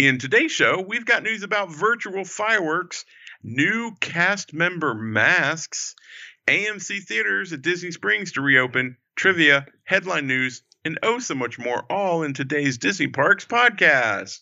In 0.00 0.16
today's 0.16 0.50
show, 0.50 0.80
we've 0.80 1.04
got 1.04 1.22
news 1.22 1.42
about 1.42 1.70
virtual 1.70 2.24
fireworks, 2.24 3.04
new 3.42 3.92
cast 4.00 4.54
member 4.54 4.94
masks, 4.94 5.94
AMC 6.48 7.02
theaters 7.02 7.52
at 7.52 7.60
Disney 7.60 7.90
Springs 7.90 8.32
to 8.32 8.40
reopen, 8.40 8.96
trivia, 9.14 9.66
headline 9.84 10.26
news, 10.26 10.62
and 10.86 10.98
oh 11.02 11.18
so 11.18 11.34
much 11.34 11.58
more, 11.58 11.84
all 11.92 12.22
in 12.22 12.32
today's 12.32 12.78
Disney 12.78 13.08
Parks 13.08 13.44
podcast. 13.44 14.38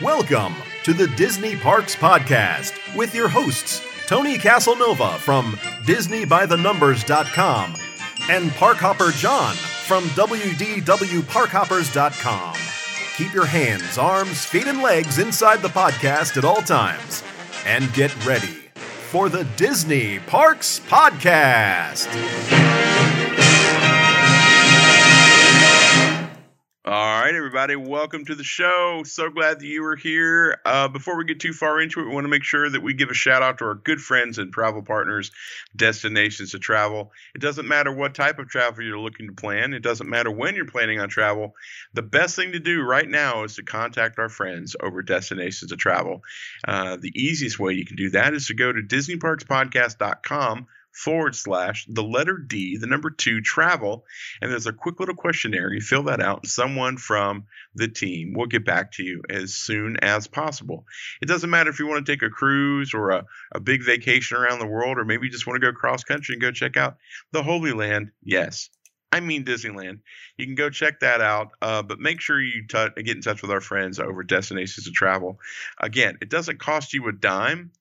Welcome 0.00 0.54
to 0.84 0.92
the 0.92 1.08
Disney 1.16 1.56
Parks 1.56 1.96
Podcast 1.96 2.96
with 2.96 3.16
your 3.16 3.26
hosts, 3.26 3.82
Tony 4.06 4.38
Casanova 4.38 5.18
from 5.18 5.54
DisneyByTheNumbers.com 5.84 7.74
and 8.30 8.52
Parkhopper 8.52 9.12
John 9.18 9.56
from 9.56 10.04
WDWParkhoppers.com. 10.10 12.61
Keep 13.22 13.34
your 13.34 13.46
hands, 13.46 13.98
arms, 13.98 14.44
feet, 14.44 14.66
and 14.66 14.82
legs 14.82 15.20
inside 15.20 15.62
the 15.62 15.68
podcast 15.68 16.36
at 16.36 16.44
all 16.44 16.60
times. 16.60 17.22
And 17.64 17.92
get 17.94 18.12
ready 18.26 18.58
for 18.74 19.28
the 19.28 19.44
Disney 19.56 20.18
Parks 20.18 20.80
Podcast. 20.88 22.08
All 26.84 26.92
right, 26.92 27.32
everybody, 27.32 27.76
welcome 27.76 28.24
to 28.24 28.34
the 28.34 28.42
show. 28.42 29.04
So 29.06 29.30
glad 29.30 29.60
that 29.60 29.66
you 29.66 29.82
were 29.82 29.94
here. 29.94 30.60
Uh, 30.64 30.88
before 30.88 31.16
we 31.16 31.24
get 31.24 31.38
too 31.38 31.52
far 31.52 31.80
into 31.80 32.00
it, 32.00 32.08
we 32.08 32.12
want 32.12 32.24
to 32.24 32.28
make 32.28 32.42
sure 32.42 32.68
that 32.68 32.82
we 32.82 32.92
give 32.92 33.08
a 33.08 33.14
shout 33.14 33.40
out 33.40 33.58
to 33.58 33.66
our 33.66 33.76
good 33.76 34.00
friends 34.00 34.38
and 34.38 34.52
travel 34.52 34.82
partners, 34.82 35.30
Destinations 35.76 36.50
to 36.50 36.58
Travel. 36.58 37.12
It 37.36 37.40
doesn't 37.40 37.68
matter 37.68 37.92
what 37.92 38.16
type 38.16 38.40
of 38.40 38.48
travel 38.48 38.82
you're 38.82 38.98
looking 38.98 39.28
to 39.28 39.32
plan, 39.32 39.74
it 39.74 39.82
doesn't 39.84 40.10
matter 40.10 40.32
when 40.32 40.56
you're 40.56 40.64
planning 40.64 40.98
on 40.98 41.08
travel. 41.08 41.54
The 41.94 42.02
best 42.02 42.34
thing 42.34 42.50
to 42.50 42.58
do 42.58 42.82
right 42.82 43.08
now 43.08 43.44
is 43.44 43.54
to 43.54 43.62
contact 43.62 44.18
our 44.18 44.28
friends 44.28 44.74
over 44.82 45.02
Destinations 45.02 45.70
to 45.70 45.76
Travel. 45.76 46.24
Uh, 46.66 46.96
the 46.96 47.12
easiest 47.14 47.60
way 47.60 47.74
you 47.74 47.86
can 47.86 47.94
do 47.94 48.10
that 48.10 48.34
is 48.34 48.48
to 48.48 48.54
go 48.54 48.72
to 48.72 48.82
DisneyParksPodcast.com 48.82 50.66
forward 50.92 51.34
slash 51.34 51.86
the 51.88 52.02
letter 52.02 52.36
D, 52.36 52.76
the 52.76 52.86
number 52.86 53.10
two, 53.10 53.40
travel. 53.40 54.04
And 54.40 54.50
there's 54.50 54.66
a 54.66 54.72
quick 54.72 55.00
little 55.00 55.14
questionnaire. 55.14 55.72
You 55.72 55.80
fill 55.80 56.04
that 56.04 56.20
out, 56.20 56.40
and 56.42 56.50
someone 56.50 56.96
from 56.96 57.46
the 57.74 57.88
team 57.88 58.34
will 58.34 58.46
get 58.46 58.64
back 58.64 58.92
to 58.92 59.02
you 59.02 59.22
as 59.30 59.54
soon 59.54 59.96
as 60.02 60.26
possible. 60.26 60.84
It 61.20 61.26
doesn't 61.26 61.50
matter 61.50 61.70
if 61.70 61.78
you 61.78 61.86
want 61.86 62.04
to 62.04 62.12
take 62.12 62.22
a 62.22 62.30
cruise 62.30 62.94
or 62.94 63.10
a, 63.10 63.24
a 63.52 63.60
big 63.60 63.84
vacation 63.84 64.36
around 64.36 64.58
the 64.58 64.66
world, 64.66 64.98
or 64.98 65.04
maybe 65.04 65.26
you 65.26 65.32
just 65.32 65.46
want 65.46 65.60
to 65.60 65.66
go 65.66 65.76
cross 65.76 66.04
country 66.04 66.34
and 66.34 66.42
go 66.42 66.50
check 66.50 66.76
out 66.76 66.98
the 67.32 67.42
Holy 67.42 67.72
Land. 67.72 68.10
Yes. 68.22 68.70
I 69.12 69.20
mean 69.20 69.44
Disneyland. 69.44 70.00
You 70.38 70.46
can 70.46 70.54
go 70.54 70.70
check 70.70 71.00
that 71.00 71.20
out, 71.20 71.50
uh, 71.60 71.82
but 71.82 72.00
make 72.00 72.20
sure 72.22 72.40
you 72.40 72.66
t- 72.66 73.02
get 73.02 73.16
in 73.16 73.20
touch 73.20 73.42
with 73.42 73.50
our 73.50 73.60
friends 73.60 73.98
over 73.98 74.22
Destinations 74.22 74.86
to 74.86 74.90
Travel. 74.90 75.38
Again, 75.78 76.16
it 76.22 76.30
doesn't 76.30 76.58
cost 76.58 76.94
you 76.94 77.06
a 77.08 77.12
dime 77.12 77.72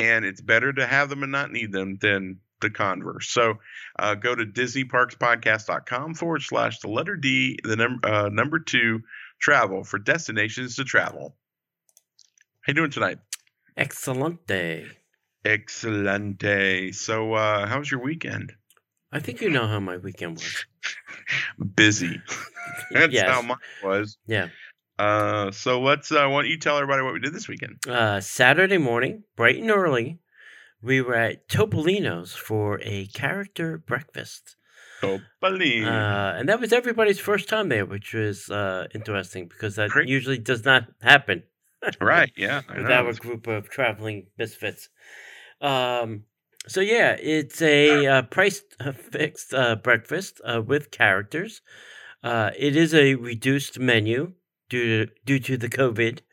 and 0.00 0.24
it's 0.24 0.40
better 0.40 0.72
to 0.72 0.86
have 0.86 1.08
them 1.08 1.22
and 1.22 1.32
not 1.32 1.52
need 1.52 1.72
them 1.72 1.98
than 2.00 2.40
the 2.60 2.70
converse. 2.70 3.28
So 3.28 3.54
uh, 3.98 4.14
go 4.14 4.34
to 4.34 4.44
DisneyParksPodcast.com 4.44 6.14
forward 6.14 6.42
slash 6.42 6.78
the 6.80 6.88
letter 6.88 7.16
D, 7.16 7.58
the 7.62 7.76
number 7.76 8.08
uh, 8.08 8.28
number 8.28 8.58
two, 8.58 9.00
travel 9.40 9.84
for 9.84 9.98
destinations 9.98 10.76
to 10.76 10.84
travel. 10.84 11.36
How 12.62 12.70
you 12.70 12.74
doing 12.74 12.90
tonight? 12.90 13.18
Excellent 13.76 14.46
day. 14.46 14.86
Excellent 15.44 16.42
Excelente. 16.42 16.92
So, 16.94 17.32
uh, 17.32 17.66
how 17.66 17.78
was 17.78 17.90
your 17.90 18.02
weekend? 18.02 18.52
I 19.10 19.20
think 19.20 19.40
you 19.40 19.48
know 19.48 19.66
how 19.66 19.80
my 19.80 19.96
weekend 19.96 20.34
was. 20.36 20.66
Busy. 21.74 22.20
That's 22.92 23.12
Yes. 23.12 23.28
how 23.28 23.42
mine 23.42 23.56
was. 23.82 24.18
Yeah. 24.26 24.48
Uh, 25.00 25.50
so 25.50 25.80
let's. 25.80 26.12
Uh, 26.12 26.28
why 26.28 26.42
don't 26.42 26.50
you 26.50 26.58
tell 26.58 26.76
everybody 26.76 27.02
what 27.02 27.14
we 27.14 27.20
did 27.20 27.32
this 27.32 27.48
weekend? 27.48 27.76
Uh, 27.88 28.20
Saturday 28.20 28.76
morning, 28.76 29.24
bright 29.34 29.56
and 29.56 29.70
early, 29.70 30.18
we 30.82 31.00
were 31.00 31.14
at 31.14 31.48
Topolino's 31.48 32.34
for 32.34 32.80
a 32.82 33.06
character 33.06 33.78
breakfast. 33.78 34.56
Topolino. 35.00 35.86
Uh, 35.86 36.38
and 36.38 36.48
that 36.50 36.60
was 36.60 36.72
everybody's 36.72 37.18
first 37.18 37.48
time 37.48 37.70
there, 37.70 37.86
which 37.86 38.12
was 38.12 38.50
uh, 38.50 38.88
interesting 38.94 39.48
because 39.48 39.76
that 39.76 39.88
Great. 39.88 40.06
usually 40.08 40.36
does 40.36 40.66
not 40.66 40.84
happen 41.00 41.44
right. 42.00 42.30
Yeah. 42.36 42.60
I 42.68 42.76
with 42.76 42.88
know. 42.88 43.06
our 43.06 43.12
group 43.14 43.46
of 43.46 43.70
traveling 43.70 44.26
misfits. 44.36 44.90
Um, 45.62 46.24
so 46.68 46.82
yeah, 46.82 47.16
it's 47.18 47.62
a 47.62 48.06
uh, 48.06 48.22
price 48.22 48.62
uh, 48.78 48.92
fixed 48.92 49.54
uh, 49.54 49.76
breakfast 49.76 50.42
uh, 50.44 50.60
with 50.60 50.90
characters. 50.90 51.62
Uh, 52.22 52.50
it 52.58 52.76
is 52.76 52.92
a 52.92 53.14
reduced 53.14 53.78
menu 53.78 54.34
due 54.70 55.06
to 55.06 55.12
due 55.26 55.38
to 55.40 55.56
the 55.56 55.68
COVID. 55.68 56.20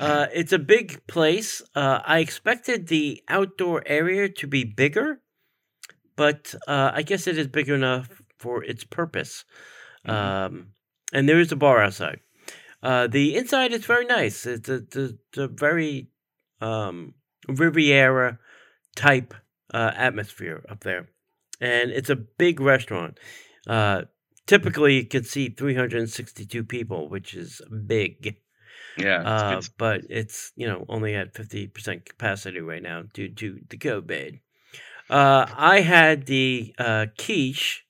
Uh, 0.00 0.26
it's 0.32 0.54
a 0.54 0.58
big 0.58 1.06
place. 1.06 1.60
Uh, 1.74 2.00
I 2.06 2.20
expected 2.20 2.88
the 2.88 3.22
outdoor 3.28 3.82
area 3.84 4.26
to 4.30 4.46
be 4.46 4.64
bigger, 4.64 5.20
but 6.16 6.54
uh, 6.66 6.92
I 6.94 7.02
guess 7.02 7.26
it 7.26 7.36
is 7.36 7.46
big 7.46 7.68
enough 7.68 8.22
for 8.38 8.64
its 8.64 8.84
purpose. 8.84 9.44
Mhm. 10.08 10.10
Um, 10.10 10.72
and 11.12 11.28
there 11.28 11.38
is 11.38 11.52
a 11.52 11.56
bar 11.56 11.82
outside. 11.82 12.20
Uh, 12.82 13.06
the 13.06 13.36
inside 13.36 13.72
is 13.72 13.84
very 13.84 14.06
nice. 14.06 14.46
It's 14.46 14.68
a, 14.68 14.76
it's 14.76 15.38
a, 15.38 15.48
very 15.48 16.08
um, 16.62 17.14
Riviera 17.46 18.38
type 18.96 19.34
uh, 19.74 19.92
atmosphere 19.94 20.64
up 20.68 20.80
there, 20.80 21.08
and 21.60 21.90
it's 21.90 22.10
a 22.10 22.16
big 22.16 22.60
restaurant. 22.60 23.18
Typically, 24.52 24.98
it 24.98 25.08
could 25.08 25.26
seat 25.26 25.56
362 25.56 26.62
people, 26.62 27.08
which 27.08 27.32
is 27.32 27.62
big. 27.86 28.36
Yeah. 28.98 29.22
Uh, 29.22 29.62
but 29.78 30.02
it's 30.10 30.52
you 30.56 30.66
know 30.66 30.84
only 30.90 31.14
at 31.14 31.32
50% 31.32 32.04
capacity 32.04 32.60
right 32.60 32.82
now 32.82 33.04
due 33.14 33.30
to 33.30 33.60
the 33.70 33.78
COVID. 33.78 34.40
Uh, 35.08 35.46
I 35.56 35.80
had 35.80 36.26
the 36.26 36.74
uh, 36.76 37.06
quiche. 37.16 37.86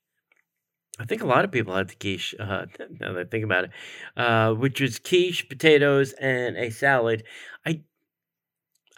I 1.01 1.05
think 1.05 1.25
a 1.25 1.27
lot 1.27 1.45
of 1.45 1.51
people 1.51 1.75
had 1.75 1.89
the 1.89 1.97
quiche. 1.97 2.33
Uh, 2.39 2.67
now 3.01 3.13
that 3.15 3.27
I 3.27 3.29
think 3.29 3.43
about 3.43 3.65
it, 3.65 3.71
uh, 4.17 4.55
which 4.55 4.81
was 4.81 5.01
quiche, 5.01 5.49
potatoes, 5.49 6.13
and 6.13 6.57
a 6.57 6.71
salad. 6.71 7.25
I 7.67 7.81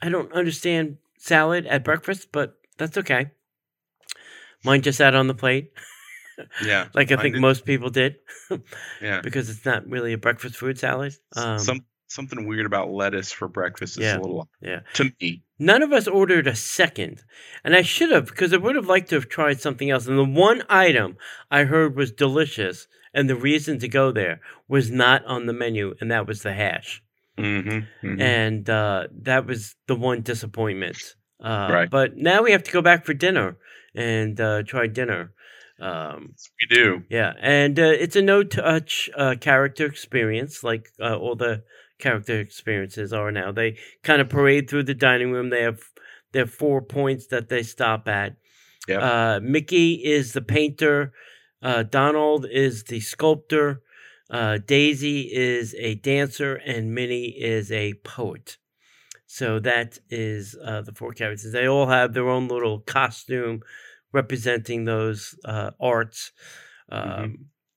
I 0.02 0.10
don't 0.10 0.30
understand 0.34 0.98
salad 1.16 1.64
at 1.64 1.82
breakfast, 1.82 2.28
but 2.30 2.58
that's 2.76 2.98
okay. 2.98 3.30
Mine 4.64 4.82
just 4.82 4.98
sat 4.98 5.14
on 5.14 5.28
the 5.28 5.34
plate, 5.34 5.72
Yeah. 6.64 6.88
like 6.94 7.12
I 7.12 7.16
think 7.16 7.36
most 7.36 7.64
people 7.64 7.90
did, 7.90 8.16
Yeah. 9.00 9.20
because 9.24 9.50
it's 9.50 9.64
not 9.64 9.88
really 9.88 10.12
a 10.12 10.18
breakfast 10.18 10.56
food 10.56 10.78
salad. 10.78 11.14
Um, 11.36 11.58
Some 11.58 11.84
something 12.06 12.46
weird 12.46 12.66
about 12.66 12.90
lettuce 12.90 13.32
for 13.32 13.48
breakfast 13.48 13.96
is 13.98 14.04
Yeah. 14.04 14.18
a 14.18 14.20
little 14.20 14.48
yeah. 14.60 14.80
to 14.94 15.10
me. 15.20 15.42
None 15.58 15.82
of 15.82 15.92
us 15.92 16.06
ordered 16.06 16.46
a 16.46 16.54
second. 16.54 17.22
And 17.64 17.74
I 17.74 17.82
should 17.82 18.10
have, 18.10 18.26
because 18.26 18.52
I 18.52 18.56
would 18.58 18.76
have 18.76 18.86
liked 18.86 19.08
to 19.10 19.16
have 19.16 19.28
tried 19.28 19.60
something 19.60 19.90
else. 19.90 20.06
And 20.06 20.18
the 20.18 20.24
one 20.24 20.62
item 20.68 21.16
I 21.50 21.64
heard 21.64 21.96
was 21.96 22.12
delicious, 22.12 22.86
and 23.12 23.28
the 23.28 23.36
reason 23.36 23.78
to 23.80 23.88
go 23.88 24.12
there 24.12 24.40
was 24.68 24.90
not 24.90 25.24
on 25.24 25.46
the 25.46 25.52
menu, 25.52 25.94
and 26.00 26.10
that 26.10 26.26
was 26.26 26.42
the 26.42 26.52
hash. 26.52 27.02
Mm-hmm. 27.38 28.20
And 28.20 28.68
uh, 28.70 29.08
that 29.22 29.46
was 29.46 29.74
the 29.86 29.96
one 29.96 30.20
disappointment. 30.22 31.14
Uh, 31.42 31.68
Right. 31.70 31.90
But 31.90 32.16
now 32.16 32.42
we 32.42 32.52
have 32.52 32.62
to 32.64 32.72
go 32.72 32.82
back 32.82 33.04
for 33.04 33.14
dinner 33.14 33.56
and 33.94 34.40
uh, 34.40 34.62
try 34.62 34.86
dinner. 34.86 35.32
Um, 35.80 36.34
We 36.60 36.76
do. 36.76 37.02
yeah, 37.10 37.32
and 37.40 37.78
uh, 37.78 37.82
it's 37.82 38.16
a 38.16 38.22
no-touch 38.22 39.10
uh, 39.16 39.34
character 39.40 39.86
experience, 39.86 40.62
like 40.62 40.90
uh, 41.00 41.16
all 41.16 41.34
the 41.34 41.64
character 41.98 42.38
experiences 42.40 43.12
are 43.12 43.32
now. 43.32 43.52
They 43.52 43.78
kind 44.02 44.20
of 44.20 44.28
parade 44.28 44.68
through 44.68 44.84
the 44.84 44.94
dining 44.94 45.32
room. 45.32 45.50
They 45.50 45.62
have 45.62 45.80
their 46.32 46.46
four 46.46 46.80
points 46.82 47.26
that 47.28 47.48
they 47.48 47.62
stop 47.62 48.08
at. 48.08 48.36
Yep. 48.88 49.02
Uh, 49.02 49.40
Mickey 49.42 49.94
is 49.94 50.32
the 50.32 50.42
painter. 50.42 51.12
Uh, 51.62 51.82
Donald 51.82 52.46
is 52.50 52.84
the 52.84 53.00
sculptor. 53.00 53.80
Uh, 54.30 54.58
Daisy 54.58 55.22
is 55.32 55.74
a 55.78 55.94
dancer, 55.96 56.54
and 56.56 56.94
Minnie 56.94 57.28
is 57.28 57.70
a 57.72 57.94
poet. 58.04 58.58
So 59.26 59.58
that 59.60 59.98
is 60.10 60.56
uh, 60.62 60.82
the 60.82 60.92
four 60.92 61.12
characters. 61.12 61.52
They 61.52 61.66
all 61.66 61.86
have 61.86 62.12
their 62.14 62.28
own 62.28 62.48
little 62.48 62.80
costume 62.80 63.62
representing 64.14 64.84
those 64.84 65.34
uh, 65.44 65.72
arts. 65.80 66.32
Um, 66.88 67.02
Mhm. 67.10 67.36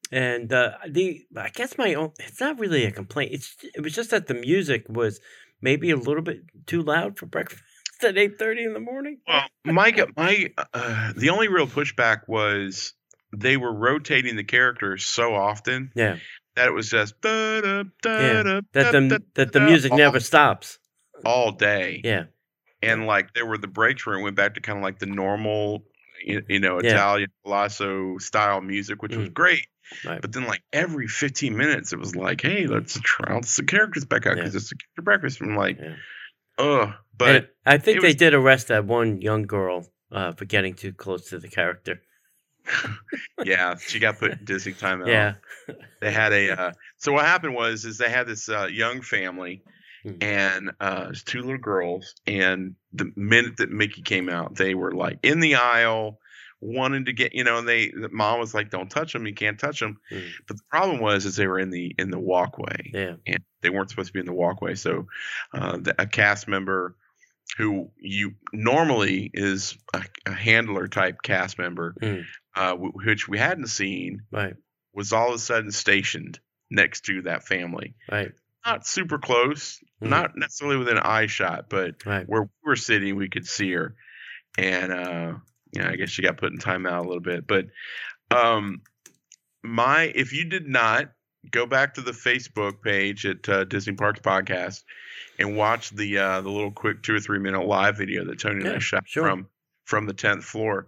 And 0.10 0.54
uh, 0.54 0.78
the 0.90 1.26
I 1.36 1.50
guess 1.50 1.78
my 1.78 1.94
own 1.96 2.14
it's 2.20 2.40
not 2.40 2.58
really 2.60 2.86
a 2.86 2.92
complaint. 2.92 3.34
It's 3.34 3.58
it 3.76 3.82
was 3.84 3.94
just 3.94 4.12
that 4.12 4.28
the 4.28 4.36
music 4.36 4.86
was 4.88 5.20
maybe 5.62 5.92
a 5.92 5.98
little 5.98 6.24
bit 6.24 6.44
too 6.66 6.82
loud 6.82 7.18
for 7.18 7.26
breakfast 7.36 7.62
at 8.02 8.18
eight 8.18 8.40
thirty 8.40 8.64
in 8.64 8.72
the 8.72 8.80
morning. 8.80 9.18
Well, 9.28 9.44
my 9.66 9.92
my 10.16 10.54
uh, 10.74 11.12
the 11.14 11.30
only 11.30 11.50
real 11.50 11.68
pushback 11.68 12.22
was 12.30 12.94
they 13.36 13.58
were 13.58 13.74
rotating 13.74 14.38
the 14.38 14.46
characters 14.46 15.06
so 15.06 15.36
often 15.36 15.92
Yeah, 15.94 16.16
that 16.56 16.68
it 16.68 16.74
was 16.74 16.90
just 16.90 17.16
Yeah, 17.26 17.82
that 18.06 18.64
the 18.74 19.22
that 19.36 19.52
the 19.52 19.60
music 19.60 19.92
all, 19.92 19.98
never 19.98 20.22
stops. 20.22 20.80
all 21.26 21.52
day. 21.52 22.00
Yeah, 22.02 22.26
and 22.82 23.06
like 23.08 23.34
there 23.34 23.46
were 23.46 23.58
the 23.58 23.68
breaks 23.68 24.06
where 24.06 24.18
it 24.18 24.24
went 24.24 24.38
back 24.38 24.54
to 24.54 24.62
kind 24.62 24.78
of 24.78 24.84
like 24.84 25.00
the 25.00 25.06
normal 25.06 25.84
you, 26.24 26.42
you 26.48 26.60
know 26.60 26.80
Yeah. 26.82 26.92
Italian 26.92 27.30
Palazzo 27.44 28.18
style 28.18 28.62
music, 28.62 29.02
which 29.02 29.16
was 29.16 29.30
Mm. 29.30 29.34
great. 29.34 29.68
Right. 30.06 30.22
But 30.22 30.34
then, 30.34 30.46
like 30.46 30.62
every 30.74 31.08
15 31.08 31.56
minutes, 31.56 31.94
it 31.94 32.00
was 32.00 32.14
like, 32.16 32.42
hey, 32.42 32.68
let's 32.68 33.00
try 33.00 33.34
out 33.36 33.46
the 33.46 33.64
characters 33.64 34.04
back 34.06 34.26
out 34.28 34.36
because 34.36 34.54
it's 34.56 34.72
a 34.72 34.76
character 34.76 35.02
breakfast. 35.02 35.42
I'm 35.42 35.56
like, 35.56 35.78
Yeah. 35.80 35.96
ugh. 36.58 36.90
And 36.90 36.94
But 37.18 37.56
I 37.66 37.78
think 37.78 38.02
they 38.02 38.08
was- 38.10 38.16
did 38.16 38.34
arrest 38.34 38.68
that 38.68 38.86
one 38.86 39.22
young 39.22 39.44
girl 39.44 39.88
uh, 40.12 40.34
for 40.34 40.46
getting 40.46 40.74
too 40.74 40.92
close 40.94 41.30
to 41.30 41.40
the 41.40 41.48
character. 41.50 42.02
yeah, 43.44 43.76
she 43.78 44.00
got 44.00 44.18
put 44.20 44.32
in 44.32 44.40
Disney 44.46 44.74
timeout. 44.74 45.08
Yeah. 45.08 45.34
they 46.02 46.12
had 46.12 46.34
a 46.34 46.50
uh, 46.60 46.72
so 46.98 47.14
what 47.14 47.26
happened 47.26 47.56
was 47.56 47.86
is 47.86 47.98
they 47.98 48.10
had 48.10 48.28
this 48.28 48.50
uh, 48.50 48.68
young 48.72 49.02
family 49.02 49.64
Mhm. 50.06 50.24
and 50.24 50.72
uh 50.80 51.04
it 51.06 51.10
was 51.10 51.24
two 51.24 51.42
little 51.42 51.58
girls 51.58 52.14
and 52.28 52.76
the 52.98 53.12
minute 53.16 53.58
that 53.58 53.70
mickey 53.72 54.02
came 54.02 54.30
out 54.30 54.56
they 54.56 54.74
were 54.76 54.92
like 54.92 55.20
in 55.24 55.40
the 55.40 55.56
aisle 55.56 56.20
wanting 56.60 57.06
to 57.06 57.14
get 57.14 57.34
you 57.36 57.44
know 57.44 57.60
and 57.60 57.68
they 57.68 57.90
the 57.90 58.10
mom 58.10 58.40
was 58.40 58.54
like 58.54 58.70
don't 58.72 58.90
touch 58.90 59.14
them 59.14 59.28
you 59.28 59.34
can't 59.34 59.60
touch 59.60 59.80
them 59.80 60.00
Mhm. 60.12 60.32
but 60.48 60.58
the 60.58 60.64
problem 60.72 61.00
was 61.00 61.26
is 61.26 61.36
they 61.36 61.46
were 61.48 61.60
in 61.60 61.70
the 61.70 61.94
in 62.00 62.10
the 62.10 62.20
walkway 62.20 62.92
Yeah. 62.94 63.16
and 63.28 63.40
they 63.62 63.70
weren't 63.70 63.90
supposed 63.90 64.08
to 64.08 64.14
be 64.14 64.20
in 64.20 64.26
the 64.26 64.34
walkway 64.34 64.74
so 64.76 65.08
uh 65.54 65.78
the, 65.78 65.96
a 66.02 66.08
cast 66.08 66.48
member 66.48 66.96
who 67.58 67.90
you 68.00 68.34
normally 68.52 69.30
is 69.34 69.78
a, 69.94 70.04
a 70.26 70.32
handler 70.32 70.88
type 70.88 71.22
cast 71.22 71.58
member 71.60 71.94
Mm. 72.02 72.26
uh 72.56 72.76
wh- 72.76 72.96
which 73.06 73.28
we 73.28 73.38
hadn't 73.38 73.68
seen 73.68 74.24
Right. 74.32 74.56
was 74.94 75.14
all 75.14 75.30
of 75.30 75.36
a 75.36 75.40
sudden 75.40 75.72
stationed 75.72 76.40
next 76.72 77.06
to 77.06 77.22
that 77.22 77.46
family. 77.48 77.94
Right. 78.12 78.32
Not 78.66 78.86
super 78.86 79.18
close, 79.18 79.80
Mhm. 80.02 80.10
not 80.10 80.32
necessarily 80.36 80.78
within 80.78 80.98
eye 80.98 81.28
shot, 81.28 81.70
but 81.70 82.06
Right. 82.06 82.28
where 82.28 82.44
we 82.44 82.50
were 82.64 82.76
sitting, 82.76 83.16
we 83.16 83.30
could 83.30 83.48
see 83.48 83.72
her. 83.74 83.96
And 84.58 84.92
uh, 84.92 85.34
you 85.74 85.82
know, 85.82 85.90
I 85.90 85.96
guess 85.96 86.10
she 86.10 86.22
got 86.22 86.38
put 86.38 86.52
in 86.52 86.60
timeout 86.60 87.00
a 87.00 87.08
little 87.08 87.22
bit. 87.22 87.46
But 87.48 87.68
um, 88.32 88.82
my, 89.64 90.12
if 90.16 90.34
you 90.34 90.46
did 90.46 90.68
not 90.68 91.12
go 91.52 91.66
back 91.66 91.94
to 91.96 92.02
the 92.02 92.12
Facebook 92.12 92.82
page 92.82 93.26
at 93.26 93.48
uh, 93.48 93.64
Disney 93.64 93.94
Parks 93.94 94.20
Podcast 94.20 94.84
and 95.40 95.56
watch 95.56 95.90
the 95.92 96.18
uh, 96.18 96.42
the 96.42 96.50
little 96.50 96.72
quick 96.72 97.04
two 97.04 97.16
or 97.16 97.20
three 97.20 97.40
minute 97.40 97.66
live 97.66 97.98
video 97.98 98.26
that 98.26 98.40
Tony 98.40 98.66
and 98.66 98.76
I 98.76 98.80
shot 98.80 99.04
sure. 99.08 99.24
from 99.24 99.48
from 99.86 100.06
the 100.08 100.14
tenth 100.14 100.44
floor, 100.44 100.88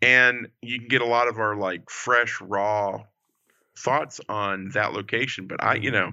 and 0.00 0.48
you 0.62 0.78
can 0.78 0.88
get 0.88 1.02
a 1.02 1.06
lot 1.06 1.28
of 1.28 1.38
our 1.38 1.56
like 1.56 1.90
fresh 1.90 2.40
raw 2.40 3.02
thoughts 3.76 4.20
on 4.28 4.70
that 4.70 4.92
location. 4.92 5.46
But 5.46 5.62
I, 5.62 5.74
you 5.74 5.90
Mhm. 5.90 5.92
know, 5.92 6.12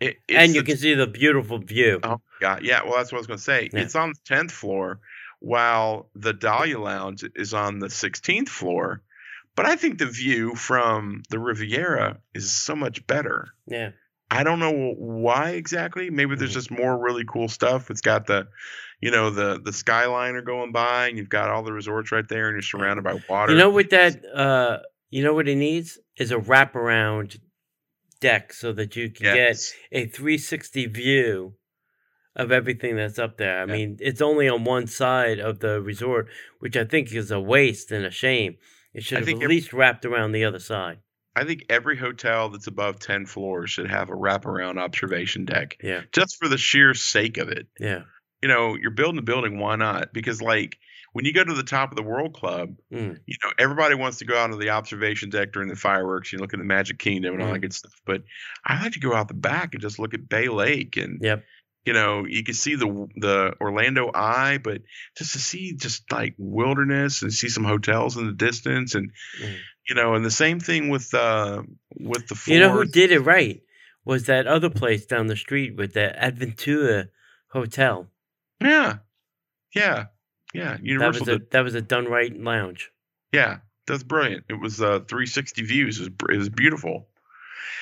it, 0.00 0.16
it's 0.28 0.38
and 0.38 0.54
you 0.54 0.62
the- 0.62 0.66
can 0.66 0.76
see 0.76 0.94
the 0.94 1.06
beautiful 1.06 1.58
view. 1.58 2.00
Oh 2.02 2.20
God, 2.40 2.62
yeah. 2.62 2.82
Well, 2.84 2.96
that's 2.96 3.10
what 3.12 3.18
I 3.18 3.20
was 3.20 3.26
going 3.26 3.38
to 3.38 3.42
say. 3.44 3.70
Yeah. 3.72 3.80
It's 3.80 3.96
on 3.96 4.10
the 4.10 4.18
tenth 4.24 4.52
floor, 4.52 5.00
while 5.40 6.10
the 6.14 6.32
Dahlia 6.32 6.78
Lounge 6.78 7.24
is 7.36 7.54
on 7.54 7.78
the 7.78 7.90
sixteenth 7.90 8.48
floor. 8.48 9.02
But 9.56 9.66
I 9.66 9.74
think 9.76 9.98
the 9.98 10.06
view 10.06 10.54
from 10.54 11.22
the 11.30 11.38
Riviera 11.40 12.18
is 12.32 12.52
so 12.52 12.76
much 12.76 13.04
better. 13.08 13.48
Yeah. 13.66 13.90
I 14.30 14.44
don't 14.44 14.60
know 14.60 14.94
why 14.96 15.50
exactly. 15.52 16.10
Maybe 16.10 16.36
there's 16.36 16.50
Mhm. 16.50 16.54
just 16.54 16.70
more 16.70 16.96
really 17.02 17.24
cool 17.24 17.48
stuff. 17.48 17.90
It's 17.90 18.02
got 18.02 18.26
the, 18.26 18.46
you 19.00 19.10
know, 19.10 19.30
the 19.30 19.58
the 19.64 19.70
Skyliner 19.72 20.44
going 20.44 20.70
by, 20.70 21.08
and 21.08 21.16
you've 21.18 21.30
got 21.30 21.48
all 21.48 21.62
the 21.62 21.72
resorts 21.72 22.12
right 22.12 22.28
there, 22.28 22.48
and 22.48 22.54
you're 22.54 22.62
surrounded 22.62 23.02
by 23.04 23.18
water. 23.28 23.52
You 23.52 23.58
know 23.58 23.70
what 23.70 23.90
that 23.90 24.22
uh 24.34 24.78
you 25.10 25.24
know 25.24 25.32
what 25.34 25.48
it 25.48 25.56
needs 25.56 25.98
is 26.18 26.30
a 26.30 26.36
wraparound 26.36 27.40
deck 28.20 28.52
so 28.52 28.72
that 28.72 28.96
you 28.96 29.10
can 29.10 29.26
Yes. 29.26 29.74
get 29.92 30.02
a 30.02 30.06
360 30.10 30.86
view 30.86 31.54
of 32.36 32.52
everything 32.52 32.96
that's 32.96 33.18
up 33.18 33.36
there. 33.36 33.58
I 33.58 33.66
Yeah. 33.66 33.72
mean, 33.72 33.96
it's 34.00 34.20
only 34.20 34.48
on 34.48 34.64
one 34.64 34.86
side 34.86 35.38
of 35.40 35.60
the 35.60 35.80
resort, 35.80 36.28
which 36.60 36.76
I 36.76 36.84
think 36.84 37.12
is 37.12 37.30
a 37.30 37.40
waste 37.40 37.90
and 37.90 38.04
a 38.04 38.10
shame. 38.10 38.58
It 38.94 39.02
should 39.04 39.18
have 39.18 39.28
at 39.28 39.34
every- 39.34 39.48
least 39.48 39.72
wrapped 39.72 40.04
around 40.04 40.32
the 40.32 40.44
other 40.44 40.58
side. 40.60 40.98
I 41.36 41.44
think 41.44 41.64
every 41.68 41.96
hotel 41.96 42.48
that's 42.48 42.66
above 42.66 42.98
ten 42.98 43.26
floors 43.26 43.70
should 43.70 43.88
have 43.88 44.08
a 44.08 44.14
wraparound 44.16 44.78
observation 44.78 45.44
deck, 45.44 45.76
Yeah. 45.82 46.02
just 46.12 46.36
for 46.38 46.48
the 46.48 46.58
sheer 46.58 46.94
sake 46.94 47.38
of 47.38 47.48
it. 47.48 47.66
Yeah. 47.78 48.04
you 48.40 48.48
know, 48.48 48.76
you're 48.76 48.92
building 48.92 49.18
a 49.18 49.22
building, 49.22 49.58
why 49.58 49.74
not? 49.74 50.12
Because 50.12 50.40
like 50.40 50.78
when 51.12 51.24
you 51.24 51.32
go 51.32 51.42
to 51.44 51.54
the 51.54 51.62
top 51.62 51.90
of 51.90 51.96
the 51.96 52.02
World 52.02 52.34
Club, 52.34 52.76
Mm. 52.92 53.18
you 53.26 53.36
know, 53.44 53.50
everybody 53.58 53.94
wants 53.94 54.18
to 54.18 54.24
go 54.24 54.36
out 54.38 54.50
to 54.50 54.56
the 54.56 54.70
observation 54.70 55.30
deck 55.30 55.52
during 55.52 55.68
the 55.68 55.76
fireworks. 55.76 56.32
You 56.32 56.38
look 56.38 56.52
at 56.54 56.58
the 56.58 56.64
Magic 56.66 56.98
Kingdom 56.98 57.34
and 57.34 57.42
all 57.42 57.48
that 57.52 57.58
Mm. 57.58 57.62
good 57.62 57.72
stuff. 57.74 57.94
But 58.04 58.22
I 58.64 58.82
like 58.82 58.92
to 58.92 59.00
go 59.00 59.14
out 59.14 59.28
the 59.28 59.34
back 59.34 59.74
and 59.74 59.80
just 59.82 59.98
look 59.98 60.14
at 60.14 60.28
Bay 60.28 60.48
Lake 60.48 60.96
and 60.96 61.18
Yep. 61.22 61.44
you 61.86 61.92
know, 61.94 62.26
you 62.26 62.44
can 62.44 62.54
see 62.54 62.74
the 62.74 63.08
the 63.16 63.54
Orlando 63.60 64.10
Eye, 64.14 64.58
but 64.62 64.82
just 65.16 65.32
to 65.32 65.38
see 65.38 65.72
just 65.74 66.10
like 66.12 66.34
wilderness 66.36 67.22
and 67.22 67.32
see 67.32 67.48
some 67.48 67.64
hotels 67.64 68.16
in 68.18 68.26
the 68.26 68.32
distance 68.32 68.94
and 68.94 69.10
Mm. 69.42 69.56
you 69.88 69.94
know, 69.94 70.14
and 70.14 70.24
the 70.24 70.30
same 70.30 70.60
thing 70.60 70.90
with 70.90 71.14
uh 71.14 71.62
with 71.98 72.26
the 72.28 72.38
You 72.52 72.60
know 72.60 72.70
who 72.72 72.84
did 72.84 73.10
it 73.10 73.20
right 73.20 73.62
was 74.04 74.24
that 74.26 74.46
other 74.46 74.68
place 74.70 75.06
down 75.06 75.26
the 75.28 75.36
street 75.36 75.76
with 75.76 75.94
the 75.94 76.14
Adventura 76.20 77.08
Hotel. 77.48 78.10
Yeah. 78.60 78.98
Yeah. 79.74 80.06
Yeah. 80.58 80.72
That 80.72 80.84
Universal 80.84 81.20
was 81.20 81.28
a 81.28 81.38
did 81.38 81.50
that 81.52 81.60
was 81.64 81.74
a 81.74 81.82
done 81.82 82.06
right 82.06 82.36
lounge. 82.36 82.90
Yeah, 83.32 83.58
that's 83.86 84.02
brilliant. 84.02 84.44
It 84.48 84.60
was 84.60 84.80
uh, 84.80 85.00
360 85.00 85.62
views. 85.62 86.00
It 86.00 86.02
was, 86.20 86.30
it 86.30 86.38
was 86.38 86.48
beautiful. 86.48 87.08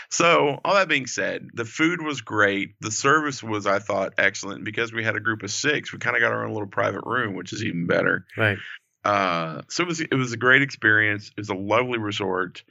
So, 0.08 0.60
all 0.64 0.74
that 0.74 0.88
being 0.88 1.06
said, 1.06 1.48
the 1.52 1.64
food 1.64 2.00
was 2.00 2.20
great. 2.20 2.74
The 2.80 2.92
service 2.92 3.42
was, 3.42 3.66
I 3.66 3.80
thought, 3.80 4.14
excellent. 4.18 4.64
Because 4.64 4.92
we 4.92 5.02
had 5.02 5.16
a 5.16 5.20
group 5.20 5.42
of 5.42 5.50
six, 5.50 5.92
we 5.92 5.98
kind 5.98 6.16
of 6.16 6.22
got 6.22 6.32
our 6.32 6.44
own 6.44 6.52
little 6.52 6.68
private 6.68 7.04
room, 7.04 7.34
which 7.34 7.52
is 7.52 7.64
even 7.64 7.86
better. 7.86 8.24
Right. 8.36 8.58
Uh, 9.04 9.62
so 9.68 9.84
it 9.84 9.86
was 9.86 10.00
it 10.00 10.14
was 10.14 10.32
a 10.32 10.36
great 10.36 10.62
experience. 10.62 11.28
It 11.28 11.40
was 11.40 11.48
a 11.48 11.54
lovely 11.54 11.98
resort. 11.98 12.62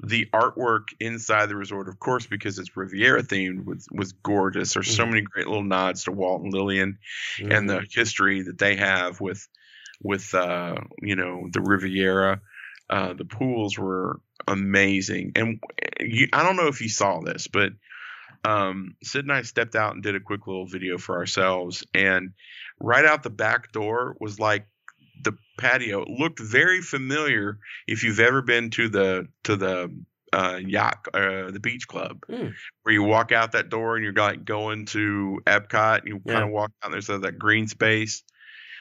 The 0.00 0.26
artwork 0.34 0.88
inside 1.00 1.46
the 1.46 1.56
resort, 1.56 1.88
of 1.88 1.98
course, 1.98 2.26
because 2.26 2.58
it's 2.58 2.76
Riviera 2.76 3.22
themed, 3.22 3.64
was 3.64 3.86
was 3.90 4.12
gorgeous. 4.12 4.74
There's 4.74 4.90
so 4.90 5.06
Mhm. 5.06 5.08
many 5.08 5.22
great 5.22 5.46
little 5.46 5.64
nods 5.64 6.04
to 6.04 6.12
Walt 6.12 6.42
and 6.42 6.52
Lillian 6.52 6.98
and 7.48 7.68
the 7.68 7.82
Mhm. 7.82 7.86
history 7.90 8.42
that 8.42 8.58
they 8.58 8.76
have 8.76 9.20
with 9.20 9.46
with 10.02 10.34
uh 10.34 10.76
you 11.02 11.16
know 11.16 11.48
the 11.52 11.62
Riviera. 11.62 12.40
Uh, 12.88 13.14
the 13.14 13.24
pools 13.24 13.76
were 13.78 14.20
amazing, 14.46 15.32
and 15.34 15.60
you, 15.98 16.28
I 16.32 16.44
don't 16.44 16.56
know 16.56 16.68
if 16.68 16.80
you 16.80 16.88
saw 16.88 17.20
this, 17.20 17.48
but 17.48 17.72
um, 18.44 18.96
Sid 19.02 19.24
and 19.24 19.32
I 19.32 19.42
stepped 19.42 19.74
out 19.74 19.94
and 19.94 20.02
did 20.02 20.14
a 20.14 20.20
quick 20.20 20.46
little 20.46 20.66
video 20.66 20.98
for 20.98 21.16
ourselves, 21.16 21.84
and 21.94 22.30
right 22.80 23.04
out 23.04 23.22
the 23.22 23.30
back 23.30 23.72
door 23.72 24.16
was 24.20 24.38
like 24.38 24.66
the 25.22 25.32
patio. 25.58 26.02
It 26.02 26.08
looked 26.08 26.40
very 26.40 26.80
familiar 26.80 27.58
if 27.86 28.02
you've 28.04 28.20
ever 28.20 28.42
been 28.42 28.70
to 28.70 28.88
the 28.88 29.28
to 29.44 29.56
the 29.56 29.94
uh, 30.32 30.60
yacht, 30.64 31.06
uh, 31.14 31.50
the 31.50 31.60
beach 31.60 31.86
club, 31.88 32.24
Hmm. 32.28 32.48
where 32.82 32.92
you 32.92 33.02
walk 33.02 33.32
out 33.32 33.52
that 33.52 33.68
door 33.68 33.96
and 33.96 34.04
you're 34.04 34.12
like 34.12 34.44
going 34.44 34.86
to 34.86 35.40
Epcot. 35.46 36.00
And 36.00 36.08
you 36.08 36.20
Yeah. 36.26 36.32
kind 36.34 36.44
of 36.44 36.50
walk 36.50 36.72
out. 36.82 36.90
There's 36.90 37.06
that 37.06 37.22
that 37.22 37.38
green 37.38 37.68
space. 37.68 38.22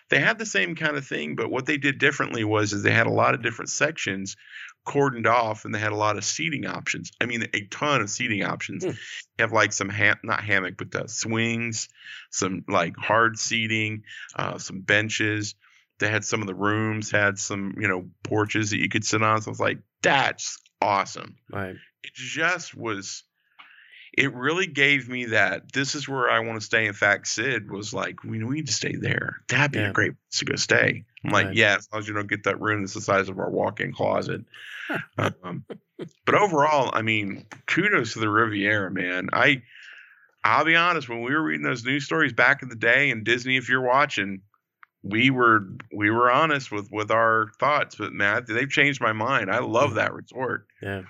They 0.10 0.20
had 0.20 0.38
the 0.38 0.46
same 0.46 0.76
kind 0.76 0.98
of 0.98 1.08
thing, 1.08 1.36
but 1.36 1.50
what 1.50 1.66
they 1.66 1.78
did 1.78 1.98
differently 1.98 2.44
was 2.44 2.74
is 2.74 2.84
they 2.84 2.92
had 2.92 3.08
a 3.08 3.12
lot 3.12 3.34
of 3.34 3.42
different 3.42 3.70
sections 3.70 4.36
cordoned 4.86 5.26
off, 5.26 5.66
and 5.66 5.74
they 5.74 5.80
had 5.80 5.94
a 5.94 5.96
lot 5.98 6.16
of 6.16 6.24
seating 6.24 6.68
options. 6.68 7.12
I 7.20 7.26
mean, 7.26 7.48
a 7.56 7.62
ton 7.72 8.02
of 8.02 8.10
seating 8.12 8.44
options. 8.44 8.84
You 8.84 8.94
have 9.40 9.52
like 9.52 9.74
some 9.74 9.90
ham, 9.90 10.18
not 10.24 10.44
hammock, 10.44 10.76
but 10.78 10.92
the 10.92 11.08
swings, 11.08 11.90
some 12.30 12.64
like 12.68 12.96
hard 12.98 13.40
seating, 13.40 14.04
uh, 14.36 14.60
some 14.60 14.82
benches. 14.82 15.56
They 16.00 16.10
had 16.10 16.26
some 16.26 16.42
of 16.42 16.48
the 16.48 16.56
rooms 16.56 17.10
had 17.12 17.40
some, 17.40 17.76
you 17.80 17.88
know, 17.88 18.10
porches 18.24 18.72
that 18.72 18.80
you 18.80 18.90
could 18.90 19.06
sit 19.06 19.22
on. 19.24 19.42
So 19.42 19.50
I 19.50 19.52
was 19.52 19.60
like, 19.60 19.80
that's 20.02 20.60
awesome 20.82 21.38
Right. 21.52 21.76
it 22.04 22.12
just 22.14 22.76
was 22.76 23.24
it 24.18 24.34
really 24.34 24.68
gave 24.68 25.10
me 25.10 25.26
that 25.26 25.74
this 25.74 25.94
is 25.96 26.08
where 26.08 26.30
I 26.30 26.40
want 26.40 26.60
to 26.60 26.66
stay. 26.66 26.86
In 26.86 26.94
fact, 26.94 27.28
Sid 27.28 27.70
was 27.70 27.94
like, 27.94 28.24
we, 28.24 28.38
need 28.38 28.68
to 28.68 28.74
stay 28.74 28.96
there. 28.96 29.38
That'd 29.50 29.72
be 29.74 29.80
Yeah. 29.80 29.90
a 29.90 29.94
great 29.94 30.12
place 30.14 30.40
to 30.40 30.46
go 30.46 30.56
stay. 30.56 31.04
I'm 31.26 31.32
like, 31.32 31.48
Right. 31.48 31.56
yeah, 31.56 31.76
as 31.78 31.90
long 31.92 32.00
as 32.02 32.08
you 32.08 32.14
don't 32.14 32.30
get 32.30 32.44
that 32.44 32.62
room 32.62 32.82
that's 32.82 32.94
the 32.94 33.02
size 33.02 33.28
of 33.28 33.40
our 33.40 33.50
walk-in 33.50 33.92
closet. 33.94 34.46
um, 35.18 35.66
but 36.26 36.36
overall, 36.36 36.92
I 36.94 37.02
mean, 37.02 37.46
kudos 37.66 38.14
to 38.14 38.20
the 38.20 38.30
Riviera, 38.30 38.90
man. 38.92 39.30
I 39.34 39.64
I'll 40.46 40.64
be 40.66 40.76
honest, 40.76 41.10
when 41.10 41.24
we 41.24 41.34
were 41.34 41.42
reading 41.42 41.66
those 41.66 41.84
news 41.84 42.06
stories 42.06 42.32
back 42.32 42.62
in 42.62 42.70
the 42.70 42.76
day, 42.76 43.10
and 43.10 43.24
Disney, 43.26 43.58
if 43.58 43.68
you're 43.68 43.82
watching, 43.82 44.42
we 45.06 45.30
were 45.30 45.68
we 45.94 46.10
were 46.10 46.32
honest 46.32 46.72
with 46.72 46.90
with 46.92 47.12
our 47.12 47.52
thoughts. 47.60 47.96
But 47.96 48.12
Matt, 48.12 48.48
they've 48.48 48.70
changed 48.70 49.00
my 49.02 49.14
mind. 49.14 49.52
I 49.52 49.60
love 49.60 49.92
Mhm. 49.92 49.96
that 49.96 50.14
resort 50.14 50.68
Yeah. 50.82 51.04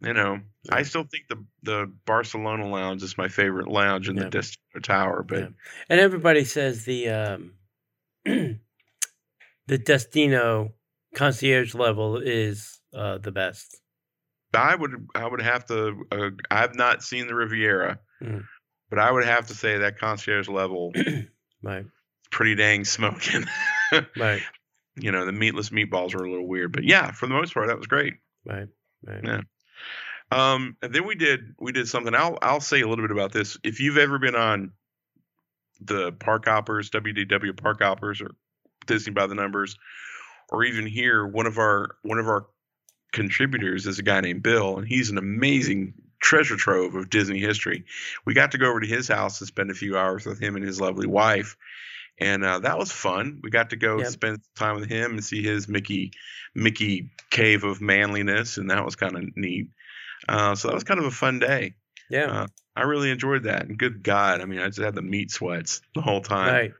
you 0.00 0.12
know, 0.12 0.40
I 0.70 0.82
still 0.82 1.04
think 1.04 1.28
the 1.28 1.44
the 1.62 1.92
Barcelona 2.06 2.66
lounge 2.66 3.02
is 3.02 3.16
my 3.18 3.28
favorite 3.28 3.68
lounge 3.68 4.08
in 4.08 4.16
Yeah. 4.16 4.24
the 4.24 4.30
Destino 4.30 4.80
Tower, 4.82 5.22
but 5.22 5.38
Yeah. 5.38 5.48
And 5.90 6.00
everybody 6.00 6.44
says 6.44 6.84
the 6.84 7.08
um 7.10 7.52
the 8.24 9.78
Destino 9.78 10.72
concierge 11.14 11.74
level 11.74 12.16
is 12.18 12.80
uh 12.94 13.18
the 13.18 13.32
best. 13.32 13.80
I 14.54 14.74
would 14.74 15.08
I 15.14 15.26
would 15.26 15.42
have 15.42 15.64
to 15.66 16.04
uh, 16.12 16.30
I've 16.50 16.74
not 16.76 17.02
seen 17.02 17.26
the 17.26 17.34
Riviera, 17.34 17.98
Mm. 18.22 18.44
but 18.90 18.98
I 19.00 19.10
would 19.10 19.24
have 19.24 19.48
to 19.48 19.54
say 19.54 19.78
that 19.78 19.98
concierge 19.98 20.48
level 20.48 20.92
Right. 21.62 21.86
Pretty 22.34 22.54
dang 22.56 22.84
smoking. 22.84 23.46
Right. 24.16 24.42
you 24.96 25.12
know, 25.12 25.24
the 25.24 25.30
meatless 25.30 25.68
meatballs 25.68 26.16
were 26.16 26.24
a 26.24 26.28
little 26.28 26.48
weird, 26.48 26.72
but 26.72 26.82
yeah, 26.82 27.12
for 27.12 27.28
the 27.28 27.34
most 27.34 27.54
part, 27.54 27.68
that 27.68 27.78
was 27.78 27.86
great. 27.86 28.14
Right. 28.44 28.66
Right. 29.06 29.20
Yeah. 29.22 29.40
Um, 30.32 30.76
and 30.82 30.92
then 30.92 31.06
we 31.06 31.14
did 31.14 31.54
we 31.60 31.70
did 31.70 31.86
something. 31.86 32.12
I'll 32.12 32.36
I'll 32.42 32.60
say 32.60 32.80
a 32.80 32.88
little 32.88 33.04
bit 33.04 33.12
about 33.12 33.30
this. 33.30 33.56
If 33.62 33.78
you've 33.78 33.98
ever 33.98 34.18
been 34.18 34.34
on 34.34 34.72
the 35.80 36.10
Park 36.10 36.46
Hoppers, 36.46 36.90
WDW 36.90 37.56
Park 37.56 37.80
Hoppers, 37.82 38.20
or 38.20 38.32
Disney 38.86 39.12
by 39.12 39.28
the 39.28 39.36
Numbers, 39.36 39.76
or 40.50 40.64
even 40.64 40.86
here, 40.86 41.24
one 41.24 41.46
of 41.46 41.58
our 41.58 41.94
one 42.02 42.18
of 42.18 42.26
our 42.26 42.46
contributors 43.12 43.86
is 43.86 44.00
a 44.00 44.02
guy 44.02 44.20
named 44.22 44.42
Bill, 44.42 44.78
and 44.78 44.88
he's 44.88 45.10
an 45.10 45.18
amazing 45.18 45.94
treasure 46.20 46.56
trove 46.56 46.96
of 46.96 47.10
Disney 47.10 47.38
history. 47.38 47.84
We 48.24 48.34
got 48.34 48.52
to 48.52 48.58
go 48.58 48.70
over 48.70 48.80
to 48.80 48.86
his 48.88 49.06
house 49.06 49.40
and 49.40 49.46
spend 49.46 49.70
a 49.70 49.74
few 49.74 49.96
hours 49.96 50.26
with 50.26 50.40
him 50.40 50.56
and 50.56 50.64
his 50.64 50.80
lovely 50.80 51.06
wife, 51.06 51.56
and 52.18 52.44
uh, 52.44 52.58
that 52.60 52.78
was 52.78 52.92
fun. 52.92 53.40
We 53.42 53.50
got 53.50 53.70
to 53.70 53.76
go 53.76 53.98
Yep. 53.98 54.06
spend 54.08 54.38
time 54.56 54.76
with 54.80 54.88
him 54.88 55.12
and 55.12 55.24
see 55.24 55.42
his 55.42 55.68
Mickey 55.68 56.12
Mickey 56.54 57.10
cave 57.30 57.64
of 57.64 57.80
manliness, 57.80 58.56
and 58.58 58.70
that 58.70 58.84
was 58.84 58.96
kind 58.96 59.16
of 59.16 59.24
neat. 59.36 59.68
Uh, 60.28 60.54
so 60.54 60.68
that 60.68 60.74
was 60.74 60.84
kind 60.84 61.00
of 61.00 61.06
a 61.06 61.10
fun 61.10 61.38
day. 61.38 61.74
Yeah. 62.10 62.30
Uh, 62.30 62.46
I 62.76 62.82
really 62.82 63.10
enjoyed 63.10 63.44
that. 63.44 63.66
And 63.66 63.78
good 63.78 64.02
God, 64.02 64.40
I 64.40 64.44
mean, 64.46 64.58
I 64.60 64.66
just 64.66 64.78
had 64.80 64.94
the 64.94 65.02
meat 65.02 65.30
sweats 65.30 65.80
the 65.94 66.00
whole 66.00 66.20
time. 66.20 66.52
right. 66.54 66.72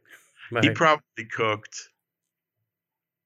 Right. 0.53 0.65
He 0.65 0.71
probably 0.71 1.25
cooked 1.31 1.89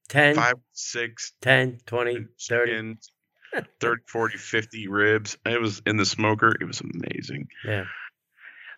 10, 0.08 0.34
five, 0.36 0.54
six 0.72 1.32
10, 1.42 1.78
20, 1.86 2.14
30. 2.14 2.26
chickens, 2.38 3.10
30, 3.80 4.02
40, 4.06 4.38
50 4.38 4.88
ribs. 4.88 5.36
It 5.44 5.60
was 5.60 5.82
in 5.86 5.96
the 5.96 6.06
smoker. 6.06 6.54
It 6.60 6.64
was 6.64 6.80
amazing. 6.80 7.48
Yeah. 7.64 7.84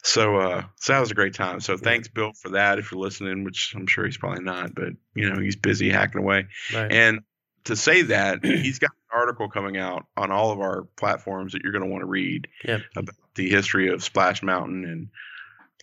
So, 0.02 0.37
uh, 0.37 0.62
so 0.76 0.92
that 0.95 1.00
was 1.00 1.11
a 1.11 1.14
great 1.14 1.35
time. 1.35 1.61
So 1.61 1.76
thanks, 1.76 2.09
Bill, 2.09 2.33
for 2.33 2.50
that. 2.50 2.78
If 2.78 2.90
you're 2.90 3.00
listening, 3.00 3.45
which 3.45 3.75
I'm 3.76 3.87
sure 3.87 4.07
he's 4.07 4.16
probably 4.16 4.42
not, 4.42 4.75
but 4.75 4.95
you 5.14 5.28
know, 5.28 5.40
he's 5.40 5.57
busy 5.57 5.90
hacking 5.90 6.21
away. 6.23 6.47
Right. 6.75 6.90
And 6.90 7.21
to 7.64 7.76
say 7.76 8.02
that, 8.02 8.38
he's 8.45 8.78
got 8.78 8.90
an 8.90 9.19
article 9.19 9.49
coming 9.50 9.76
out 9.76 10.07
on 10.16 10.30
all 10.30 10.52
of 10.52 10.61
our 10.61 10.85
platforms 10.97 11.52
that 11.52 11.62
you're 11.62 11.73
going 11.73 11.85
to 11.85 11.90
want 11.90 12.00
to 12.02 12.07
read 12.07 12.49
Yep. 12.64 12.80
about 12.97 13.14
the 13.35 13.50
history 13.50 13.88
of 13.92 14.02
Splash 14.02 14.42
Mountain, 14.42 14.85
and 14.85 15.09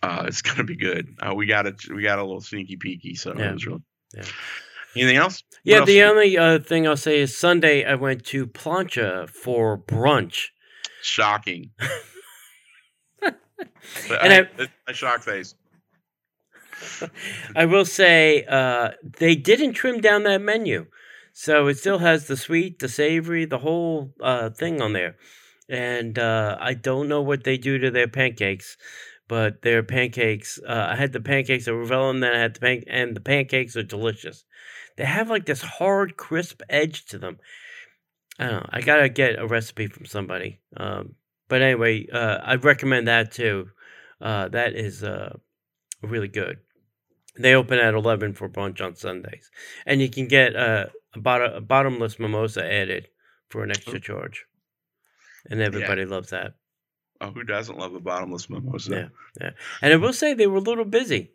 uh, 0.02 0.24
it's 0.26 0.42
going 0.42 0.56
to 0.58 0.64
be 0.64 0.76
good. 0.76 1.14
Uh, 1.20 1.34
we 1.34 1.46
got 1.46 1.66
it. 1.66 1.76
We 1.88 2.02
got 2.02 2.18
a 2.18 2.22
little 2.24 2.40
sneaky 2.40 2.76
peeky, 2.76 3.16
so 3.16 3.34
Yeah. 3.36 3.50
it 3.50 3.52
was 3.54 3.66
really. 3.66 3.82
Yeah. 4.16 4.24
Anything 4.96 5.16
else? 5.16 5.44
Yeah, 5.62 5.84
the 5.84 6.02
only 6.02 6.36
uh, 6.36 6.58
thing 6.58 6.88
I'll 6.88 6.96
say 6.96 7.20
is 7.20 7.36
Sunday 7.36 7.84
I 7.84 7.94
went 7.94 8.24
to 8.26 8.46
Plancha 8.48 9.28
for 9.28 9.78
brunch. 9.78 10.46
shocking. 11.02 11.70
And 13.58 14.32
I, 14.32 14.38
I- 14.40 14.48
it's 14.58 14.72
a 14.88 14.92
shock 14.94 15.22
face. 15.22 15.54
I 17.56 17.64
will 17.66 17.84
say 17.84 18.44
uh, 18.44 18.90
they 19.18 19.34
didn't 19.34 19.72
trim 19.74 20.00
down 20.00 20.22
that 20.24 20.40
menu, 20.40 20.86
so 21.32 21.66
it 21.66 21.78
still 21.78 21.98
has 21.98 22.26
the 22.26 22.36
sweet, 22.36 22.78
the 22.78 22.88
savory, 22.88 23.44
the 23.44 23.58
whole 23.58 24.12
uh, 24.20 24.50
thing 24.50 24.80
on 24.80 24.92
there. 24.92 25.16
And 25.68 26.18
uh, 26.18 26.56
I 26.60 26.74
don't 26.74 27.08
know 27.08 27.20
what 27.22 27.44
they 27.44 27.58
do 27.58 27.78
to 27.78 27.90
their 27.90 28.08
pancakes, 28.08 28.76
but 29.28 29.62
their 29.62 29.82
pancakes. 29.82 30.58
Uh, 30.66 30.88
I 30.90 30.96
had 30.96 31.12
the 31.12 31.20
pancakes 31.20 31.68
at 31.68 31.74
Ravel, 31.74 32.10
and 32.10 32.22
then 32.22 32.32
I 32.34 32.38
had 32.38 32.54
the 32.54 32.60
pan- 32.60 32.84
and 32.86 33.16
the 33.16 33.20
pancakes 33.20 33.76
are 33.76 33.82
delicious. 33.82 34.44
They 34.96 35.04
have 35.04 35.30
like 35.30 35.46
this 35.46 35.62
hard, 35.62 36.16
crisp 36.16 36.62
edge 36.68 37.06
to 37.06 37.18
them. 37.18 37.38
I 38.38 38.44
don't 38.46 38.52
know. 38.54 38.66
I 38.70 38.80
gotta 38.80 39.08
get 39.08 39.38
a 39.38 39.46
recipe 39.46 39.86
from 39.88 40.06
somebody. 40.06 40.60
Um, 40.76 41.14
but 41.48 41.62
anyway, 41.62 42.06
uh, 42.12 42.38
I 42.42 42.54
recommend 42.56 43.08
that 43.08 43.32
too. 43.32 43.68
Uh, 44.20 44.48
that 44.48 44.74
is 44.74 45.02
uh, 45.02 45.36
really 46.02 46.28
good. 46.28 46.58
They 47.38 47.54
open 47.54 47.78
at 47.78 47.94
11 47.94 48.34
for 48.34 48.48
brunch 48.48 48.80
on 48.84 48.96
Sundays. 48.96 49.50
And 49.86 50.00
you 50.00 50.10
can 50.10 50.26
get 50.26 50.56
uh, 50.56 50.86
a, 51.14 51.20
bot- 51.20 51.56
a 51.56 51.60
bottomless 51.60 52.18
mimosa 52.18 52.64
added 52.64 53.08
for 53.48 53.62
an 53.62 53.70
extra 53.70 54.00
charge. 54.00 54.44
And 55.48 55.60
everybody 55.60 56.04
loves 56.04 56.30
that. 56.30 56.54
Oh, 57.20 57.30
who 57.30 57.44
doesn't 57.44 57.78
love 57.78 57.94
a 57.94 58.00
bottomless 58.00 58.50
mimosa? 58.50 59.10
Yeah. 59.40 59.50
And 59.80 59.92
I 59.92 59.96
will 59.96 60.12
say 60.12 60.34
they 60.34 60.46
were 60.48 60.58
a 60.58 60.60
little 60.60 60.84
busy. 60.84 61.30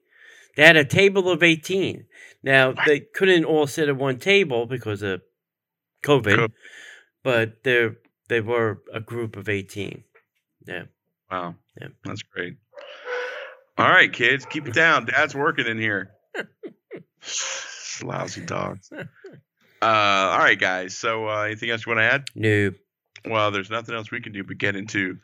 They 0.56 0.64
had 0.66 0.76
a 0.76 0.86
table 0.86 1.30
of 1.30 1.42
18. 1.42 2.06
Now, 2.44 2.74
they 2.86 3.00
couldn't 3.00 3.46
all 3.46 3.66
sit 3.66 3.90
at 3.90 3.96
one 3.96 4.20
table 4.20 4.66
because 4.66 5.02
of 5.02 5.22
COVID, 6.04 6.36
Cool. 6.36 6.48
but 7.24 7.64
they 7.64 7.90
they 8.30 8.42
were 8.42 8.82
a 8.94 9.00
group 9.00 9.36
of 9.36 9.50
18. 9.50 10.04
Yeah. 10.68 10.84
Wow. 11.32 11.56
Yeah. 11.80 11.88
That's 12.04 12.24
great. 12.24 12.58
All 13.78 13.90
right, 13.90 14.12
kids, 14.14 14.46
keep 14.46 14.68
it 14.68 14.74
down. 14.74 15.06
Dad's 15.06 15.34
working 15.34 15.66
in 15.66 15.80
here. 15.80 16.12
Lousy 18.04 18.46
dogs. 18.46 18.92
Uh, 18.92 19.06
all 19.82 20.38
right, 20.38 20.60
guys. 20.60 20.96
So, 20.96 21.28
uh, 21.28 21.42
anything 21.44 21.72
else 21.72 21.86
you 21.86 21.92
want 21.92 22.00
to 22.00 22.14
add? 22.14 22.24
No. 22.36 22.72
Well, 23.26 23.52
there's 23.52 23.70
nothing 23.70 23.96
else 23.96 24.12
we 24.12 24.22
can 24.22 24.32
do 24.32 24.44
but 24.44 24.58
get 24.58 24.76
into 24.76 25.18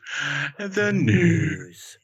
the 0.58 0.92
news. 0.92 1.98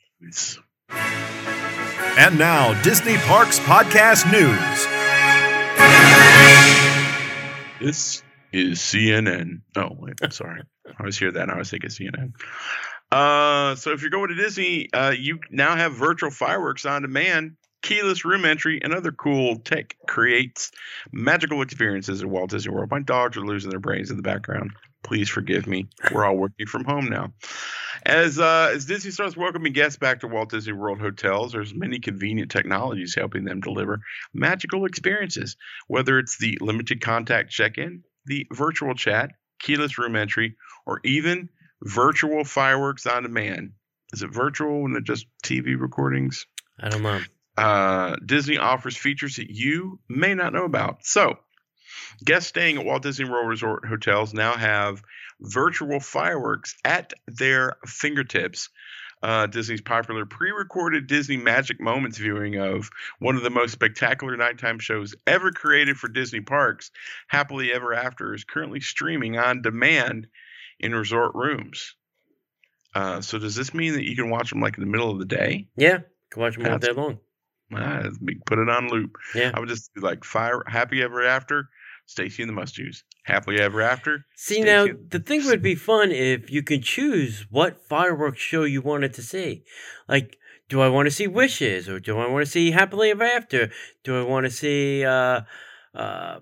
And 2.19 2.39
now, 2.39 2.81
Disney 2.83 3.17
Parks 3.19 3.59
Podcast 3.61 4.31
News. 4.31 4.87
This 7.81 8.23
is 8.53 8.79
CNN. 8.79 9.61
Oh, 9.77 9.91
wait, 9.99 10.33
sorry. 10.33 10.63
I 10.87 11.01
always 11.01 11.19
hear 11.19 11.33
that. 11.33 11.43
And 11.43 11.51
I 11.51 11.55
always 11.55 11.71
think 11.71 11.85
it's 11.85 11.99
CNN. 11.99 12.33
Uh, 13.11 13.77
so 13.77 13.93
if 13.93 14.01
you're 14.01 14.11
going 14.11 14.29
to 14.29 14.35
Disney, 14.35 14.93
uh, 14.93 15.11
you 15.11 15.39
now 15.51 15.77
have 15.77 15.95
virtual 15.95 16.31
fireworks 16.31 16.85
on 16.85 17.03
demand, 17.03 17.57
keyless 17.83 18.25
room 18.25 18.45
entry, 18.45 18.81
and 18.83 18.93
other 18.93 19.13
cool 19.13 19.57
tech 19.57 19.97
creates 20.09 20.73
magical 21.13 21.63
experiences 21.63 22.23
at 22.23 22.29
Walt 22.29 22.51
Disney 22.51 22.73
World. 22.73 22.91
My 22.91 23.01
dogs 23.01 23.37
are 23.37 23.47
losing 23.47 23.71
their 23.71 23.81
brains 23.81 24.11
in 24.11 24.17
the 24.17 24.23
background. 24.23 24.73
Please 25.05 25.29
forgive 25.29 25.69
me. 25.69 25.87
We're 26.13 26.25
all 26.25 26.37
working 26.37 26.67
from 26.67 26.85
home 26.85 27.07
now. 27.07 27.33
As 28.05 28.41
uh, 28.41 28.73
as 28.75 28.87
Disney 28.87 29.13
starts 29.13 29.37
welcoming 29.37 29.73
guests 29.73 29.99
back 29.99 30.21
to 30.21 30.27
Walt 30.27 30.51
Disney 30.51 30.73
World 30.73 31.01
hotels, 31.01 31.53
there's 31.53 31.73
many 31.73 32.01
convenient 32.01 32.51
technologies 32.51 33.15
helping 33.15 33.45
them 33.45 33.61
deliver 33.61 34.01
magical 34.35 34.85
experiences. 34.85 35.57
Whether 35.87 36.19
it's 36.19 36.39
the 36.39 36.59
limited 36.61 37.01
contact 37.01 37.51
check-in, 37.51 38.03
the 38.27 38.49
virtual 38.53 38.95
chat, 38.95 39.31
keyless 39.61 39.97
room 39.97 40.17
entry, 40.17 40.57
or 40.87 41.01
even 41.05 41.49
virtual 41.83 42.45
fireworks 42.45 43.07
on 43.07 43.25
demand. 43.25 43.73
Is 44.13 44.23
it 44.23 44.33
virtual 44.33 44.87
it's 44.97 45.07
just 45.07 45.27
TV 45.45 45.79
recordings? 45.79 46.47
I 46.81 46.89
don't 46.89 47.03
know. 47.03 47.21
uh, 47.59 48.17
Disney 48.25 48.59
offers 48.59 48.97
features 48.97 49.37
that 49.37 49.51
you 49.51 49.99
may 50.09 50.35
not 50.35 50.53
know 50.53 50.65
about. 50.65 51.05
So, 51.05 51.39
guests 52.25 52.49
staying 52.49 52.79
at 52.79 52.85
Walt 52.85 53.03
Disney 53.03 53.29
World 53.29 53.49
Resort 53.49 53.87
hotels 53.87 54.33
now 54.33 54.53
have 54.57 55.03
virtual 55.41 56.01
fireworks 56.01 56.77
at 56.85 57.13
their 57.27 57.77
fingertips. 57.87 58.69
Uh, 59.23 59.47
Disney's 59.47 59.81
popular 59.81 60.27
pre 60.27 60.51
recorded 60.51 61.07
Disney 61.07 61.39
Magic 61.39 61.81
Moments 61.81 62.19
viewing 62.19 62.61
of 62.61 62.91
one 63.19 63.35
of 63.35 63.43
the 63.43 63.51
most 63.51 63.73
spectacular 63.73 64.37
nighttime 64.37 64.79
shows 64.79 65.15
ever 65.27 65.51
created 65.51 65.97
for 65.97 66.09
Disney 66.09 66.43
parks, 66.43 66.91
Happily 67.27 67.73
Ever 67.73 67.95
After, 67.95 68.35
is 68.35 68.45
currently 68.45 68.81
streaming 68.81 69.39
on 69.39 69.63
demand 69.63 70.29
in 70.81 70.95
resort 70.95 71.35
rooms. 71.35 71.95
Uh, 72.95 73.21
so, 73.21 73.39
does 73.39 73.55
this 73.55 73.75
mean 73.75 73.93
that 73.95 74.09
you 74.09 74.17
can 74.17 74.31
watch 74.31 74.51
them 74.51 74.61
like 74.61 74.79
in 74.79 74.85
the 74.85 74.91
middle 74.91 75.11
of 75.11 75.19
the 75.19 75.27
day? 75.27 75.69
Yeah. 75.77 75.99
Can 76.31 76.43
watch 76.43 76.57
them 76.57 76.67
all 76.67 76.79
day 76.79 76.93
long. 76.93 77.19
Ah, 77.75 78.05
put 78.47 78.59
it 78.59 78.69
on 78.69 78.89
loop. 78.89 79.17
Yeah. 79.35 79.51
I 79.53 79.61
would 79.61 79.69
just 79.69 79.93
be 79.93 80.01
like 80.01 80.25
fire 80.25 80.63
happy 80.67 81.03
ever 81.03 81.23
after, 81.25 81.69
Stacy 82.07 82.43
and 82.43 82.49
the 82.49 82.55
Must 82.55 82.81
Happily 83.25 83.61
ever 83.61 83.83
after. 83.83 84.25
See 84.37 84.55
Stacey 84.55 84.67
now, 84.67 84.85
and- 84.85 85.11
the 85.11 85.19
thing 85.19 85.45
would 85.47 85.63
be 85.63 85.75
fun 85.75 86.13
if 86.13 86.51
you 86.51 86.63
could 86.63 86.85
choose 86.85 87.47
what 87.51 87.85
fireworks 87.89 88.41
show 88.41 88.63
you 88.63 88.83
wanted 88.83 89.13
to 89.15 89.23
see. 89.23 89.65
Like, 90.09 90.37
do 90.69 90.81
I 90.81 90.89
want 90.89 91.07
to 91.07 91.11
see 91.11 91.27
Wishes 91.27 91.89
or 91.89 91.99
do 92.01 92.19
I 92.19 92.29
want 92.29 92.45
to 92.45 92.51
see 92.51 92.71
Happily 92.71 93.11
Ever 93.11 93.25
After? 93.25 93.71
Do 94.05 94.19
I 94.19 94.23
want 94.23 94.47
to 94.47 94.51
see 94.51 95.05
uh, 95.05 95.43
uh, 95.95 96.39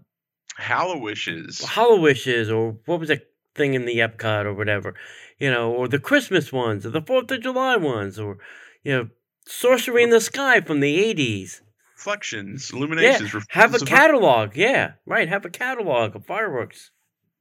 Hallowishes. 0.61 1.63
Hollow 1.65 2.01
Wishes 2.01 2.51
or 2.51 2.77
what 2.87 3.01
was 3.01 3.09
that 3.09 3.23
thing 3.55 3.75
in 3.75 3.85
the 3.85 3.99
Epcot 3.99 4.45
or 4.45 4.55
whatever? 4.55 4.95
You 5.39 5.51
know, 5.51 5.73
or 5.73 5.89
the 5.89 5.99
Christmas 5.99 6.53
ones 6.53 6.87
or 6.87 6.91
the 6.91 7.03
Fourth 7.03 7.31
of 7.31 7.41
July 7.41 7.77
ones 7.77 8.19
or 8.19 8.39
you 8.83 8.93
know, 8.93 9.09
Sorcery 9.47 10.03
in 10.03 10.11
the 10.11 10.21
Sky 10.21 10.61
from 10.61 10.81
the 10.81 11.03
eighties. 11.03 11.63
Reflections, 11.97 12.71
illuminations. 12.73 13.33
Yeah, 13.33 13.41
have 13.49 13.75
a 13.75 13.79
catalog. 13.79 14.57
Yeah, 14.57 14.93
right. 15.07 15.29
Have 15.29 15.45
a 15.45 15.51
catalog 15.51 16.15
of 16.15 16.27
fireworks. 16.27 16.91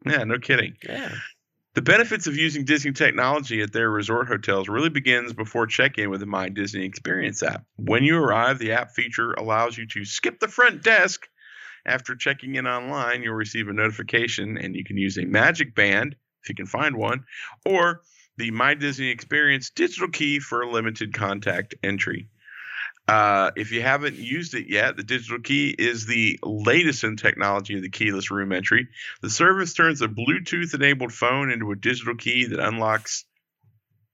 Yeah, 0.06 0.24
no 0.24 0.40
kidding. 0.40 0.76
Yeah. 0.88 1.14
The 1.74 1.82
benefits 1.82 2.28
of 2.28 2.38
using 2.38 2.66
Disney 2.66 2.92
technology 2.92 3.62
at 3.62 3.74
their 3.74 3.90
resort 3.90 4.28
hotels 4.28 4.70
really 4.70 4.90
begins 4.90 5.34
before 5.34 5.66
check-in 5.66 6.12
with 6.12 6.20
the 6.20 6.28
My 6.28 6.50
Disney 6.50 6.86
Experience 6.86 7.42
app. 7.42 7.66
When 7.78 8.04
you 8.04 8.18
arrive, 8.18 8.60
the 8.60 8.74
app 8.74 8.92
feature 8.92 9.32
allows 9.34 9.76
you 9.76 9.88
to 9.88 10.06
skip 10.06 10.40
the 10.40 10.48
front 10.48 10.84
desk. 10.84 11.28
After 11.86 12.16
checking 12.16 12.56
in 12.56 12.68
online, 12.68 13.24
you'll 13.24 13.34
receive 13.34 13.68
a 13.68 13.74
notification 13.74 14.58
and 14.58 14.76
you 14.76 14.84
can 14.84 14.98
use 14.98 15.18
a 15.18 15.26
magic 15.26 15.76
band 15.76 16.16
if 16.42 16.50
you 16.50 16.56
can 16.56 16.66
find 16.66 16.96
one 16.96 17.26
or 17.66 18.02
the 18.38 18.52
My 18.52 18.74
Disney 18.74 19.10
Experience 19.10 19.70
digital 19.70 20.10
key 20.10 20.40
for 20.40 20.62
a 20.62 20.70
limited 20.70 21.14
contact 21.14 21.76
entry. 21.84 22.30
Uh, 23.08 23.52
if 23.58 23.72
you 23.72 23.82
haven't 23.82 24.16
used 24.16 24.54
it 24.54 24.70
yet, 24.70 24.96
the 24.96 25.04
digital 25.04 25.40
key 25.40 25.70
is 25.78 26.06
the 26.06 26.40
latest 26.42 27.04
in 27.04 27.18
technology 27.18 27.76
of 27.76 27.82
the 27.82 27.90
keyless 27.90 28.32
room 28.32 28.54
entry. 28.54 28.88
The 29.22 29.30
service 29.30 29.74
turns 29.74 30.02
a 30.02 30.08
Bluetooth 30.08 30.74
enabled 30.74 31.12
phone 31.12 31.52
into 31.52 31.72
a 31.72 31.76
digital 31.76 32.16
key 32.16 32.46
that 32.46 32.60
unlocks 32.60 33.26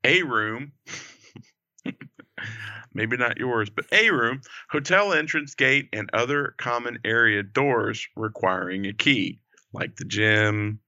a 0.03 0.23
room. 0.23 0.71
Maybe 2.93 3.17
not 3.17 3.37
yours, 3.37 3.69
but 3.69 3.85
a 3.91 4.09
room, 4.09 4.41
hotel 4.69 5.13
entrance 5.13 5.55
gate, 5.55 5.89
and 5.93 6.09
other 6.13 6.55
common 6.57 6.99
area 7.05 7.43
doors 7.43 8.07
requiring 8.15 8.85
a 8.87 8.93
key, 8.93 9.39
like 9.73 9.95
the 9.95 10.05
gym, 10.05 10.79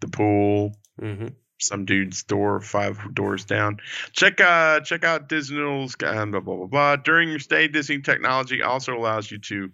the 0.00 0.08
pool, 0.08 0.76
hmm 0.98 1.28
some 1.60 1.84
dude's 1.84 2.22
door 2.24 2.60
five 2.60 2.98
doors 3.14 3.44
down. 3.44 3.78
Check 4.12 4.40
uh 4.40 4.80
check 4.80 5.04
out 5.04 5.28
Disney's 5.28 5.94
uh, 6.02 6.26
blah 6.26 6.40
blah 6.40 6.56
blah 6.56 6.66
blah. 6.66 6.96
During 6.96 7.30
your 7.30 7.38
stay, 7.38 7.68
Disney 7.68 8.00
technology 8.00 8.62
also 8.62 8.96
allows 8.96 9.30
you 9.30 9.38
to 9.38 9.70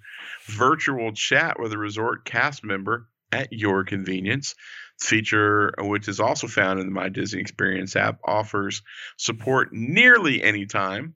virtual 0.46 1.12
chat 1.12 1.58
with 1.58 1.72
a 1.72 1.78
resort 1.78 2.24
cast 2.24 2.64
member 2.64 3.08
at 3.32 3.52
your 3.52 3.84
convenience. 3.84 4.54
Feature 5.00 5.74
which 5.78 6.08
is 6.08 6.20
also 6.20 6.46
found 6.46 6.78
in 6.78 6.86
the 6.86 6.92
My 6.92 7.08
Disney 7.08 7.40
Experience 7.40 7.96
app 7.96 8.18
offers 8.24 8.82
support 9.16 9.72
nearly 9.72 10.42
any 10.42 10.66
time, 10.66 11.14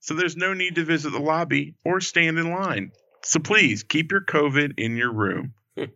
so 0.00 0.14
there's 0.14 0.36
no 0.36 0.54
need 0.54 0.74
to 0.76 0.84
visit 0.84 1.10
the 1.10 1.18
lobby 1.20 1.74
or 1.84 2.00
stand 2.00 2.38
in 2.38 2.50
line. 2.50 2.92
So 3.22 3.38
please 3.38 3.82
keep 3.82 4.10
your 4.12 4.22
COVID 4.22 4.78
in 4.78 4.96
your 4.96 5.12
room 5.12 5.52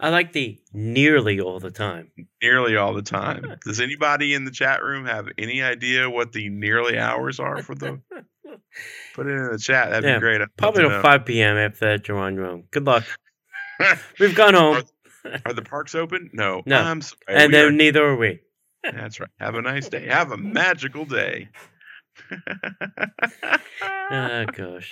I 0.00 0.08
like 0.10 0.32
the 0.32 0.58
nearly 0.72 1.40
all 1.40 1.60
the 1.60 1.70
time. 1.70 2.10
nearly 2.42 2.76
all 2.76 2.94
the 2.94 3.02
time. 3.02 3.44
Does 3.64 3.80
anybody 3.80 4.34
in 4.34 4.44
the 4.44 4.50
chat 4.50 4.82
room 4.82 5.06
have 5.06 5.28
any 5.38 5.62
idea 5.62 6.10
what 6.10 6.32
the 6.32 6.48
nearly 6.48 6.98
hours 6.98 7.38
are 7.40 7.62
for 7.62 7.74
the? 7.76 8.00
Put 9.14 9.26
it 9.28 9.30
in 9.30 9.52
the 9.52 9.58
chat. 9.58 9.90
That'd 9.90 10.04
Yeah, 10.08 10.16
be 10.16 10.20
great. 10.20 10.40
Probably 10.56 10.82
to 10.82 10.88
till 10.88 11.00
5 11.02 11.24
p.m. 11.26 11.56
after 11.56 11.86
that, 11.86 12.08
you're 12.08 12.18
on 12.18 12.34
your 12.34 12.46
own. 12.46 12.64
Good 12.72 12.84
luck. 12.86 13.04
We've 14.18 14.34
gone 14.34 14.54
home, 14.54 14.82
Are 15.46 15.52
the 15.52 15.62
parks 15.62 15.94
open? 15.94 16.30
No. 16.32 16.62
No. 16.66 16.78
I'm 16.80 17.00
sorry. 17.00 17.20
and 17.28 17.52
We 17.52 17.58
are- 17.58 17.62
then 17.66 17.76
neither 17.76 18.04
are 18.04 18.16
we. 18.16 18.40
that's 18.82 19.20
right. 19.20 19.30
Have 19.38 19.54
a 19.54 19.62
nice 19.62 19.88
day. 19.88 20.06
Have 20.08 20.32
a 20.32 20.36
magical 20.36 21.04
day. 21.04 21.48
Oh, 24.10 24.44
gosh. 24.52 24.90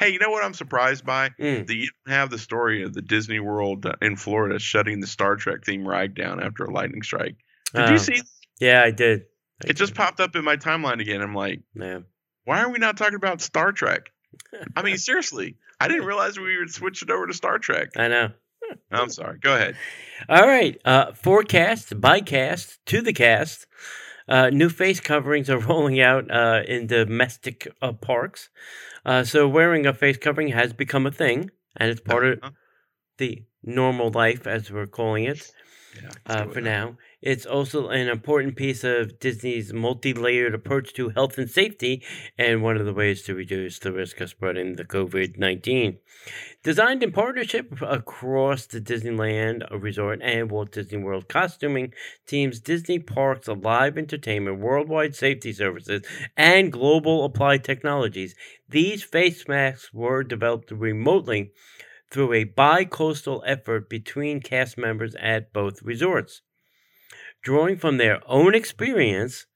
hey, 0.00 0.10
you 0.10 0.18
know 0.18 0.30
what 0.30 0.44
I'm 0.44 0.54
surprised 0.54 1.06
by? 1.06 1.30
Mm. 1.40 1.66
That 1.66 1.74
you 1.74 1.88
don't 2.06 2.14
have 2.14 2.30
the 2.30 2.38
story 2.38 2.82
of 2.82 2.92
the 2.92 3.00
Disney 3.02 3.40
World 3.40 3.86
uh, 3.86 3.92
in 4.02 4.16
Florida 4.16 4.58
shutting 4.58 5.00
the 5.00 5.06
Star 5.06 5.36
Trek 5.36 5.64
theme 5.64 5.86
ride 5.86 6.14
down 6.14 6.42
after 6.42 6.64
a 6.64 6.70
lightning 6.72 7.02
strike. 7.02 7.36
Did 7.74 7.88
Oh, 7.88 7.92
you 7.92 7.98
see? 7.98 8.20
Yeah, 8.60 8.82
I 8.82 8.90
did. 8.90 9.22
I 9.64 9.68
It 9.70 9.76
just 9.76 9.94
popped 9.94 10.20
up 10.20 10.34
in 10.36 10.44
my 10.44 10.56
timeline 10.56 11.00
again. 11.00 11.22
I'm 11.22 11.34
like, 11.34 11.62
man, 11.74 12.04
why 12.44 12.60
are 12.62 12.70
we 12.70 12.78
not 12.78 12.96
talking 12.96 13.14
about 13.14 13.40
Star 13.40 13.72
Trek? 13.72 14.10
I 14.76 14.82
mean, 14.82 14.96
seriously, 14.98 15.56
I 15.80 15.88
didn't 15.88 16.06
realize 16.06 16.38
we 16.38 16.56
were 16.58 16.66
switching 16.66 17.10
over 17.10 17.26
to 17.26 17.34
Star 17.34 17.58
Trek. 17.58 17.90
I 17.96 18.08
know. 18.08 18.30
I'm 18.90 19.10
sorry. 19.10 19.38
Go 19.38 19.54
ahead. 19.54 19.76
All 20.28 20.46
right. 20.46 20.80
Uh, 20.84 21.12
forecast, 21.12 22.00
by 22.00 22.20
cast, 22.20 22.84
to 22.86 23.00
the 23.02 23.12
cast. 23.12 23.66
Uh, 24.28 24.50
new 24.50 24.68
face 24.68 25.00
coverings 25.00 25.50
are 25.50 25.58
rolling 25.70 26.00
out 26.00 26.30
uh, 26.30 26.62
in 26.66 26.86
domestic 26.86 27.68
uh, 27.82 27.92
parks. 27.92 28.48
Uh, 29.04 29.24
so 29.24 29.48
wearing 29.48 29.86
a 29.86 29.94
face 29.94 30.16
covering 30.18 30.48
has 30.48 30.72
become 30.72 31.06
a 31.06 31.12
thing, 31.12 31.50
and 31.76 31.90
it's 31.90 32.00
part 32.00 32.24
of 32.24 32.38
Uh-huh. 32.42 32.50
the 33.18 33.44
normal 33.62 34.10
life, 34.10 34.46
as 34.46 34.70
we're 34.70 34.86
calling 34.86 35.24
it. 35.24 35.52
Yeah, 36.02 36.10
uh, 36.26 36.44
for 36.46 36.54
that. 36.54 36.64
now. 36.64 36.96
It's 37.22 37.46
also 37.46 37.88
an 37.88 38.08
important 38.08 38.54
piece 38.54 38.84
of 38.84 39.18
Disney's 39.18 39.72
multi 39.72 40.12
layered 40.12 40.54
approach 40.54 40.92
to 40.94 41.08
health 41.08 41.38
and 41.38 41.50
safety, 41.50 42.02
and 42.36 42.62
one 42.62 42.76
of 42.76 42.84
the 42.84 42.92
ways 42.92 43.22
to 43.22 43.34
reduce 43.34 43.78
the 43.78 43.92
risk 43.92 44.20
of 44.20 44.28
spreading 44.28 44.76
the 44.76 44.84
COVID 44.84 45.38
19. 45.38 45.98
Designed 46.62 47.02
in 47.02 47.12
partnership 47.12 47.80
across 47.80 48.66
the 48.66 48.80
Disneyland 48.80 49.66
Resort 49.70 50.20
and 50.22 50.50
Walt 50.50 50.72
Disney 50.72 50.98
World 50.98 51.28
costuming 51.28 51.94
teams, 52.26 52.60
Disney 52.60 52.98
Parks 52.98 53.48
Alive 53.48 53.96
Entertainment, 53.96 54.58
Worldwide 54.58 55.14
Safety 55.14 55.52
Services, 55.52 56.02
and 56.36 56.72
Global 56.72 57.24
Applied 57.24 57.64
Technologies. 57.64 58.34
These 58.68 59.02
face 59.02 59.48
masks 59.48 59.94
were 59.94 60.24
developed 60.24 60.70
remotely 60.70 61.52
through 62.14 62.32
a 62.32 62.44
bi 62.44 62.84
coastal 62.84 63.42
effort 63.44 63.90
between 63.90 64.40
cast 64.40 64.78
members 64.78 65.16
at 65.16 65.52
both 65.52 65.82
resorts. 65.82 66.42
Drawing 67.42 67.76
from 67.76 67.98
their 67.98 68.20
own 68.26 68.54
experience, 68.54 69.46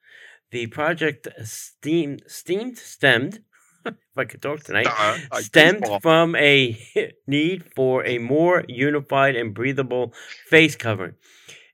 the 0.51 0.66
project 0.66 1.29
steamed, 1.44 2.23
steamed 2.27 2.77
stemmed, 2.77 3.40
if 3.87 3.94
I 4.16 4.25
could 4.25 4.42
talk 4.42 4.64
tonight, 4.64 4.88
Uh, 4.90 5.40
stemmed 5.40 5.87
from 6.03 6.35
a 6.35 6.77
need 7.29 7.64
for 7.77 8.05
a 8.05 8.18
more 8.18 8.64
unified 8.66 9.37
and 9.37 9.55
breathable 9.55 10.12
face 10.49 10.75
covering. 10.75 11.14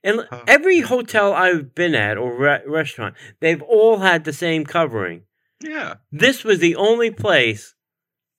And 0.03 0.27
every 0.47 0.81
hotel 0.81 1.33
I've 1.33 1.73
been 1.73 1.95
at 1.95 2.15
or 2.19 2.37
re- 2.37 2.61
restaurant, 2.67 3.15
they've 3.39 3.61
all 3.63 3.97
had 3.97 4.23
the 4.23 4.33
same 4.33 4.63
covering. 4.63 5.23
Yeah. 5.59 5.95
This 6.11 6.43
was 6.43 6.59
the 6.59 6.75
only 6.75 7.09
place, 7.09 7.73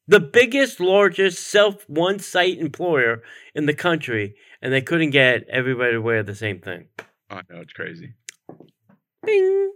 the 0.08 0.20
biggest, 0.20 0.80
largest 0.80 1.46
self 1.46 1.88
one 1.88 2.18
site 2.18 2.58
employer 2.58 3.22
in 3.54 3.66
the 3.66 3.74
country, 3.74 4.34
and 4.62 4.72
they 4.72 4.82
couldn't 4.82 5.10
get 5.10 5.44
everybody 5.48 5.92
to 5.92 6.00
wear 6.00 6.22
the 6.22 6.34
same 6.34 6.60
thing. 6.60 6.88
I 7.30 7.42
know 7.50 7.60
it's 7.60 7.72
crazy. 7.72 8.14
Bing. 9.24 9.72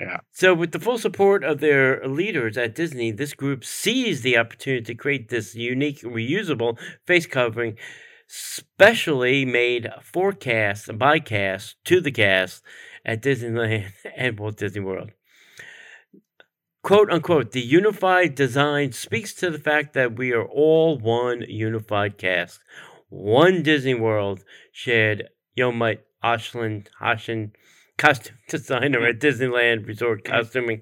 Yeah. 0.00 0.18
So, 0.30 0.54
with 0.54 0.72
the 0.72 0.78
full 0.78 0.98
support 0.98 1.42
of 1.42 1.60
their 1.60 2.06
leaders 2.06 2.56
at 2.56 2.74
Disney, 2.74 3.10
this 3.10 3.34
group 3.34 3.64
seized 3.64 4.22
the 4.22 4.38
opportunity 4.38 4.84
to 4.84 4.94
create 4.94 5.28
this 5.28 5.54
unique, 5.54 6.02
reusable 6.02 6.78
face 7.06 7.26
covering, 7.26 7.76
specially 8.28 9.44
made 9.44 9.88
for 10.02 10.32
cast 10.32 10.88
and 10.88 10.98
by 10.98 11.18
cast 11.18 11.76
to 11.86 12.00
the 12.00 12.12
cast 12.12 12.62
at 13.04 13.22
Disneyland 13.22 13.86
and 14.16 14.38
Walt 14.38 14.58
Disney 14.58 14.82
World. 14.82 15.10
Quote 16.88 17.10
unquote, 17.10 17.52
the 17.52 17.60
unified 17.60 18.34
design 18.34 18.92
speaks 18.92 19.34
to 19.34 19.50
the 19.50 19.58
fact 19.58 19.92
that 19.92 20.16
we 20.16 20.32
are 20.32 20.46
all 20.46 20.98
one 20.98 21.42
unified 21.46 22.16
cast, 22.16 22.60
one 23.10 23.62
Disney 23.62 23.92
World, 23.92 24.42
shared 24.72 25.28
Yomite 25.54 26.00
Ashland 26.22 26.88
Hashin 26.98 27.50
costume 27.98 28.38
designer 28.48 29.04
at 29.04 29.20
Disneyland 29.20 29.86
Resort 29.86 30.24
Costuming. 30.24 30.80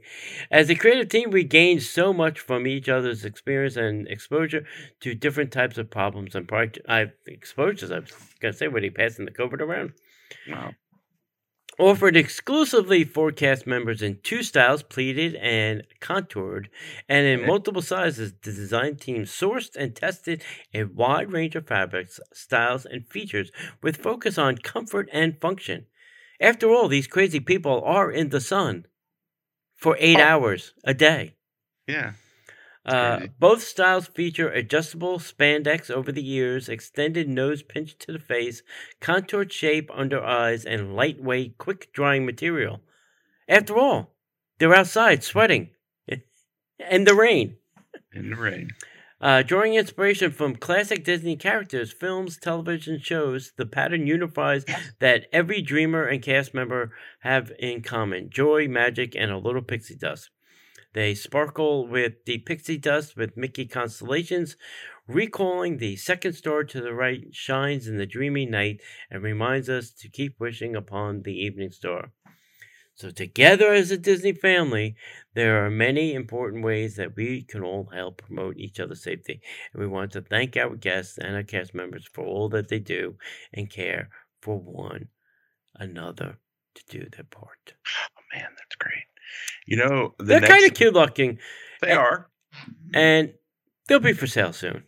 As 0.49 0.71
a 0.71 0.77
creative 0.77 1.09
team, 1.09 1.33
we 1.33 1.43
gained 1.43 1.83
so 1.83 2.13
much 2.13 2.39
from 2.39 2.69
each 2.69 2.89
other's 2.89 3.25
experience 3.25 3.75
and 3.75 4.07
exposure 4.07 4.65
to 5.01 5.13
different 5.17 5.51
types 5.51 5.77
of 5.77 5.91
problems 5.91 6.37
and 6.37 6.47
project 6.47 6.87
I 6.89 7.03
uh, 7.03 7.07
exposures. 7.27 7.91
I 7.91 7.99
was 7.99 8.13
gonna 8.39 8.53
say, 8.53 8.69
were 8.69 8.81
they 8.81 8.91
passing 8.91 9.25
the 9.25 9.33
COVID 9.33 9.61
around? 9.61 9.95
Wow. 10.49 10.71
Offered 11.79 12.17
exclusively 12.17 13.05
for 13.05 13.31
cast 13.31 13.67
members 13.67 14.01
in 14.01 14.19
two 14.23 14.43
styles, 14.43 14.83
pleated 14.83 15.35
and 15.35 15.83
contoured, 16.01 16.71
and 17.07 17.27
in 17.27 17.47
multiple 17.47 17.83
sizes. 17.83 18.33
The 18.33 18.53
design 18.53 18.97
team 18.97 19.25
sourced 19.25 19.77
and 19.77 19.95
tested 19.95 20.43
a 20.73 20.85
wide 20.85 21.33
range 21.33 21.55
of 21.55 21.67
fabrics, 21.67 22.19
styles, 22.33 22.87
and 22.87 23.07
features 23.07 23.51
with 23.83 23.99
focus 23.99 24.39
on 24.39 24.57
comfort 24.57 25.11
and 25.13 25.39
function. 25.39 25.85
After 26.41 26.69
all, 26.71 26.89
these 26.89 27.07
crazy 27.07 27.41
people 27.41 27.83
are 27.85 28.11
in 28.11 28.31
the 28.31 28.41
sun 28.41 28.87
for 29.75 29.97
eight 30.01 30.19
Oh. 30.19 30.23
hours 30.23 30.73
a 30.83 30.95
day. 30.95 31.35
Yeah. 31.87 32.13
Uh, 32.87 33.27
both 33.41 33.65
styles 33.65 34.07
feature 34.07 34.49
adjustable 34.49 35.19
spandex 35.19 35.91
over 35.91 36.13
the 36.13 36.31
ears, 36.31 36.69
extended 36.69 37.29
nose 37.29 37.61
pinch 37.63 37.99
to 37.99 38.13
the 38.13 38.19
face, 38.19 38.63
contoured 39.01 39.53
shape 39.53 39.91
under 39.93 40.25
eyes, 40.25 40.65
and 40.65 40.95
lightweight, 40.95 41.59
quick 41.59 41.93
drying 41.93 42.25
material. 42.25 42.81
After 43.49 43.77
all, 43.77 44.15
they're 44.59 44.75
outside 44.75 45.25
sweating 45.25 45.71
in 46.09 47.05
the 47.05 47.15
rain. 47.15 47.57
In 48.13 48.31
the 48.31 48.37
rain. 48.37 48.71
Uh, 49.21 49.43
drawing 49.43 49.75
inspiration 49.75 50.31
from 50.31 50.55
classic 50.55 51.03
Disney 51.03 51.37
characters, 51.37 51.93
films, 51.93 52.39
television 52.39 53.01
shows, 53.01 53.53
the 53.57 53.67
pattern 53.67 54.07
unifies 54.07 54.65
that 55.01 55.27
every 55.33 55.61
dreamer 55.61 56.05
and 56.05 56.23
cast 56.23 56.55
member 56.55 56.93
have 57.21 57.51
in 57.59 57.83
common 57.83 58.31
joy, 58.31 58.69
magic, 58.69 59.17
and 59.17 59.33
a 59.33 59.39
little 59.39 59.63
pixie 59.63 59.97
dust. 59.97 60.31
They 60.97 61.15
sparkle 61.15 61.87
with 61.87 62.25
the 62.25 62.39
pixie 62.39 62.79
dust 62.79 63.19
with 63.19 63.37
Mickey 63.37 63.67
constellations, 63.67 64.57
recalling 65.07 65.77
the 65.77 65.97
second 65.97 66.33
star 66.33 66.65
to 66.65 66.81
the 66.81 66.95
right 66.95 67.27
shines 67.35 67.87
in 67.87 67.99
the 67.99 68.07
dreamy 68.07 68.47
night 68.47 68.81
and 69.11 69.23
reminds 69.23 69.69
us 69.69 69.91
to 69.91 70.09
keep 70.09 70.41
wishing 70.41 70.75
upon 70.75 71.21
the 71.21 71.39
evening 71.39 71.71
star. 71.71 72.13
So, 72.95 73.11
together 73.11 73.75
as 73.75 73.91
a 73.91 73.99
Disney 73.99 74.33
family, 74.33 74.97
there 75.35 75.63
are 75.63 75.69
many 75.69 76.15
important 76.15 76.65
ways 76.65 76.97
that 76.97 77.15
we 77.15 77.43
can 77.43 77.63
all 77.63 77.91
help 77.93 78.23
promote 78.23 78.57
each 78.57 78.81
other's 78.81 79.03
safety. 79.03 79.43
And 79.75 79.83
we 79.83 79.87
want 79.87 80.13
to 80.13 80.23
thank 80.23 80.57
our 80.57 80.77
guests 80.77 81.19
and 81.19 81.37
our 81.37 81.43
cast 81.43 81.75
members 81.75 82.09
for 82.11 82.25
all 82.25 82.49
that 82.49 82.69
they 82.69 82.79
do 82.79 83.17
and 83.53 83.69
care 83.69 84.09
for 84.41 84.59
one 84.59 85.09
another 85.75 86.39
to 86.75 86.83
do 86.89 87.07
their 87.11 87.25
part. 87.25 87.75
Oh 87.87 88.23
man, 88.33 88.49
that's 88.57 88.77
great. 88.77 89.05
You 89.67 89.77
know, 89.77 90.15
the 90.19 90.25
They're 90.25 90.41
kind 90.41 90.65
of 90.65 90.75
cute 90.75 90.95
looking. 90.95 91.39
they 91.83 91.91
and- 91.91 91.99
are. 91.99 92.31
and 92.95 93.35
they'll 93.89 94.01
be 94.01 94.13
for 94.13 94.27
sale 94.27 94.53
soon. 94.53 94.85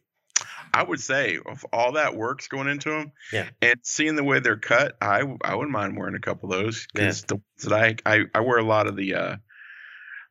I 0.73 0.83
would 0.85 1.01
say 1.01 1.39
if 1.45 1.65
all 1.73 1.93
that 1.93 2.15
work's 2.15 2.47
going 2.47 2.69
into 2.69 2.91
them, 2.91 3.13
Yeah. 3.33 3.49
and 3.63 3.75
seeing 3.83 4.15
the 4.17 4.23
way 4.23 4.39
they're 4.41 4.59
cut, 4.59 4.97
I 5.01 5.23
I 5.43 5.55
wouldn't 5.55 5.73
mind 5.73 5.97
wearing 5.97 6.15
a 6.15 6.21
couple 6.21 6.53
of 6.53 6.61
those 6.61 6.87
Yeah. 6.95 7.01
because 7.07 7.23
the 7.25 7.35
ones 7.37 7.45
that 7.65 7.73
I, 7.73 7.97
I 8.07 8.25
I 8.35 8.41
wear 8.41 8.59
a 8.59 8.63
lot 8.65 8.87
of 8.87 8.95
the 8.97 9.15
uh 9.15 9.37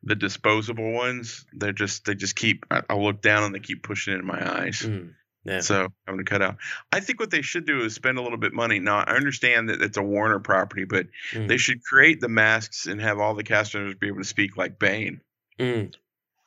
the 0.04 0.14
disposable 0.14 0.92
ones. 0.92 1.44
They're 1.52 1.72
just 1.72 2.04
they 2.04 2.14
just 2.14 2.36
keep 2.36 2.64
I, 2.70 2.82
I 2.88 2.94
look 2.94 3.20
down 3.20 3.42
and 3.42 3.54
they 3.54 3.58
keep 3.58 3.82
pushing 3.82 4.14
in 4.14 4.24
my 4.24 4.60
eyes. 4.62 4.80
Mm, 4.82 5.12
yeah. 5.48 5.60
So 5.60 5.84
I'm 5.84 6.14
gonna 6.14 6.24
cut 6.24 6.42
out. 6.42 6.56
I 6.92 7.00
think 7.00 7.20
what 7.20 7.30
they 7.30 7.42
should 7.42 7.66
do 7.66 7.80
is 7.84 7.94
spend 7.94 8.18
a 8.18 8.22
little 8.22 8.38
bit 8.38 8.52
money. 8.52 8.78
Now 8.78 8.98
I 8.98 9.14
understand 9.16 9.68
that 9.68 9.80
it's 9.82 9.96
a 9.96 10.02
Warner 10.02 10.38
property, 10.40 10.84
but 10.84 11.06
Mm. 11.32 11.48
they 11.48 11.56
should 11.56 11.82
create 11.82 12.20
the 12.20 12.28
masks 12.28 12.86
and 12.86 13.00
have 13.00 13.18
all 13.18 13.34
the 13.34 13.42
cast 13.44 13.74
members 13.74 13.94
be 13.94 14.08
able 14.08 14.18
to 14.18 14.24
speak 14.24 14.56
like 14.56 14.78
Bane. 14.78 15.20
Mm. 15.58 15.94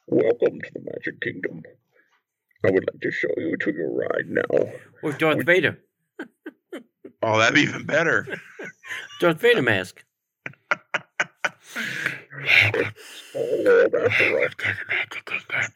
Welcome 0.07 0.61
to 0.61 0.71
the 0.73 0.81
Magic 0.81 1.19
Kingdom. 1.21 1.63
I 2.65 2.71
would 2.71 2.85
like 2.91 3.01
to 3.01 3.11
show 3.11 3.29
you 3.37 3.57
to 3.57 3.71
your 3.73 3.91
ride 3.91 4.27
now. 4.29 4.69
Or 5.03 5.11
Darth 5.13 5.43
Vader. 5.45 5.79
Oh, 7.23 7.37
that'd 7.37 7.53
be 7.53 7.61
even 7.61 7.85
better. 7.85 8.25
Darth 9.19 9.39
Vader 9.39 9.61
mask. 9.61 10.03
Oh, 13.35 13.87
that's 13.91 14.21
all 14.21 14.35
right. 15.53 15.69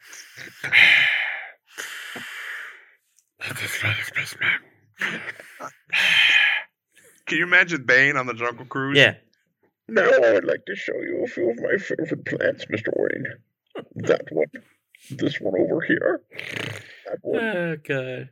Can 7.26 7.38
you 7.38 7.44
imagine 7.44 7.82
Bane 7.84 8.16
on 8.16 8.26
the 8.26 8.34
Jungle 8.34 8.66
Cruise? 8.66 8.96
Yeah. 8.96 9.14
Now 9.88 10.02
I 10.04 10.32
would 10.32 10.44
like 10.44 10.64
to 10.66 10.74
show 10.76 10.94
you 10.94 11.22
a 11.24 11.28
few 11.28 11.50
of 11.50 11.56
my 11.60 11.76
favorite 11.78 12.24
plants, 12.24 12.64
Mr. 12.66 12.88
Wayne. 12.96 13.26
That 13.96 14.22
one. 14.30 14.46
This 15.10 15.40
one 15.40 15.60
over 15.60 15.80
here. 15.82 16.22
That 17.06 17.18
one. 17.22 17.44
Oh 17.44 17.76
god. 17.86 18.30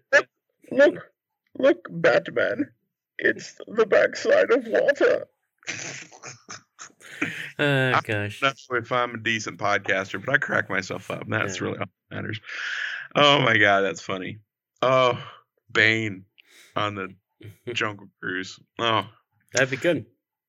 Look. 0.70 1.10
Look, 1.58 1.86
Batman. 1.90 2.70
It's 3.18 3.54
the 3.68 3.86
backside 3.86 4.50
of 4.50 4.66
water. 4.66 5.26
Oh 7.58 8.00
gosh. 8.02 8.40
That's 8.40 8.66
if 8.72 8.90
I'm 8.90 9.14
a 9.14 9.18
decent 9.18 9.58
podcaster, 9.58 10.22
but 10.22 10.34
I 10.34 10.38
crack 10.38 10.68
myself 10.68 11.10
up. 11.12 11.22
That's 11.28 11.60
Yeah. 11.60 11.66
really 11.66 11.78
all 11.78 11.84
that 12.10 12.16
matters. 12.16 12.40
Oh 13.14 13.40
my 13.40 13.56
god, 13.56 13.82
that's 13.82 14.02
funny. 14.02 14.40
Oh, 14.84 15.18
Bane 15.72 16.24
on 16.76 16.94
the 16.94 17.14
Jungle 17.72 18.08
Cruise. 18.20 18.58
Oh, 18.78 19.06
That'd 19.52 19.70
be 19.70 19.76
good. 19.76 20.06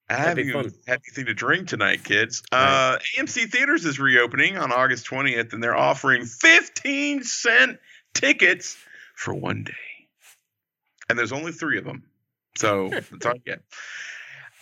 I 0.09 0.15
That'd 0.17 0.35
be 0.35 0.51
haven't 0.51 0.65
even 0.65 0.79
had 0.87 1.01
anything 1.07 1.25
to 1.25 1.33
drink 1.33 1.67
tonight, 1.67 2.03
kids. 2.03 2.43
Right. 2.51 2.93
Uh, 2.93 2.99
AMC 3.17 3.49
Theaters 3.49 3.85
is 3.85 3.99
reopening 3.99 4.57
on 4.57 4.71
August 4.71 5.07
20th, 5.07 5.53
and 5.53 5.63
they're 5.63 5.75
offering 5.75 6.25
15 6.25 7.23
cent 7.23 7.79
tickets 8.13 8.77
for 9.15 9.33
one 9.33 9.63
day. 9.63 9.73
And 11.09 11.17
there's 11.17 11.31
only 11.31 11.51
three 11.51 11.77
of 11.77 11.85
them. 11.85 12.03
So 12.55 12.89
that's 13.11 13.25
all 13.25 13.33
you 13.33 13.41
get. 13.45 13.61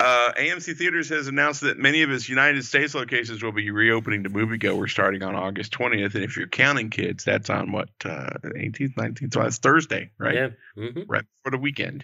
Uh, 0.03 0.33
AMC 0.33 0.75
Theaters 0.75 1.07
has 1.09 1.29
announced 1.29 1.61
that 1.61 1.79
many 1.79 2.01
of 2.01 2.11
its 2.11 2.27
United 2.27 2.65
States 2.65 2.93
locations 2.93 3.41
will 3.41 3.53
be 3.53 3.71
reopening 3.71 4.23
to 4.23 4.29
moviegoers 4.29 4.89
starting 4.89 5.23
on 5.23 5.33
August 5.33 5.71
20th. 5.71 6.13
And 6.15 6.25
if 6.25 6.35
you're 6.35 6.47
counting 6.47 6.89
kids, 6.89 7.23
that's 7.23 7.49
on 7.49 7.71
what, 7.71 7.87
uh, 8.03 8.31
18th, 8.43 8.95
19th? 8.95 9.33
So 9.33 9.43
that's 9.43 9.59
Thursday, 9.59 10.09
right? 10.17 10.35
Yeah. 10.35 10.49
hmm 10.75 11.03
right 11.07 11.23
before 11.23 11.57
the 11.57 11.61
weekend. 11.61 12.03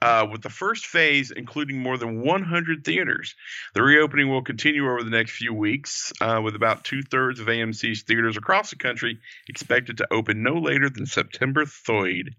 Uh, 0.00 0.26
with 0.32 0.40
the 0.40 0.48
first 0.48 0.86
phase 0.86 1.32
including 1.32 1.82
more 1.82 1.98
than 1.98 2.22
100 2.22 2.82
theaters, 2.82 3.34
the 3.74 3.82
reopening 3.82 4.30
will 4.30 4.42
continue 4.42 4.88
over 4.90 5.02
the 5.02 5.10
next 5.10 5.32
few 5.32 5.52
weeks, 5.52 6.14
uh, 6.22 6.40
with 6.42 6.54
about 6.54 6.84
two 6.84 7.02
thirds 7.02 7.40
of 7.40 7.48
AMC's 7.48 8.04
theaters 8.04 8.38
across 8.38 8.70
the 8.70 8.76
country 8.76 9.18
expected 9.48 9.98
to 9.98 10.10
open 10.10 10.42
no 10.42 10.54
later 10.54 10.88
than 10.88 11.04
September 11.04 11.66
3rd. 11.66 12.30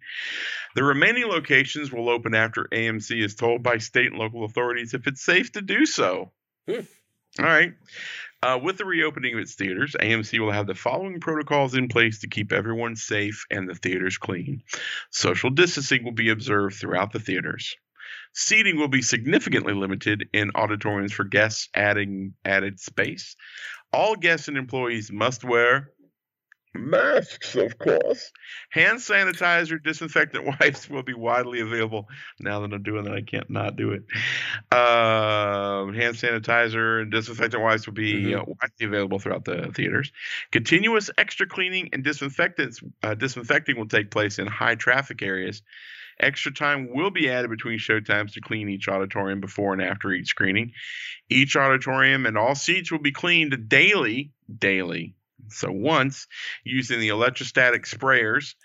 The 0.76 0.84
remaining 0.84 1.28
locations 1.28 1.92
will 1.92 2.10
open 2.10 2.34
after 2.34 2.68
AMC 2.72 3.24
is 3.24 3.36
told 3.36 3.62
by 3.62 3.78
state 3.78 4.08
and 4.08 4.18
local 4.18 4.46
authorities 4.46 4.95
if 4.96 5.08
it's 5.08 5.24
safe 5.24 5.52
to 5.52 5.62
do 5.62 5.86
so. 5.86 6.32
Hmm. 6.68 6.82
All 7.40 7.46
right. 7.46 7.74
Uh, 8.42 8.60
with 8.62 8.78
the 8.78 8.86
reopening 8.86 9.34
of 9.34 9.40
its 9.40 9.56
theaters, 9.56 9.96
AMC 10.00 10.40
will 10.40 10.52
have 10.52 10.68
the 10.68 10.76
following 10.76 11.20
protocols 11.20 11.74
in 11.74 11.88
place 11.88 12.20
to 12.20 12.28
keep 12.28 12.52
everyone 12.52 12.96
safe 12.96 13.46
and 13.50 13.68
the 13.68 13.76
theaters 13.76 14.18
clean. 14.18 14.62
Social 15.10 15.50
distancing 15.50 16.04
will 16.04 16.12
be 16.12 16.30
observed 16.30 16.76
throughout 16.76 17.12
the 17.12 17.20
theaters. 17.20 17.76
Seating 18.34 18.78
will 18.78 18.88
be 18.88 19.02
significantly 19.02 19.74
limited 19.74 20.30
in 20.34 20.52
auditoriums 20.56 21.14
for 21.14 21.24
guests 21.24 21.70
adding 21.74 22.34
added 22.44 22.80
space. 22.80 23.36
All 23.92 24.16
guests 24.16 24.48
and 24.48 24.58
employees 24.58 25.12
must 25.12 25.44
wear 25.44 25.92
masks, 26.78 27.56
of 27.56 27.78
course. 27.78 28.32
Hand 28.70 29.00
sanitizer, 29.00 29.82
disinfectant 29.84 30.46
wipes 30.60 30.90
will 30.90 31.04
be 31.04 31.14
widely 31.14 31.62
available. 31.62 32.08
Now 32.40 32.60
that 32.62 32.74
I'm 32.74 32.84
doing 32.84 33.06
that, 33.06 33.14
I 33.14 33.22
can't 33.22 33.50
not 33.50 33.76
do 33.76 33.92
it. 33.92 34.04
Uh, 34.72 35.86
hand 35.94 36.16
sanitizer 36.16 37.02
and 37.02 37.12
disinfectant 37.12 37.62
wipes 37.64 37.86
will 37.86 37.94
be 37.94 38.24
Mhm. 38.26 38.40
uh, 38.42 38.46
widely 38.48 38.86
available 38.86 39.20
throughout 39.20 39.46
the 39.46 39.72
theaters. 39.74 40.12
Continuous 40.52 41.10
extra 41.18 41.48
cleaning 41.48 41.90
and 41.94 42.04
disinfectants 42.04 42.82
uh, 43.04 43.14
disinfecting 43.16 43.78
will 43.78 43.88
take 43.88 44.12
place 44.12 44.40
in 44.40 44.48
high 44.48 44.76
traffic 44.76 45.22
areas. 45.22 45.62
Extra 46.18 46.54
time 46.54 46.94
will 46.94 47.12
be 47.12 47.30
added 47.30 47.50
between 47.50 47.78
showtimes 47.78 48.34
to 48.34 48.42
clean 48.42 48.70
each 48.70 48.88
auditorium 48.88 49.42
before 49.42 49.74
and 49.74 49.82
after 49.82 50.14
each 50.14 50.28
screening. 50.28 50.72
Each 51.30 51.58
auditorium 51.58 52.26
and 52.26 52.38
all 52.38 52.56
seats 52.56 52.90
will 52.90 53.00
be 53.00 53.12
cleaned 53.12 53.68
daily, 53.68 54.32
daily. 54.60 55.15
So 55.50 55.72
once 55.72 56.28
using 56.64 57.00
the 57.00 57.10
electrostatic 57.10 57.84
sprayers. 57.84 58.56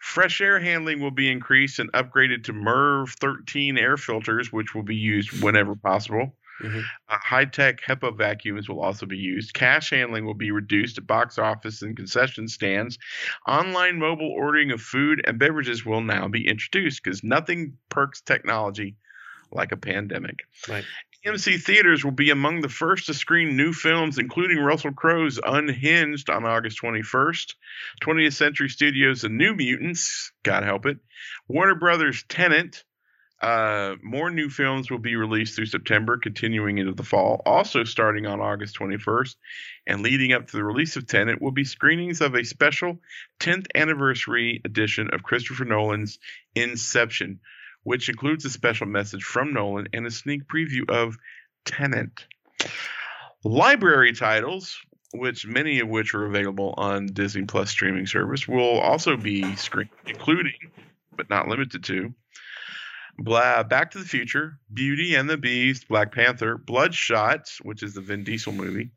Fresh 0.00 0.40
air 0.40 0.58
handling 0.58 1.00
will 1.00 1.12
be 1.12 1.30
increased 1.30 1.78
and 1.78 1.92
upgraded 1.92 2.42
to 2.44 2.52
MERV 2.52 3.08
13 3.20 3.78
air 3.78 3.96
filters, 3.96 4.52
which 4.52 4.74
will 4.74 4.82
be 4.82 4.96
used 4.96 5.42
whenever 5.44 5.76
possible. 5.76 6.36
Mhm. 6.60 6.84
Uh, 7.08 7.18
high 7.18 7.44
tech 7.44 7.80
HEPA 7.82 8.16
vacuums 8.16 8.68
will 8.68 8.80
also 8.80 9.06
be 9.06 9.16
used. 9.16 9.54
Cash 9.54 9.90
handling 9.90 10.24
will 10.24 10.34
be 10.34 10.50
reduced 10.50 10.98
at 10.98 11.06
box 11.06 11.38
office 11.38 11.82
and 11.82 11.96
concession 11.96 12.48
stands. 12.48 12.98
Online 13.46 13.98
mobile 13.98 14.30
ordering 14.30 14.70
of 14.70 14.80
food 14.80 15.22
and 15.24 15.38
beverages 15.38 15.84
will 15.84 16.00
now 16.00 16.28
be 16.28 16.48
introduced 16.48 17.02
because 17.02 17.22
nothing 17.24 17.78
perks 17.88 18.20
technology 18.20 18.96
like 19.50 19.72
a 19.72 19.76
pandemic. 19.76 20.40
Right. 20.68 20.84
AMC 21.24 21.62
theaters 21.62 22.04
will 22.04 22.10
be 22.10 22.30
among 22.30 22.62
the 22.62 22.68
first 22.68 23.06
to 23.06 23.14
screen 23.14 23.56
new 23.56 23.72
films, 23.72 24.18
including 24.18 24.58
Russell 24.58 24.92
Crowe's 24.92 25.38
Unhinged 25.44 26.28
on 26.28 26.44
August 26.44 26.82
21st, 26.82 27.54
20th 28.02 28.32
Century 28.32 28.68
Studios' 28.68 29.22
The 29.22 29.28
New 29.28 29.54
Mutants, 29.54 30.32
God 30.42 30.64
help 30.64 30.84
it, 30.86 30.98
Warner 31.46 31.76
Brothers' 31.76 32.24
Tenet. 32.28 32.82
Uh, 33.40 33.94
more 34.02 34.30
new 34.30 34.48
films 34.48 34.90
will 34.90 34.98
be 34.98 35.14
released 35.14 35.54
through 35.54 35.66
September, 35.66 36.16
continuing 36.16 36.78
into 36.78 36.92
the 36.92 37.04
fall. 37.04 37.40
Also, 37.46 37.84
starting 37.84 38.26
on 38.26 38.40
August 38.40 38.76
21st 38.78 39.36
and 39.86 40.02
leading 40.02 40.32
up 40.32 40.48
to 40.48 40.56
the 40.56 40.64
release 40.64 40.96
of 40.96 41.06
Tenet, 41.06 41.40
will 41.40 41.52
be 41.52 41.64
screenings 41.64 42.20
of 42.20 42.34
a 42.34 42.44
special 42.44 42.98
10th 43.38 43.66
anniversary 43.76 44.60
edition 44.64 45.10
of 45.12 45.22
Christopher 45.22 45.64
Nolan's 45.66 46.18
Inception, 46.56 47.38
which 47.82 48.08
includes 48.08 48.44
a 48.44 48.50
special 48.50 48.86
message 48.86 49.22
from 49.24 49.52
Nolan 49.52 49.88
and 49.92 50.06
a 50.06 50.10
sneak 50.10 50.46
preview 50.46 50.88
of 50.88 51.16
Tenet. 51.64 52.24
Library 53.44 54.12
titles, 54.12 54.78
which 55.12 55.46
many 55.46 55.80
of 55.80 55.88
which 55.88 56.14
are 56.14 56.24
available 56.26 56.74
on 56.76 57.06
Disney 57.06 57.42
Plus 57.44 57.70
streaming 57.70 58.06
service, 58.06 58.46
will 58.46 58.78
also 58.78 59.16
be 59.16 59.56
screened, 59.56 59.90
including, 60.06 60.54
but 61.16 61.28
not 61.28 61.48
limited 61.48 61.84
to, 61.84 62.14
Blah, 63.18 63.64
Back 63.64 63.90
to 63.90 63.98
the 63.98 64.04
Future, 64.04 64.58
Beauty 64.72 65.16
and 65.16 65.28
the 65.28 65.36
Beast, 65.36 65.88
Black 65.88 66.12
Panther, 66.12 66.56
Bloodshot, 66.56 67.50
which 67.62 67.82
is 67.82 67.94
the 67.94 68.00
Vin 68.00 68.24
Diesel 68.24 68.52
movie, 68.52 68.90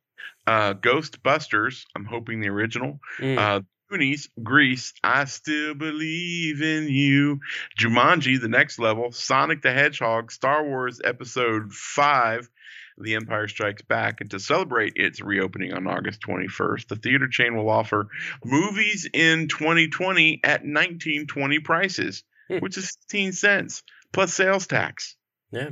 uh, 0.48 0.74
Ghostbusters, 0.76 1.84
I'm 1.96 2.06
hoping 2.06 2.40
the 2.40 2.50
original, 2.50 3.00
Mm. 3.20 3.38
uh, 3.38 3.62
Goonies, 3.90 4.30
Grease, 4.42 4.94
I 5.04 5.26
Still 5.26 5.76
Believe 5.76 6.62
in 6.62 6.88
You, 6.90 7.40
Jumanji, 7.80 8.42
The 8.42 8.48
Next 8.48 8.80
Level, 8.80 9.12
Sonic 9.12 9.62
the 9.62 9.72
Hedgehog, 9.72 10.32
Star 10.32 10.64
Wars 10.66 11.00
Episode 11.04 11.72
5, 11.72 12.50
The 12.98 13.14
Empire 13.16 13.48
Strikes 13.48 13.84
Back. 13.84 14.22
And 14.22 14.32
to 14.32 14.40
celebrate 14.40 14.94
its 14.96 15.22
reopening 15.22 15.74
on 15.74 15.86
August 15.86 16.22
21st, 16.22 16.88
the 16.88 16.96
theater 16.96 17.28
chain 17.28 17.56
will 17.56 17.70
offer 17.70 18.08
movies 18.44 19.08
in 19.14 19.48
2020 19.50 20.40
at 20.44 20.62
1920 20.66 21.60
prices, 21.60 22.24
Hmm. 22.50 22.58
which 22.60 22.78
is 22.78 22.96
15 23.10 23.34
cents 23.34 23.84
plus 24.14 24.34
sales 24.34 24.66
tax. 24.68 25.16
yeah. 25.52 25.70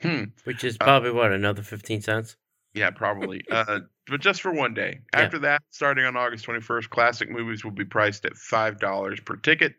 Hmm. 0.00 0.24
Which 0.44 0.64
is 0.64 0.76
Uh, 0.80 0.84
probably 0.84 1.12
what 1.12 1.30
another 1.32 1.62
fifteen 1.62 2.00
cents. 2.02 2.36
Yeah, 2.74 2.90
probably. 2.90 3.44
uh, 3.50 3.80
but 4.08 4.20
just 4.20 4.42
for 4.42 4.52
one 4.52 4.74
day. 4.74 5.00
Yeah. 5.14 5.22
After 5.22 5.38
that, 5.40 5.62
starting 5.70 6.04
on 6.04 6.16
August 6.16 6.46
21st, 6.46 6.88
classic 6.88 7.30
movies 7.30 7.64
will 7.64 7.70
be 7.70 7.84
priced 7.84 8.24
at 8.24 8.32
$5 8.32 9.24
per 9.24 9.36
ticket. 9.36 9.74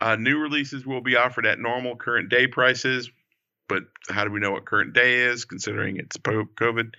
Uh, 0.00 0.16
new 0.16 0.38
releases 0.38 0.86
will 0.86 1.00
be 1.00 1.16
offered 1.16 1.46
at 1.46 1.58
normal 1.58 1.96
current 1.96 2.28
day 2.28 2.46
prices. 2.46 3.10
but 3.68 3.82
how 4.08 4.24
do 4.24 4.30
we 4.30 4.40
know 4.40 4.52
what 4.52 4.64
current 4.64 4.94
day 4.94 5.20
is 5.20 5.44
considering 5.44 5.96
it's 5.96 6.16
COVID? 6.16 6.94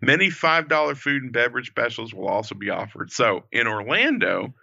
Many 0.00 0.28
$5 0.28 0.96
food 0.96 1.22
and 1.22 1.32
beverage 1.32 1.68
specials 1.68 2.14
will 2.14 2.28
also 2.28 2.54
be 2.54 2.70
offered. 2.70 3.12
So 3.12 3.44
in 3.52 3.66
Orlando, 3.68 4.54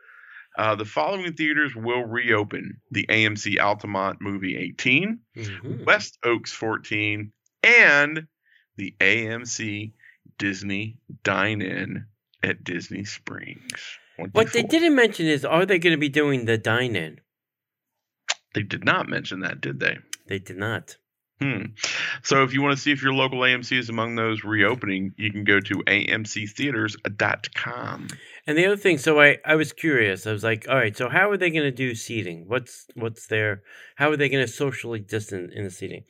uh, 0.57 0.75
the 0.75 0.85
following 0.85 1.33
theaters 1.33 1.75
will 1.75 2.03
reopen 2.03 2.77
the 2.91 3.05
AMC 3.07 3.57
Altamonte 3.57 4.21
Movie 4.21 4.57
18, 4.57 5.19
mm-hmm. 5.37 5.83
West 5.83 6.17
Oaks 6.23 6.51
14, 6.51 7.31
and 7.63 8.27
the 8.77 8.95
AMC 8.99 9.91
Disney 10.37 10.99
Dine 11.23 11.61
In 11.61 12.05
at 12.43 12.63
Disney 12.63 13.05
Springs. 13.05 13.97
What 14.31 14.53
they 14.53 14.63
didn't 14.63 14.95
mention 14.95 15.25
is 15.25 15.43
are 15.43 15.65
they 15.65 15.79
going 15.79 15.91
to 15.91 15.99
be 15.99 16.09
doing 16.09 16.45
the 16.45 16.57
dine 16.57 16.95
in? 16.95 17.19
They 18.53 18.63
did 18.63 18.85
not 18.85 19.09
mention 19.09 19.41
that, 19.41 19.59
did 19.59 19.81
they? 19.81 19.97
They 20.27 20.39
did 20.39 20.57
not. 20.57 20.95
Hmm. 21.41 21.63
So 22.23 22.43
if 22.43 22.53
you 22.53 22.61
want 22.61 22.77
to 22.77 22.81
see 22.81 22.93
if 22.93 23.03
your 23.03 23.11
local 23.11 23.39
AMC 23.39 23.77
is 23.77 23.89
among 23.89 24.15
those 24.15 24.45
reopening, 24.45 25.13
you 25.17 25.33
can 25.33 25.43
go 25.43 25.59
to 25.59 25.83
amctheaters.com. 25.85 28.07
And 28.47 28.57
the 28.57 28.65
other 28.65 28.77
thing, 28.77 28.97
so 28.97 29.19
I, 29.19 29.39
I 29.45 29.55
was 29.55 29.73
curious. 29.73 30.25
I 30.25 30.31
was 30.31 30.45
like, 30.45 30.65
all 30.69 30.77
right, 30.77 30.95
so 30.95 31.09
how 31.09 31.29
are 31.29 31.35
they 31.35 31.49
going 31.49 31.65
to 31.65 31.71
do 31.71 31.93
seating? 31.93 32.45
What's 32.47 32.87
what's 32.95 33.27
their 33.27 33.63
how 33.97 34.11
are 34.11 34.17
they 34.17 34.29
going 34.29 34.45
to 34.45 34.51
socially 34.51 35.01
distance 35.01 35.51
in 35.53 35.65
the 35.65 35.71
seating? 35.71 36.05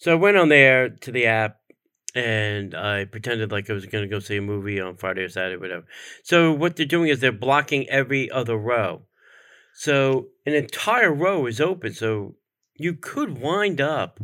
So 0.00 0.10
I 0.10 0.16
went 0.16 0.36
on 0.36 0.48
there 0.48 0.88
to 0.88 1.12
the 1.12 1.26
app 1.26 1.60
and 2.14 2.74
I 2.74 3.06
pretended 3.06 3.50
like 3.50 3.68
I 3.68 3.72
was 3.72 3.86
going 3.86 4.04
to 4.04 4.08
go 4.08 4.20
see 4.20 4.36
a 4.36 4.42
movie 4.42 4.80
on 4.80 4.96
Friday 4.96 5.22
or 5.22 5.28
Saturday, 5.28 5.56
whatever. 5.56 5.84
So 6.22 6.52
what 6.52 6.76
they're 6.76 6.86
doing 6.86 7.08
is 7.08 7.20
they're 7.20 7.32
blocking 7.32 7.88
every 7.88 8.30
other 8.30 8.56
row. 8.56 9.02
So 9.74 10.28
an 10.46 10.54
entire 10.54 11.12
row 11.12 11.46
is 11.46 11.60
open. 11.60 11.92
So 11.92 12.36
you 12.74 12.94
could 12.94 13.38
wind 13.38 13.80
up 13.80 14.20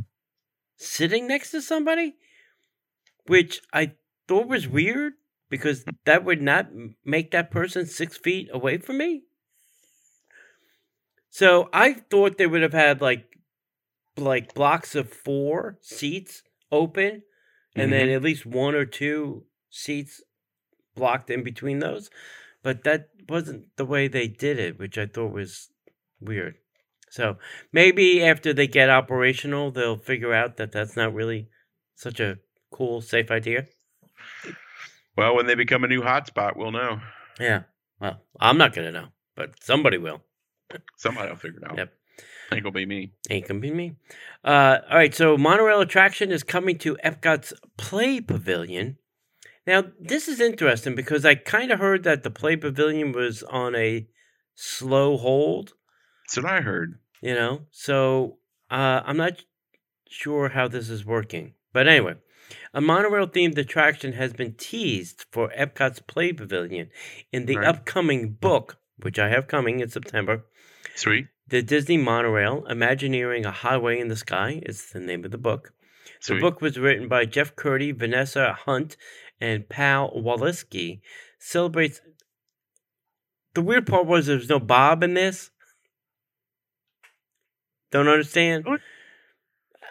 sitting 0.76 1.26
next 1.26 1.50
to 1.50 1.60
somebody, 1.60 2.14
which 3.26 3.60
I 3.72 3.92
thought 4.28 4.46
was 4.46 4.68
weird 4.68 5.14
because 5.48 5.84
that 6.04 6.24
would 6.24 6.40
not 6.40 6.68
make 7.04 7.32
that 7.32 7.50
person 7.50 7.86
six 7.86 8.16
feet 8.16 8.48
away 8.52 8.78
from 8.78 8.98
me. 8.98 9.22
So 11.28 11.68
I 11.72 11.94
thought 11.94 12.38
they 12.38 12.46
would 12.46 12.62
have 12.62 12.72
had 12.72 13.00
like 13.00 13.26
like 14.16 14.54
blocks 14.54 14.94
of 14.94 15.12
four 15.12 15.78
seats 15.80 16.42
open 16.70 17.22
and 17.74 17.90
mm-hmm. 17.90 17.98
then 17.98 18.08
at 18.10 18.22
least 18.22 18.46
one 18.46 18.74
or 18.74 18.84
two 18.84 19.44
seats 19.70 20.22
blocked 20.94 21.30
in 21.30 21.42
between 21.42 21.78
those. 21.78 22.10
But 22.62 22.84
that 22.84 23.08
wasn't 23.28 23.76
the 23.76 23.86
way 23.86 24.08
they 24.08 24.28
did 24.28 24.58
it, 24.58 24.78
which 24.78 24.98
I 24.98 25.06
thought 25.06 25.32
was 25.32 25.70
weird. 26.20 26.56
So 27.10 27.38
maybe 27.72 28.22
after 28.22 28.52
they 28.52 28.66
get 28.66 28.90
operational, 28.90 29.70
they'll 29.70 29.96
figure 29.96 30.32
out 30.32 30.56
that 30.58 30.72
that's 30.72 30.96
not 30.96 31.14
really 31.14 31.48
such 31.96 32.20
a 32.20 32.38
cool, 32.72 33.00
safe 33.00 33.30
idea. 33.30 33.66
Well, 35.16 35.34
when 35.34 35.46
they 35.46 35.54
become 35.54 35.84
a 35.84 35.88
new 35.88 36.02
hotspot, 36.02 36.56
we'll 36.56 36.70
know. 36.70 37.00
Yeah. 37.38 37.62
Well, 38.00 38.22
I'm 38.40 38.58
not 38.58 38.74
going 38.74 38.86
to 38.86 39.00
know, 39.00 39.08
but 39.36 39.62
somebody 39.62 39.98
will. 39.98 40.22
Somebody 40.96 41.30
will 41.30 41.36
figure 41.36 41.58
it 41.58 41.70
out. 41.70 41.76
Yep. 41.78 41.92
Ain't 42.52 42.64
gonna 42.64 42.72
be 42.72 42.86
me. 42.86 43.12
Ain't 43.28 43.46
gonna 43.46 43.60
be 43.60 43.70
me. 43.70 43.96
Uh, 44.44 44.78
all 44.90 44.96
right, 44.96 45.14
so 45.14 45.36
monorail 45.36 45.80
attraction 45.80 46.32
is 46.32 46.42
coming 46.42 46.78
to 46.78 46.96
Epcot's 47.04 47.52
Play 47.76 48.20
Pavilion. 48.20 48.96
Now, 49.66 49.84
this 50.00 50.26
is 50.26 50.40
interesting 50.40 50.94
because 50.94 51.24
I 51.24 51.36
kind 51.36 51.70
of 51.70 51.78
heard 51.78 52.02
that 52.04 52.22
the 52.22 52.30
Play 52.30 52.56
Pavilion 52.56 53.12
was 53.12 53.42
on 53.44 53.76
a 53.76 54.08
slow 54.54 55.16
hold. 55.16 55.74
That's 56.26 56.42
what 56.42 56.52
I 56.52 56.60
heard. 56.60 56.98
You 57.22 57.34
know, 57.34 57.66
so 57.70 58.38
uh, 58.70 59.02
I'm 59.04 59.18
not 59.18 59.44
sure 60.08 60.48
how 60.48 60.68
this 60.68 60.88
is 60.88 61.04
working. 61.04 61.54
But 61.72 61.86
anyway, 61.86 62.14
a 62.74 62.80
monorail 62.80 63.28
themed 63.28 63.58
attraction 63.58 64.14
has 64.14 64.32
been 64.32 64.54
teased 64.54 65.26
for 65.30 65.52
Epcot's 65.56 66.00
Play 66.00 66.32
Pavilion 66.32 66.88
in 67.32 67.46
the 67.46 67.58
right. 67.58 67.66
upcoming 67.66 68.32
book, 68.32 68.78
which 68.98 69.18
I 69.18 69.28
have 69.28 69.46
coming 69.46 69.80
in 69.80 69.88
September. 69.88 70.46
Sweet. 70.96 71.26
The 71.50 71.62
Disney 71.62 71.96
Monorail, 71.96 72.64
Imagineering 72.66 73.44
a 73.44 73.50
Highway 73.50 73.98
in 73.98 74.06
the 74.06 74.14
Sky, 74.14 74.62
is 74.64 74.90
the 74.90 75.00
name 75.00 75.24
of 75.24 75.32
the 75.32 75.38
book. 75.38 75.72
Sweet. 76.20 76.36
The 76.36 76.40
book 76.40 76.60
was 76.60 76.78
written 76.78 77.08
by 77.08 77.24
Jeff 77.24 77.56
Kurtti, 77.56 77.90
Vanessa 77.90 78.56
Hunt, 78.66 78.96
and 79.40 79.68
Paul 79.68 80.12
Waleski. 80.22 81.00
Celebrates. 81.40 82.00
The 83.54 83.62
weird 83.62 83.88
part 83.88 84.06
was 84.06 84.26
there 84.26 84.36
was 84.36 84.48
no 84.48 84.60
Bob 84.60 85.02
in 85.02 85.14
this. 85.14 85.50
Don't 87.90 88.06
understand. 88.06 88.64
What? 88.64 88.80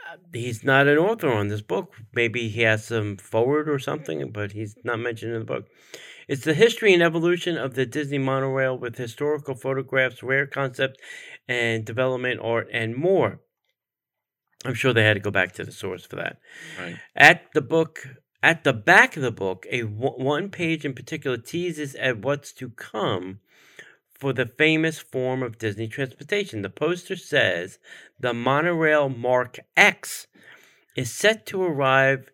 Uh, 0.09 0.15
he's 0.31 0.63
not 0.63 0.87
an 0.87 0.97
author 0.97 1.29
on 1.29 1.49
this 1.49 1.61
book. 1.61 1.93
Maybe 2.13 2.47
he 2.47 2.61
has 2.61 2.85
some 2.85 3.17
forward 3.17 3.67
or 3.67 3.79
something, 3.79 4.31
but 4.31 4.53
he's 4.53 4.77
not 4.85 4.99
mentioned 4.99 5.33
in 5.33 5.39
the 5.39 5.45
book. 5.45 5.65
It's 6.29 6.43
the 6.43 6.53
history 6.53 6.93
and 6.93 7.01
evolution 7.01 7.57
of 7.57 7.73
the 7.73 7.87
Disney 7.87 8.19
monorail 8.19 8.77
with 8.77 8.99
historical 8.99 9.55
photographs, 9.55 10.21
rare 10.21 10.45
concept 10.45 11.01
and 11.47 11.83
development 11.83 12.39
art, 12.39 12.67
and 12.71 12.95
more. 12.95 13.39
I'm 14.63 14.75
sure 14.75 14.93
they 14.93 15.05
had 15.05 15.15
to 15.15 15.21
go 15.21 15.31
back 15.31 15.53
to 15.53 15.63
the 15.63 15.71
source 15.71 16.05
for 16.05 16.17
that. 16.17 16.37
Right. 16.79 16.97
At 17.15 17.51
the 17.55 17.61
book, 17.61 18.07
at 18.43 18.63
the 18.63 18.73
back 18.73 19.17
of 19.17 19.23
the 19.23 19.31
book, 19.31 19.65
a 19.71 19.81
one 19.81 20.49
page 20.49 20.85
in 20.85 20.93
particular 20.93 21.37
teases 21.37 21.95
at 21.95 22.19
what's 22.19 22.53
to 22.53 22.69
come 22.69 23.39
for 24.13 24.31
the 24.31 24.45
famous 24.45 24.99
form 24.99 25.41
of 25.41 25.57
Disney 25.57 25.87
transportation. 25.87 26.61
The 26.61 26.69
poster 26.69 27.15
says 27.15 27.79
the 28.19 28.35
monorail 28.35 29.09
Mark 29.09 29.57
X 29.75 30.27
is 30.95 31.11
set 31.11 31.47
to 31.47 31.63
arrive 31.63 32.29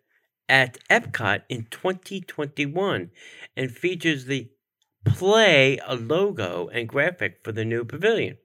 at 0.48 0.78
Epcot 0.88 1.42
in 1.48 1.66
2021 1.70 3.10
and 3.56 3.70
features 3.70 4.26
the 4.26 4.50
Play 5.06 5.78
a 5.86 5.94
logo 5.94 6.68
and 6.68 6.88
graphic 6.88 7.38
for 7.44 7.52
the 7.52 7.64
new 7.64 7.84
pavilion. 7.84 8.38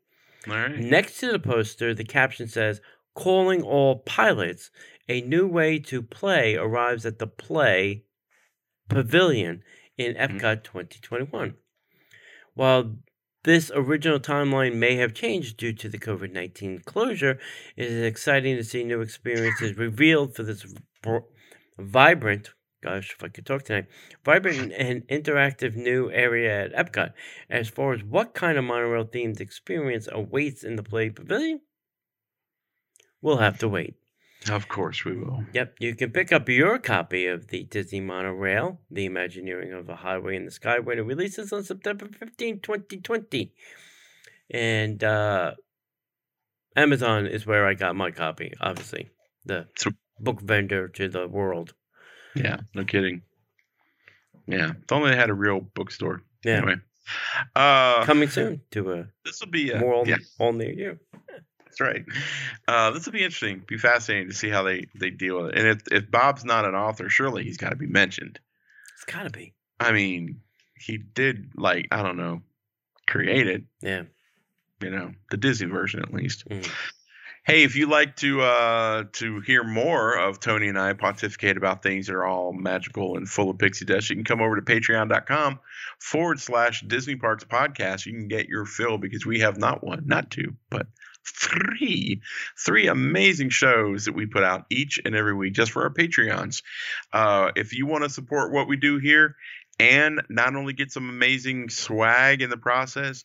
Next 0.89 1.19
to 1.19 1.31
the 1.31 1.39
poster, 1.39 1.93
the 1.93 2.03
caption 2.03 2.47
says, 2.47 2.81
Calling 3.15 3.63
all 3.63 3.99
pilots, 3.99 4.69
a 5.09 5.21
new 5.21 5.47
way 5.47 5.79
to 5.79 6.01
play 6.01 6.55
arrives 6.55 7.05
at 7.05 7.19
the 7.19 7.27
Play 7.27 8.03
Pavilion 8.89 9.63
in 9.97 10.13
mm-hmm. 10.13 10.37
Epcot 10.37 10.63
2021. 10.63 11.55
While 12.53 12.97
this 13.43 13.71
original 13.73 14.19
timeline 14.19 14.75
may 14.75 14.95
have 14.97 15.13
changed 15.13 15.57
due 15.57 15.73
to 15.73 15.89
the 15.89 15.97
COVID 15.97 16.31
19 16.31 16.81
closure, 16.85 17.39
it 17.75 17.85
is 17.85 18.03
exciting 18.03 18.55
to 18.55 18.63
see 18.63 18.83
new 18.83 19.01
experiences 19.01 19.77
revealed 19.77 20.35
for 20.35 20.43
this 20.43 20.65
vibrant, 21.81 22.51
gosh, 22.83 23.15
if 23.17 23.23
I 23.23 23.27
could 23.27 23.45
talk 23.45 23.63
tonight, 23.63 23.87
vibrant 24.23 24.71
and 24.77 25.07
interactive 25.07 25.75
new 25.75 26.11
area 26.11 26.65
at 26.65 26.73
Epcot. 26.73 27.13
As 27.49 27.69
far 27.69 27.93
as 27.93 28.03
what 28.03 28.33
kind 28.33 28.57
of 28.57 28.63
monorail 28.63 29.05
themed 29.05 29.39
experience 29.39 30.07
awaits 30.11 30.63
in 30.63 30.75
the 30.75 30.83
Play 30.83 31.09
Pavilion, 31.09 31.61
we'll 33.21 33.37
have 33.37 33.59
to 33.59 33.67
wait. 33.67 33.95
Of 34.49 34.67
course, 34.67 35.05
we 35.05 35.15
will. 35.15 35.43
Yep, 35.53 35.75
you 35.79 35.93
can 35.93 36.11
pick 36.11 36.31
up 36.31 36.49
your 36.49 36.79
copy 36.79 37.27
of 37.27 37.49
the 37.49 37.63
Disney 37.63 37.99
Monorail, 37.99 38.79
The 38.89 39.05
Imagineering 39.05 39.71
of 39.73 39.87
a 39.87 39.95
Highway 39.95 40.35
in 40.35 40.45
the 40.45 40.51
Sky, 40.51 40.79
when 40.79 40.97
it 40.97 41.03
releases 41.03 41.53
on 41.53 41.63
September 41.63 42.07
15, 42.07 42.61
2020. 42.61 43.53
And 44.49 45.03
uh, 45.03 45.53
Amazon 46.75 47.27
is 47.27 47.45
where 47.45 47.67
I 47.67 47.75
got 47.75 47.95
my 47.95 48.09
copy, 48.09 48.53
obviously. 48.59 49.09
The 49.45 49.67
so 49.75 49.91
book 50.21 50.41
vendor 50.41 50.87
to 50.89 51.09
the 51.09 51.27
world. 51.27 51.73
Yeah, 52.35 52.61
no 52.73 52.85
kidding. 52.85 53.23
Yeah, 54.47 54.71
if 54.81 54.91
only 54.91 55.11
they 55.11 55.17
had 55.17 55.29
a 55.29 55.33
real 55.33 55.59
bookstore. 55.59 56.23
Yeah. 56.43 56.57
Anyway, 56.57 56.75
uh, 57.55 58.05
coming 58.05 58.29
soon 58.29 58.61
to 58.71 58.91
a 58.93 59.05
this 59.25 59.39
will 59.41 59.51
be 59.51 59.71
a, 59.71 59.79
more 59.79 59.93
all, 59.93 60.07
yeah. 60.07 60.17
all 60.39 60.53
near 60.53 60.71
you. 60.71 60.99
That's 61.65 61.79
right. 61.79 62.03
Uh, 62.67 62.91
this 62.91 63.05
will 63.05 63.13
be 63.13 63.23
interesting. 63.23 63.63
Be 63.65 63.77
fascinating 63.77 64.29
to 64.29 64.35
see 64.35 64.49
how 64.49 64.63
they 64.63 64.87
they 64.99 65.09
deal 65.09 65.41
with 65.41 65.51
it. 65.51 65.57
And 65.57 65.67
if 65.67 65.81
if 65.91 66.11
Bob's 66.11 66.43
not 66.43 66.65
an 66.65 66.75
author, 66.75 67.09
surely 67.09 67.43
he's 67.43 67.57
got 67.57 67.69
to 67.69 67.75
be 67.75 67.87
mentioned. 67.87 68.39
It's 68.95 69.05
got 69.05 69.23
to 69.23 69.29
be. 69.29 69.53
I 69.79 69.93
mean, 69.93 70.41
he 70.75 70.97
did 70.97 71.51
like 71.55 71.87
I 71.91 72.03
don't 72.03 72.17
know, 72.17 72.41
create 73.07 73.47
it. 73.47 73.63
Yeah. 73.81 74.03
You 74.81 74.89
know, 74.89 75.11
the 75.29 75.37
Disney 75.37 75.67
version 75.67 76.01
at 76.01 76.13
least. 76.13 76.47
Mm. 76.49 76.69
Hey, 77.43 77.63
if 77.63 77.75
you'd 77.75 77.89
like 77.89 78.17
to 78.17 78.41
uh, 78.41 79.05
to 79.13 79.39
hear 79.39 79.63
more 79.63 80.15
of 80.15 80.39
Tony 80.39 80.67
and 80.67 80.77
I 80.77 80.93
pontificate 80.93 81.57
about 81.57 81.81
things 81.81 82.05
that 82.05 82.13
are 82.13 82.25
all 82.25 82.53
magical 82.53 83.17
and 83.17 83.27
full 83.27 83.49
of 83.49 83.57
pixie 83.57 83.85
dust, 83.85 84.11
you 84.11 84.15
can 84.15 84.23
come 84.25 84.41
over 84.41 84.57
to 84.57 84.61
patreon.com 84.61 85.59
forward 85.99 86.39
slash 86.39 86.81
Disney 86.81 87.15
Parks 87.15 87.43
Podcast. 87.43 88.05
You 88.05 88.13
can 88.13 88.27
get 88.27 88.47
your 88.47 88.65
fill 88.65 88.99
because 88.99 89.25
we 89.25 89.39
have 89.39 89.57
not 89.57 89.83
one, 89.83 90.03
not 90.05 90.29
two, 90.29 90.55
but 90.69 90.85
three, 91.25 92.21
three 92.63 92.87
amazing 92.87 93.49
shows 93.49 94.05
that 94.05 94.13
we 94.13 94.27
put 94.27 94.43
out 94.43 94.65
each 94.69 94.99
and 95.03 95.15
every 95.15 95.33
week 95.33 95.53
just 95.53 95.71
for 95.71 95.81
our 95.81 95.93
Patreons. 95.93 96.61
Uh, 97.11 97.51
if 97.55 97.73
you 97.73 97.87
want 97.87 98.03
to 98.03 98.09
support 98.09 98.53
what 98.53 98.67
we 98.67 98.77
do 98.77 98.99
here 98.99 99.35
and 99.79 100.21
not 100.29 100.55
only 100.55 100.73
get 100.73 100.91
some 100.91 101.09
amazing 101.09 101.69
swag 101.69 102.43
in 102.43 102.51
the 102.51 102.57
process 102.57 103.23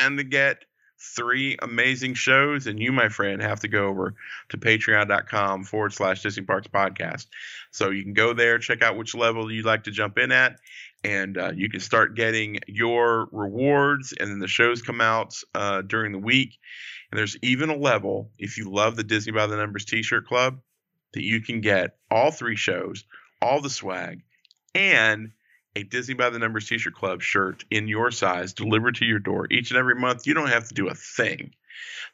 and 0.00 0.30
get 0.30 0.64
three 1.00 1.56
amazing 1.62 2.14
shows, 2.14 2.66
and 2.66 2.78
you, 2.78 2.92
my 2.92 3.08
friend, 3.08 3.40
have 3.42 3.60
to 3.60 3.68
go 3.68 3.88
over 3.88 4.14
to 4.50 4.58
patreon.com 4.58 5.64
forward 5.64 5.92
slash 5.92 6.22
Disney 6.22 6.44
Parks 6.44 6.68
Podcast. 6.68 7.26
So 7.70 7.90
you 7.90 8.02
can 8.02 8.12
go 8.12 8.34
there, 8.34 8.58
check 8.58 8.82
out 8.82 8.98
which 8.98 9.14
level 9.14 9.50
you'd 9.50 9.64
like 9.64 9.84
to 9.84 9.90
jump 9.90 10.18
in 10.18 10.30
at, 10.30 10.58
and 11.02 11.38
uh, 11.38 11.52
you 11.54 11.70
can 11.70 11.80
start 11.80 12.16
getting 12.16 12.58
your 12.66 13.28
rewards. 13.32 14.12
And 14.18 14.30
then 14.30 14.38
the 14.38 14.48
shows 14.48 14.82
come 14.82 15.00
out 15.00 15.34
uh, 15.54 15.82
during 15.82 16.12
the 16.12 16.18
week. 16.18 16.58
And 17.10 17.18
there's 17.18 17.36
even 17.42 17.70
a 17.70 17.76
level, 17.76 18.30
if 18.38 18.58
you 18.58 18.70
love 18.70 18.96
the 18.96 19.02
Disney 19.02 19.32
by 19.32 19.46
the 19.46 19.56
Numbers 19.56 19.84
t 19.84 20.02
shirt 20.02 20.26
club, 20.26 20.60
that 21.14 21.24
you 21.24 21.40
can 21.40 21.60
get 21.60 21.96
all 22.10 22.30
three 22.30 22.56
shows, 22.56 23.04
all 23.42 23.60
the 23.60 23.70
swag, 23.70 24.22
and 24.74 25.32
a 25.76 25.82
Disney 25.84 26.14
by 26.14 26.30
the 26.30 26.38
Numbers 26.38 26.68
T-shirt 26.68 26.94
club 26.94 27.22
shirt 27.22 27.64
in 27.70 27.86
your 27.88 28.10
size 28.10 28.52
delivered 28.52 28.96
to 28.96 29.04
your 29.04 29.18
door 29.20 29.46
each 29.50 29.70
and 29.70 29.78
every 29.78 29.94
month. 29.94 30.26
You 30.26 30.34
don't 30.34 30.48
have 30.48 30.68
to 30.68 30.74
do 30.74 30.88
a 30.88 30.94
thing. 30.94 31.52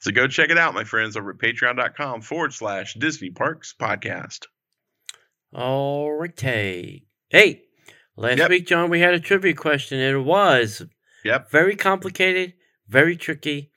So 0.00 0.10
go 0.12 0.28
check 0.28 0.50
it 0.50 0.58
out, 0.58 0.74
my 0.74 0.84
friends, 0.84 1.16
over 1.16 1.30
at 1.30 1.38
patreon.com 1.38 2.20
forward 2.22 2.52
slash 2.52 2.94
Disney 2.94 3.30
Parks 3.30 3.74
Podcast. 3.78 4.46
All 5.52 6.12
right. 6.12 6.38
Hey, 6.40 7.62
last 8.16 8.38
Yep. 8.38 8.50
week, 8.50 8.66
John, 8.66 8.90
we 8.90 9.00
had 9.00 9.14
a 9.14 9.20
trivia 9.20 9.54
question, 9.54 9.98
it 9.98 10.16
was 10.22 10.82
Yep. 11.24 11.50
very 11.50 11.76
complicated, 11.76 12.54
very 12.88 13.16
tricky, 13.16 13.70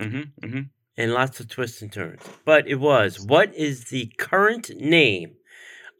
Mm-hmm, 0.00 0.46
mm-hmm. 0.46 0.60
and 0.96 1.12
lots 1.14 1.40
of 1.40 1.48
twists 1.48 1.80
and 1.82 1.92
turns. 1.92 2.22
But 2.44 2.66
it 2.68 2.76
was 2.76 3.20
what 3.20 3.54
is 3.54 3.86
the 3.86 4.12
current 4.18 4.70
name 4.76 5.36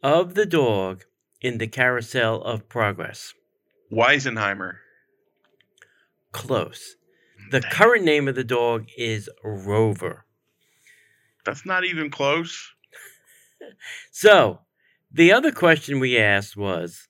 of 0.03 0.33
the 0.35 0.45
dog 0.45 1.03
in 1.41 1.57
the 1.57 1.67
Carousel 1.67 2.41
of 2.41 2.67
Progress? 2.69 3.33
Weisenheimer. 3.91 4.75
Close. 6.31 6.95
The 7.51 7.61
current 7.61 8.03
name 8.03 8.27
of 8.27 8.35
the 8.35 8.43
dog 8.43 8.87
is 8.97 9.29
Rover. 9.43 10.25
That's 11.45 11.65
not 11.65 11.85
even 11.85 12.09
close. 12.09 12.73
So, 14.11 14.61
the 15.11 15.31
other 15.33 15.51
question 15.51 15.99
we 15.99 16.17
asked 16.17 16.55
was 16.55 17.07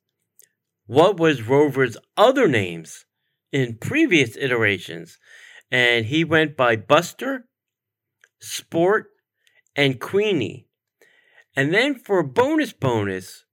what 0.86 1.20
was 1.20 1.42
Rover's 1.44 1.98
other 2.16 2.48
names 2.48 3.06
in 3.52 3.78
previous 3.78 4.38
iterations? 4.38 5.20
And 5.70 6.06
he 6.06 6.24
went 6.24 6.56
by 6.56 6.78
Buster, 6.78 7.48
Sport, 8.40 9.08
and 9.76 10.00
Queenie. 10.00 10.68
And 11.56 11.74
then 11.74 11.96
for 11.96 12.20
a 12.20 12.24
bonus 12.24 12.72
bonus, 12.72 13.44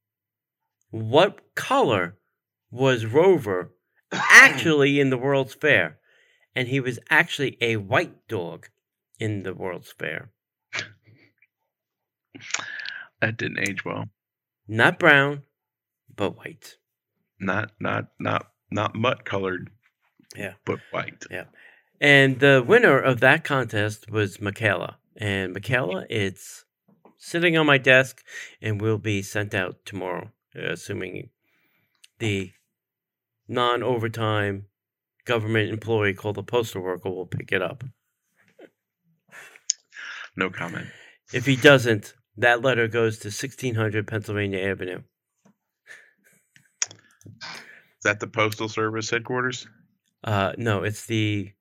what 0.94 1.54
color 1.56 2.16
was 2.70 3.04
Rover 3.04 3.72
actually 4.12 5.00
in 5.00 5.10
the 5.10 5.18
World's 5.18 5.54
Fair? 5.54 5.98
And 6.54 6.68
he 6.68 6.78
was 6.78 7.00
actually 7.10 7.58
a 7.60 7.78
white 7.78 8.28
dog 8.28 8.68
in 9.18 9.42
the 9.42 9.54
World's 9.54 9.92
Fair. 9.92 10.30
That 13.20 13.36
didn't 13.36 13.68
age 13.68 13.84
well. 13.84 14.04
Not 14.68 14.98
brown, 15.00 15.42
but 16.14 16.36
white. 16.36 16.76
Not 17.40 17.72
not 17.80 18.08
not 18.20 18.50
not 18.70 18.94
mutt 18.94 19.24
colored. 19.24 19.70
Yeah. 20.36 20.54
But 20.64 20.78
white. 20.90 21.24
Yeah. 21.30 21.44
And 22.00 22.38
the 22.38 22.64
winner 22.66 22.98
of 22.98 23.20
that 23.20 23.44
contest 23.44 24.10
was 24.10 24.40
Michaela. 24.40 24.98
And 25.16 25.54
Michaela, 25.54 26.06
it's 26.10 26.64
sitting 27.18 27.56
on 27.56 27.66
my 27.66 27.78
desk 27.78 28.22
and 28.60 28.80
will 28.80 28.98
be 28.98 29.22
sent 29.22 29.54
out 29.54 29.84
tomorrow, 29.84 30.30
assuming 30.54 31.30
the 32.18 32.52
non 33.48 33.82
overtime 33.82 34.66
government 35.24 35.70
employee 35.70 36.14
called 36.14 36.36
the 36.36 36.42
postal 36.42 36.82
worker 36.82 37.10
will 37.10 37.26
pick 37.26 37.52
it 37.52 37.62
up. 37.62 37.84
No 40.36 40.50
comment. 40.50 40.86
If 41.32 41.46
he 41.46 41.56
doesn't, 41.56 42.14
that 42.36 42.62
letter 42.62 42.88
goes 42.88 43.18
to 43.18 43.28
1600 43.28 44.06
Pennsylvania 44.06 44.60
Avenue. 44.68 45.02
Is 47.26 48.02
that 48.02 48.20
the 48.20 48.26
Postal 48.26 48.68
Service 48.68 49.10
headquarters? 49.10 49.66
Uh, 50.22 50.52
no, 50.58 50.82
it's 50.82 51.06
the 51.06 51.52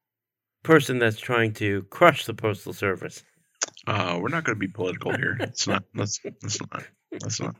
person 0.63 0.99
that's 0.99 1.19
trying 1.19 1.53
to 1.53 1.83
crush 1.83 2.25
the 2.25 2.33
postal 2.33 2.73
service. 2.73 3.23
Uh, 3.85 4.17
we're 4.21 4.29
not 4.29 4.43
going 4.43 4.55
to 4.55 4.59
be 4.59 4.67
political 4.67 5.15
here. 5.15 5.37
It's 5.41 5.67
not. 5.67 5.83
Let's. 5.93 6.19
Let's 6.41 6.59
not. 6.61 6.83
Let's 7.21 7.39
not. 7.41 7.55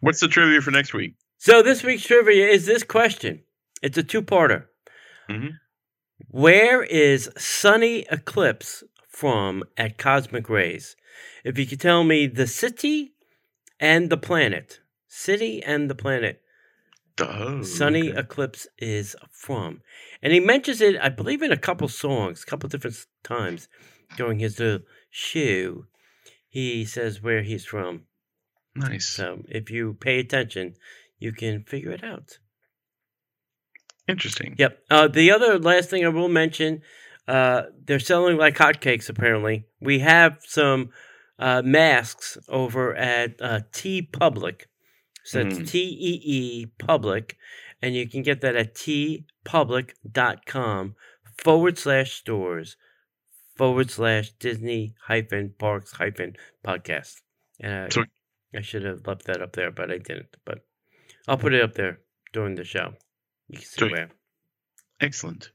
What's 0.00 0.20
the 0.20 0.28
trivia 0.28 0.60
for 0.60 0.70
next 0.70 0.94
week? 0.94 1.14
So 1.38 1.62
this 1.62 1.82
week's 1.82 2.04
trivia 2.04 2.48
is 2.48 2.66
this 2.66 2.82
question. 2.82 3.42
It's 3.82 3.98
a 3.98 4.02
two-parter. 4.02 4.66
Mhm. 5.28 5.50
Where 6.28 6.82
is 6.82 7.28
Sonny 7.36 8.06
Eclipse 8.10 8.84
from 9.08 9.64
at 9.76 9.98
Cosmic 9.98 10.48
Ray's? 10.48 10.96
If 11.44 11.58
you 11.58 11.66
could 11.66 11.80
tell 11.80 12.04
me 12.04 12.26
the 12.28 12.46
city 12.46 13.14
and 13.80 14.08
the 14.08 14.16
planet, 14.16 14.80
city 15.08 15.62
and 15.62 15.90
the 15.90 15.94
planet, 15.96 16.38
Oh, 17.20 17.62
Sonny 17.62 18.08
okay. 18.10 18.18
Eclipse 18.20 18.66
is 18.78 19.14
from, 19.30 19.82
and 20.22 20.32
he 20.32 20.40
mentions 20.40 20.80
it, 20.80 20.96
I 20.98 21.10
believe, 21.10 21.42
in 21.42 21.52
a 21.52 21.58
couple 21.58 21.86
songs, 21.88 22.42
a 22.42 22.46
couple 22.46 22.68
different 22.70 22.96
times 23.22 23.68
during 24.16 24.38
his 24.38 24.58
show. 25.12 25.84
He 26.48 26.84
says 26.84 27.22
where 27.22 27.42
he's 27.42 27.64
from. 27.64 28.02
Nice. 28.74 29.06
So 29.06 29.42
if 29.48 29.70
you 29.70 29.94
pay 30.00 30.18
attention, 30.18 30.74
you 31.18 31.30
can 31.32 31.62
figure 31.62 31.92
it 31.92 32.02
out. 32.02 32.38
Interesting. 34.08 34.56
Yep. 34.58 34.78
Uh, 34.90 35.06
the 35.08 35.30
other 35.30 35.58
last 35.58 35.88
thing 35.90 36.04
I 36.04 36.08
will 36.08 36.28
mention, 36.28 36.82
uh, 37.28 37.62
they're 37.84 38.00
selling 38.00 38.36
like 38.36 38.56
hotcakes. 38.56 39.08
Apparently, 39.08 39.64
we 39.80 40.00
have 40.00 40.38
some 40.40 40.90
uh, 41.38 41.62
masks 41.64 42.36
over 42.48 42.94
at 42.96 43.40
uh, 43.40 43.60
TeePublic. 43.72 44.62
So 45.24 45.38
it's 45.40 45.56
Mm. 45.58 45.68
T 45.68 45.78
E 45.78 46.20
E 46.24 46.66
Public, 46.78 47.36
and 47.80 47.94
you 47.94 48.08
can 48.08 48.22
get 48.22 48.40
that 48.40 48.56
at 48.56 48.74
teepublic.com 48.74 50.96
forward 51.38 51.78
slash 51.78 52.12
stores 52.14 52.76
forward 53.62 53.92
slash 53.92 54.32
Disney 54.40 54.92
hyphen 55.00 55.54
parks 55.56 55.92
hyphen 55.92 56.34
podcast. 56.66 57.20
And 57.60 57.96
I, 57.96 58.58
I 58.58 58.60
should 58.60 58.82
have 58.82 59.06
left 59.06 59.26
that 59.26 59.40
up 59.40 59.52
there, 59.52 59.70
but 59.70 59.88
I 59.88 59.98
didn't. 59.98 60.36
But 60.44 60.64
I'll 61.28 61.38
put 61.38 61.54
it 61.54 61.62
up 61.62 61.74
there 61.74 62.00
during 62.32 62.56
the 62.56 62.64
show. 62.64 62.94
You 63.46 63.58
can 63.58 63.64
see 63.64 63.88
where. 63.88 64.08
Excellent. 65.00 65.52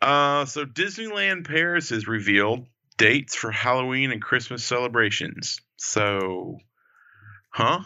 Uh, 0.00 0.44
so 0.44 0.64
Disneyland 0.64 1.44
Paris 1.44 1.88
has 1.88 2.06
revealed 2.06 2.68
dates 2.98 3.34
for 3.34 3.50
Halloween 3.50 4.12
and 4.12 4.22
Christmas 4.22 4.62
celebrations. 4.64 5.60
So, 5.78 6.58
huh? 7.50 7.80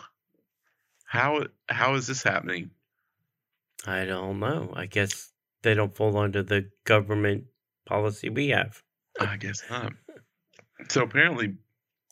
How 1.07 1.45
how 1.71 1.95
is 1.95 2.07
this 2.07 2.23
happening? 2.23 2.69
I 3.87 4.05
don't 4.05 4.41
know. 4.41 4.75
I 4.77 4.85
guess 4.85 5.33
they 5.63 5.73
don't 5.73 5.97
fall 5.97 6.19
under 6.19 6.43
the 6.43 6.69
government 6.85 7.45
policy 7.87 8.29
we 8.29 8.49
have. 8.49 8.83
I 9.21 9.37
guess 9.37 9.63
not. 9.71 9.93
So 10.89 11.03
apparently, 11.03 11.55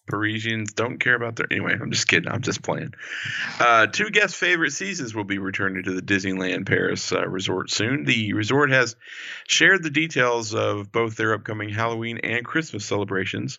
Parisians 0.08 0.72
don't 0.72 0.98
care 0.98 1.14
about 1.14 1.36
their. 1.36 1.46
Anyway, 1.50 1.76
I'm 1.78 1.90
just 1.90 2.08
kidding. 2.08 2.30
I'm 2.30 2.40
just 2.40 2.62
playing. 2.62 2.94
Uh, 3.60 3.86
two 3.86 4.10
guest 4.10 4.36
favorite 4.36 4.72
seasons 4.72 5.14
will 5.14 5.24
be 5.24 5.38
returning 5.38 5.84
to 5.84 5.94
the 5.94 6.02
Disneyland 6.02 6.66
Paris 6.66 7.12
uh, 7.12 7.26
resort 7.26 7.70
soon. 7.70 8.04
The 8.04 8.32
resort 8.32 8.70
has 8.70 8.96
shared 9.46 9.82
the 9.82 9.90
details 9.90 10.54
of 10.54 10.90
both 10.90 11.16
their 11.16 11.34
upcoming 11.34 11.68
Halloween 11.68 12.18
and 12.18 12.44
Christmas 12.44 12.84
celebrations. 12.84 13.58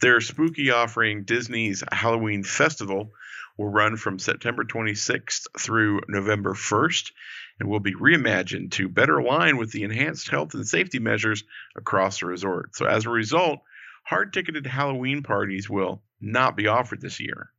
Their 0.00 0.20
spooky 0.20 0.70
offering, 0.70 1.24
Disney's 1.24 1.82
Halloween 1.90 2.42
Festival, 2.44 3.12
will 3.56 3.68
run 3.68 3.96
from 3.96 4.18
September 4.18 4.64
26th 4.64 5.46
through 5.58 6.00
November 6.08 6.52
1st 6.52 7.12
and 7.58 7.68
will 7.68 7.80
be 7.80 7.94
reimagined 7.94 8.72
to 8.72 8.88
better 8.88 9.18
align 9.18 9.56
with 9.56 9.72
the 9.72 9.82
enhanced 9.82 10.28
health 10.28 10.54
and 10.54 10.66
safety 10.66 10.98
measures 10.98 11.44
across 11.76 12.20
the 12.20 12.26
resort. 12.26 12.76
So, 12.76 12.86
as 12.86 13.06
a 13.06 13.10
result, 13.10 13.60
hard 14.04 14.32
ticketed 14.32 14.66
Halloween 14.66 15.22
parties 15.22 15.68
will 15.68 16.02
not 16.20 16.56
be 16.56 16.66
offered 16.66 17.00
this 17.00 17.20
year. 17.20 17.50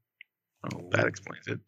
Oh, 0.64 0.90
that 0.92 1.08
explains 1.08 1.48
it. 1.48 1.60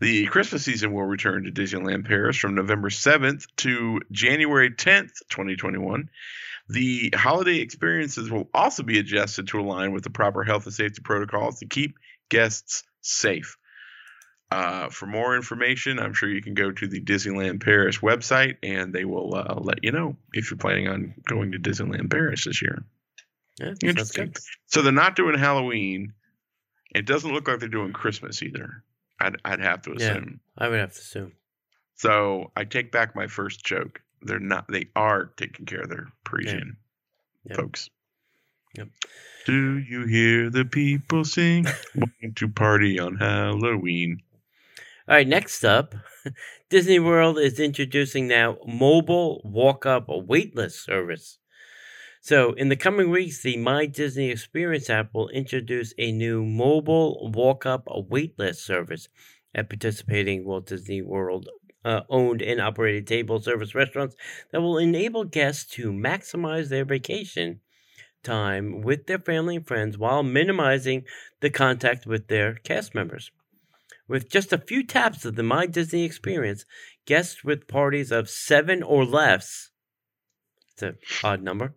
The 0.00 0.26
Christmas 0.26 0.64
season 0.64 0.92
will 0.92 1.04
return 1.04 1.44
to 1.44 1.50
Disneyland 1.50 2.06
Paris 2.06 2.36
from 2.36 2.54
November 2.54 2.88
7th 2.88 3.46
to 3.58 4.00
January 4.12 4.70
10th, 4.70 5.12
2021. 5.28 6.08
The 6.68 7.12
holiday 7.16 7.58
experiences 7.58 8.30
will 8.30 8.48
also 8.54 8.82
be 8.82 8.98
adjusted 8.98 9.48
to 9.48 9.60
align 9.60 9.92
with 9.92 10.04
the 10.04 10.10
proper 10.10 10.44
health 10.44 10.66
and 10.66 10.74
safety 10.74 11.00
protocols 11.02 11.58
to 11.58 11.66
keep 11.66 11.96
guests 12.28 12.84
safe. 13.00 13.56
Uh, 14.50 14.88
for 14.88 15.06
more 15.06 15.36
information, 15.36 15.98
I'm 15.98 16.14
sure 16.14 16.28
you 16.28 16.40
can 16.40 16.54
go 16.54 16.70
to 16.70 16.86
the 16.86 17.00
Disneyland 17.02 17.62
Paris 17.62 17.98
website 17.98 18.56
and 18.62 18.94
they 18.94 19.04
will 19.04 19.34
uh, 19.34 19.60
let 19.60 19.84
you 19.84 19.92
know 19.92 20.16
if 20.32 20.50
you're 20.50 20.58
planning 20.58 20.88
on 20.88 21.14
going 21.26 21.52
to 21.52 21.58
Disneyland 21.58 22.10
Paris 22.10 22.46
this 22.46 22.62
year. 22.62 22.82
Yeah, 23.58 23.74
Interesting. 23.82 24.34
So 24.66 24.82
they're 24.82 24.92
not 24.92 25.16
doing 25.16 25.38
Halloween. 25.38 26.14
It 26.94 27.04
doesn't 27.04 27.30
look 27.30 27.46
like 27.46 27.60
they're 27.60 27.68
doing 27.68 27.92
Christmas 27.92 28.42
either. 28.42 28.82
I'd, 29.20 29.36
I'd 29.44 29.60
have 29.60 29.82
to 29.82 29.92
assume. 29.92 30.40
Yeah. 30.56 30.64
I 30.64 30.68
would 30.68 30.80
have 30.80 30.94
to 30.94 31.00
assume. 31.00 31.32
So 31.96 32.52
I 32.56 32.64
take 32.64 32.92
back 32.92 33.14
my 33.14 33.26
first 33.26 33.64
joke. 33.64 34.00
They're 34.22 34.38
not. 34.38 34.66
They 34.68 34.86
are 34.96 35.26
taking 35.36 35.66
care 35.66 35.80
of 35.80 35.90
their 35.90 36.08
Parisian. 36.24 36.76
Yep. 37.44 37.56
folks. 37.56 37.90
Yep. 38.76 38.88
Do 39.46 39.78
you 39.78 40.06
hear 40.06 40.50
the 40.50 40.64
people 40.64 41.24
sing? 41.24 41.66
Wanting 41.94 42.34
to 42.34 42.48
party 42.48 42.98
on 42.98 43.16
Halloween. 43.16 44.22
All 45.08 45.14
right, 45.14 45.26
next 45.26 45.64
up, 45.64 45.94
Disney 46.70 47.00
World 47.00 47.36
is 47.36 47.58
introducing 47.58 48.28
now 48.28 48.58
mobile 48.64 49.40
walk 49.44 49.84
up 49.86 50.06
waitlist 50.06 50.84
service. 50.84 51.38
So, 52.20 52.52
in 52.54 52.68
the 52.68 52.76
coming 52.76 53.10
weeks, 53.10 53.42
the 53.42 53.56
My 53.58 53.86
Disney 53.86 54.30
Experience 54.30 54.90
app 54.90 55.14
will 55.14 55.28
introduce 55.30 55.94
a 55.98 56.12
new 56.12 56.44
mobile 56.44 57.30
walk 57.34 57.66
up 57.66 57.86
waitlist 57.86 58.56
service 58.56 59.08
at 59.54 59.70
participating 59.70 60.44
Walt 60.44 60.66
Disney 60.66 61.02
World 61.02 61.48
uh, 61.84 62.02
owned 62.10 62.42
and 62.42 62.60
operated 62.60 63.06
table 63.06 63.40
service 63.40 63.74
restaurants 63.74 64.16
that 64.52 64.62
will 64.62 64.78
enable 64.78 65.24
guests 65.24 65.64
to 65.76 65.92
maximize 65.92 66.68
their 66.68 66.84
vacation 66.84 67.60
time 68.22 68.82
with 68.82 69.06
their 69.06 69.18
family 69.18 69.56
and 69.56 69.66
friends 69.66 69.98
while 69.98 70.22
minimizing 70.22 71.04
the 71.40 71.50
contact 71.50 72.06
with 72.06 72.28
their 72.28 72.54
cast 72.54 72.94
members. 72.94 73.30
With 74.06 74.30
just 74.30 74.52
a 74.52 74.58
few 74.58 74.84
taps 74.84 75.24
of 75.24 75.34
the 75.36 75.42
My 75.42 75.66
Disney 75.66 76.04
experience, 76.04 76.64
guests 77.06 77.44
with 77.44 77.68
parties 77.68 78.10
of 78.10 78.28
seven 78.30 78.82
or 78.82 79.04
less, 79.04 79.70
it's 80.72 80.82
an 80.82 80.96
odd 81.22 81.42
number, 81.42 81.74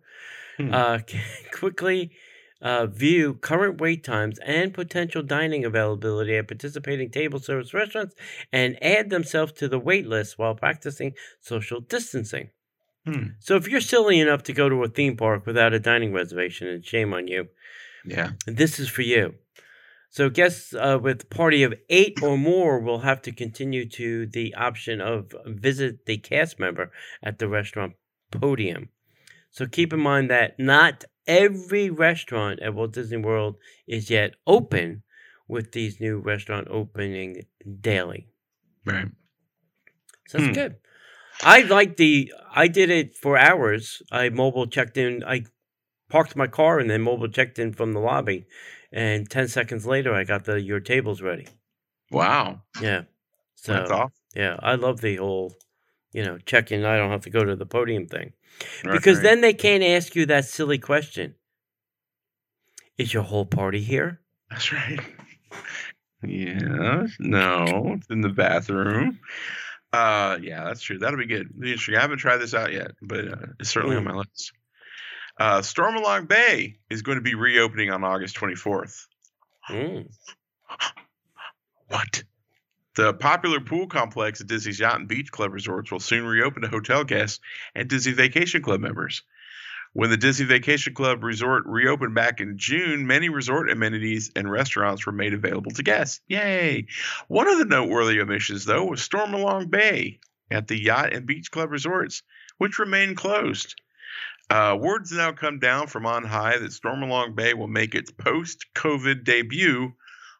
Hmm. 0.58 0.72
uh, 0.74 0.98
can 1.06 1.20
quickly 1.52 2.12
uh, 2.60 2.86
view 2.86 3.34
current 3.34 3.80
wait 3.80 4.04
times 4.04 4.38
and 4.44 4.72
potential 4.72 5.22
dining 5.22 5.64
availability 5.64 6.36
at 6.36 6.46
participating 6.46 7.10
table 7.10 7.40
service 7.40 7.74
restaurants 7.74 8.14
and 8.52 8.78
add 8.82 9.10
themselves 9.10 9.52
to 9.52 9.66
the 9.68 9.78
wait 9.78 10.06
list 10.06 10.38
while 10.38 10.54
practicing 10.54 11.12
social 11.40 11.80
distancing. 11.80 12.50
Hmm. 13.04 13.30
So 13.40 13.56
if 13.56 13.66
you're 13.66 13.80
silly 13.80 14.20
enough 14.20 14.44
to 14.44 14.52
go 14.52 14.68
to 14.68 14.84
a 14.84 14.88
theme 14.88 15.16
park 15.16 15.44
without 15.44 15.72
a 15.74 15.80
dining 15.80 16.12
reservation, 16.12 16.68
and 16.68 16.84
shame 16.86 17.12
on 17.12 17.26
you, 17.26 17.48
Yeah. 18.04 18.32
this 18.46 18.78
is 18.78 18.88
for 18.88 19.02
you. 19.02 19.34
So 20.12 20.30
guests 20.30 20.74
uh, 20.74 21.00
with 21.02 21.30
party 21.30 21.64
of 21.64 21.74
eight 21.90 22.22
or 22.22 22.38
more 22.38 22.80
will 22.80 23.00
have 23.00 23.22
to 23.24 23.32
continue 23.32 23.88
to 23.90 24.26
the 24.26 24.54
option 24.54 25.00
of 25.00 25.34
visit 25.46 26.06
the 26.06 26.18
cast 26.18 26.60
member 26.60 26.92
at 27.22 27.38
the 27.40 27.48
restaurant 27.48 27.94
podium. 28.30 28.90
So 29.50 29.66
keep 29.66 29.92
in 29.92 30.00
mind 30.00 30.30
that 30.30 30.58
not 30.58 31.04
every 31.26 31.90
restaurant 31.90 32.60
at 32.60 32.74
Walt 32.74 32.92
Disney 32.94 33.18
World 33.18 33.56
is 33.86 34.10
yet 34.10 34.34
open 34.46 35.02
with 35.48 35.72
these 35.72 36.00
new 36.00 36.18
restaurant 36.18 36.68
opening 36.70 37.46
daily. 37.80 38.28
Right. 38.84 39.08
So 40.28 40.38
that's 40.38 40.48
Hmm. 40.48 40.52
good. 40.54 40.76
I 41.42 41.62
like 41.62 41.96
the. 41.96 42.32
I 42.54 42.68
did 42.68 42.90
it 42.90 43.16
for 43.16 43.36
hours. 43.38 44.02
I 44.12 44.30
mobile 44.30 44.66
checked 44.66 44.96
in. 44.98 45.24
I 45.24 45.44
parked 46.10 46.36
my 46.36 46.46
car 46.48 46.78
and 46.80 46.90
then 46.90 47.02
mobile 47.02 47.28
checked 47.28 47.58
in 47.58 47.72
from 47.74 47.92
the 47.92 48.00
lobby, 48.00 48.46
and 48.92 49.28
ten 49.30 49.48
seconds 49.48 49.86
later, 49.86 50.14
I 50.14 50.24
got 50.24 50.44
the 50.44 50.60
your 50.60 50.80
tables 50.80 51.22
ready. 51.22 51.46
Wow. 52.10 52.62
Yeah. 52.80 53.02
So 53.56 53.72
That's 53.74 53.90
off. 53.90 54.12
yeah, 54.34 54.56
I 54.60 54.74
love 54.74 55.00
the 55.00 55.16
whole, 55.16 55.54
you 56.12 56.24
know, 56.24 56.38
check 56.38 56.72
in. 56.72 56.84
I 56.84 56.96
don't 56.96 57.10
have 57.10 57.22
to 57.22 57.30
go 57.30 57.44
to 57.44 57.54
the 57.56 57.64
podium 57.66 58.06
thing 58.06 58.32
Right, 58.84 58.92
because 58.92 59.18
right. 59.18 59.22
then 59.22 59.40
they 59.40 59.54
can't 59.54 59.82
ask 59.84 60.14
you 60.16 60.26
that 60.26 60.44
silly 60.44 60.78
question. 60.78 61.34
Is 62.98 63.14
your 63.14 63.22
whole 63.22 63.46
party 63.46 63.80
here? 63.80 64.20
That's 64.50 64.72
right. 64.72 65.00
Yeah. 66.24 67.06
No, 67.18 67.94
it's 67.96 68.06
in 68.08 68.20
the 68.20 68.28
bathroom. 68.28 69.18
Uh, 69.92 70.38
yeah, 70.40 70.62
that's 70.64 70.80
true. 70.80 70.96
That'll 70.98 71.18
be 71.18 71.26
good. 71.26 71.48
Interesting. 71.56 71.96
I 71.96 72.00
haven't 72.00 72.18
tried 72.18 72.36
this 72.36 72.54
out 72.54 72.72
yet, 72.72 72.92
but 73.02 73.26
uh, 73.26 73.36
it's 73.58 73.70
certainly 73.70 73.96
on 73.96 74.04
Mm. 74.04 74.06
my 74.06 74.14
list. 74.14 74.52
Uh, 75.38 75.60
Stormalong 75.60 76.28
Bay 76.28 76.76
is 76.90 77.02
going 77.02 77.16
to 77.16 77.22
be 77.22 77.34
reopening 77.34 77.90
on 77.90 78.04
August 78.04 78.36
24th. 78.36 79.06
Mm. 79.68 80.08
What? 81.88 82.24
The 82.94 83.14
popular 83.14 83.60
pool 83.60 83.86
complex 83.86 84.40
at 84.40 84.46
Disney's 84.46 84.78
Yacht 84.78 84.98
and 84.98 85.08
Beach 85.08 85.32
Club 85.32 85.52
resorts 85.52 85.90
will 85.90 86.00
soon 86.00 86.26
reopen 86.26 86.62
to 86.62 86.68
hotel 86.68 87.04
guests 87.04 87.40
and 87.74 87.88
Disney 87.88 88.12
Vacation 88.12 88.62
Club 88.62 88.80
members. 88.80 89.22
When 89.94 90.08
the 90.08 90.16
Disney 90.16 90.46
Vacation 90.46 90.94
Club 90.94 91.22
resort 91.22 91.64
reopened 91.66 92.14
back 92.14 92.40
in 92.40 92.56
June, 92.56 93.06
many 93.06 93.28
resort 93.28 93.70
amenities 93.70 94.30
and 94.34 94.50
restaurants 94.50 95.04
were 95.04 95.12
made 95.12 95.34
available 95.34 95.70
to 95.72 95.82
guests. 95.82 96.20
Yay! 96.28 96.86
One 97.28 97.46
of 97.46 97.58
the 97.58 97.66
noteworthy 97.66 98.20
omissions, 98.20 98.64
though, 98.64 98.84
was 98.84 99.06
Stormalong 99.06 99.70
Bay 99.70 100.20
at 100.50 100.66
the 100.66 100.80
Yacht 100.80 101.12
and 101.12 101.26
Beach 101.26 101.50
Club 101.50 101.70
resorts, 101.70 102.22
which 102.56 102.78
remain 102.78 103.14
closed. 103.14 103.81
Uh, 104.52 104.76
words 104.76 105.10
now 105.10 105.32
come 105.32 105.60
down 105.60 105.86
from 105.86 106.04
on 106.04 106.24
high 106.24 106.58
that 106.58 106.72
Stormalong 106.72 107.34
Bay 107.34 107.54
will 107.54 107.68
make 107.68 107.94
its 107.94 108.10
post-COVID 108.10 109.24
debut 109.24 109.94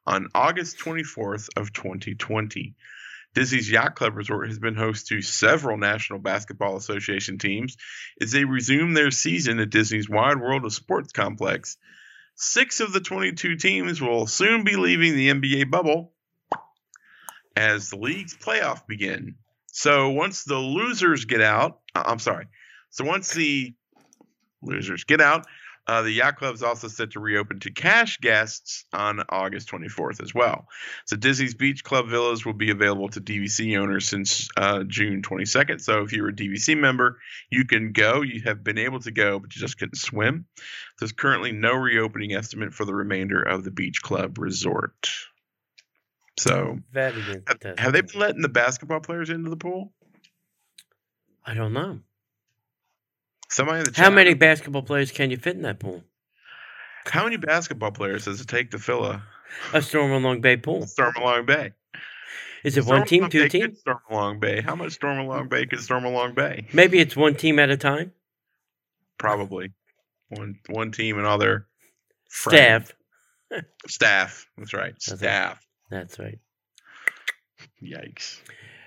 on 0.06 0.28
August 0.34 0.78
24th 0.80 1.48
of 1.56 1.72
2020. 1.72 2.74
Disney's 3.32 3.70
Yacht 3.70 3.94
Club 3.94 4.14
Resort 4.14 4.48
has 4.48 4.58
been 4.58 4.74
host 4.74 5.06
to 5.06 5.22
several 5.22 5.78
National 5.78 6.18
Basketball 6.18 6.76
Association 6.76 7.38
teams 7.38 7.78
as 8.20 8.32
they 8.32 8.44
resume 8.44 8.92
their 8.92 9.10
season 9.10 9.58
at 9.60 9.70
Disney's 9.70 10.10
Wide 10.10 10.38
World 10.38 10.66
of 10.66 10.74
Sports 10.74 11.12
complex. 11.12 11.78
Six 12.34 12.80
of 12.80 12.92
the 12.92 13.00
22 13.00 13.56
teams 13.56 14.02
will 14.02 14.26
soon 14.26 14.62
be 14.62 14.76
leaving 14.76 15.16
the 15.16 15.30
NBA 15.30 15.70
bubble 15.70 16.12
as 17.56 17.88
the 17.88 17.96
league's 17.96 18.36
playoff 18.36 18.86
begin. 18.86 19.36
So 19.68 20.10
once 20.10 20.44
the 20.44 20.58
losers 20.58 21.24
get 21.24 21.40
out, 21.40 21.80
uh, 21.94 22.02
I'm 22.04 22.18
sorry. 22.18 22.48
So 22.90 23.06
once 23.06 23.32
the 23.32 23.74
losers 24.62 25.04
get 25.04 25.20
out, 25.20 25.46
uh, 25.86 26.02
the 26.02 26.12
yacht 26.12 26.36
club 26.36 26.54
is 26.54 26.62
also 26.62 26.86
set 26.86 27.10
to 27.12 27.20
reopen 27.20 27.58
to 27.58 27.72
cash 27.72 28.18
guests 28.18 28.84
on 28.92 29.20
August 29.28 29.68
24th 29.68 30.22
as 30.22 30.32
well. 30.32 30.68
So 31.06 31.16
Disney's 31.16 31.54
Beach 31.54 31.82
Club 31.82 32.08
villas 32.08 32.46
will 32.46 32.52
be 32.52 32.70
available 32.70 33.08
to 33.08 33.20
DVC 33.20 33.76
owners 33.76 34.06
since 34.06 34.48
uh, 34.56 34.84
June 34.84 35.22
22nd. 35.22 35.80
So 35.80 36.02
if 36.02 36.12
you're 36.12 36.28
a 36.28 36.32
DVC 36.32 36.78
member, 36.78 37.18
you 37.50 37.64
can 37.64 37.90
go. 37.92 38.22
You 38.22 38.42
have 38.42 38.62
been 38.62 38.78
able 38.78 39.00
to 39.00 39.10
go, 39.10 39.40
but 39.40 39.54
you 39.56 39.60
just 39.60 39.76
couldn't 39.76 39.96
swim. 39.96 40.46
There's 41.00 41.12
currently 41.12 41.50
no 41.50 41.72
reopening 41.72 42.32
estimate 42.32 42.74
for 42.74 42.84
the 42.84 42.94
remainder 42.94 43.42
of 43.42 43.64
the 43.64 43.72
Beach 43.72 44.02
Club 44.02 44.38
resort. 44.38 45.10
So 46.38 46.78
have, 47.46 47.78
have 47.78 47.92
they 47.92 48.02
been 48.02 48.20
letting 48.20 48.42
the 48.42 48.48
basketball 48.48 49.00
players 49.00 49.30
into 49.30 49.50
the 49.50 49.56
pool? 49.56 49.92
I 51.44 51.54
don't 51.54 51.72
know. 51.72 52.00
Somebody 53.53 53.80
in 53.80 53.84
the 53.84 54.00
How 54.00 54.09
many 54.09 54.32
basketball 54.32 54.80
players 54.80 55.12
can 55.12 55.30
you 55.30 55.36
fit 55.36 55.57
in 55.57 55.62
that 55.62 55.78
pool? 55.78 56.03
How 57.05 57.24
many 57.24 57.36
basketball 57.36 57.90
players 57.90 58.24
does 58.24 58.40
it 58.40 58.48
take 58.48 58.70
to 58.70 58.78
fill 58.78 59.05
a 59.05 59.22
A 59.74 59.78
Stormalong 59.78 60.40
Bay 60.40 60.57
pool. 60.57 60.84
Stormalong 60.84 61.44
Bay? 61.44 61.72
Is 62.64 62.78
it 62.78 62.86
one 62.86 63.05
team, 63.05 63.28
two 63.28 63.50
teams? 63.50 63.80
Storm 63.80 63.98
Stormalong 64.11 64.40
Bay. 64.40 64.62
How 64.62 64.74
much 64.74 64.98
Stormalong 64.98 65.50
Bay 65.50 65.66
could 65.66 65.80
Stormalong 65.80 66.34
Bay? 66.34 66.66
Maybe 66.72 66.98
it's 66.98 67.14
one 67.14 67.34
team 67.34 67.59
at 67.59 67.68
a 67.68 67.76
time. 67.76 68.12
Probably 69.18 69.72
one 70.30 70.59
one 70.70 70.90
team 70.90 71.18
and 71.18 71.26
all 71.26 71.36
their 71.36 71.66
friends. 72.30 72.94
Staff. 73.50 73.62
Staff. 73.86 74.46
That's 74.57 74.72
right. 74.72 74.94
That's. 74.94 75.18
Staff. 75.18 75.66
That's 75.90 76.18
right. 76.18 76.38
Yikes. 77.82 78.40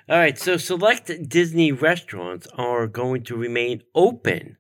All 0.08 0.18
right. 0.18 0.38
So 0.38 0.58
select 0.58 1.12
Disney 1.28 1.72
restaurants 1.72 2.48
are 2.58 2.88
going 2.88 3.24
to 3.24 3.36
remain 3.36 3.82
open 3.96 4.58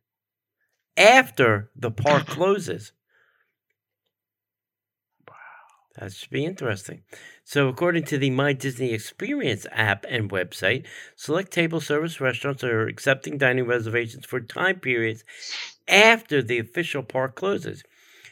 after 0.97 1.69
the 1.75 1.91
park 1.91 2.25
closes. 2.27 2.91
Wow. 5.27 5.35
That 5.99 6.13
should 6.13 6.31
be 6.31 6.45
interesting. 6.45 7.03
So, 7.43 7.67
according 7.67 8.05
to 8.05 8.17
the 8.17 8.31
My 8.31 8.53
Disney 8.53 8.91
Experience 8.91 9.67
app 9.71 10.03
and 10.09 10.31
website, 10.31 10.85
select 11.15 11.51
table 11.51 11.79
service 11.79 12.19
restaurants 12.19 12.63
are 12.63 12.87
accepting 12.87 13.37
dining 13.37 13.67
reservations 13.67 14.25
for 14.25 14.39
time 14.39 14.79
periods 14.79 15.23
after 15.87 16.41
the 16.41 16.57
official 16.57 17.03
park 17.03 17.35
closes. 17.35 17.83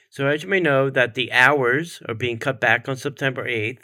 So, 0.10 0.28
as 0.28 0.44
you 0.44 0.50
may 0.50 0.60
know, 0.60 0.90
that 0.90 1.14
the 1.14 1.32
hours 1.32 2.02
are 2.08 2.16
being 2.16 2.40
cut 2.40 2.60
back 2.60 2.90
on 2.90 2.98
September 2.98 3.46
8th, 3.48 3.82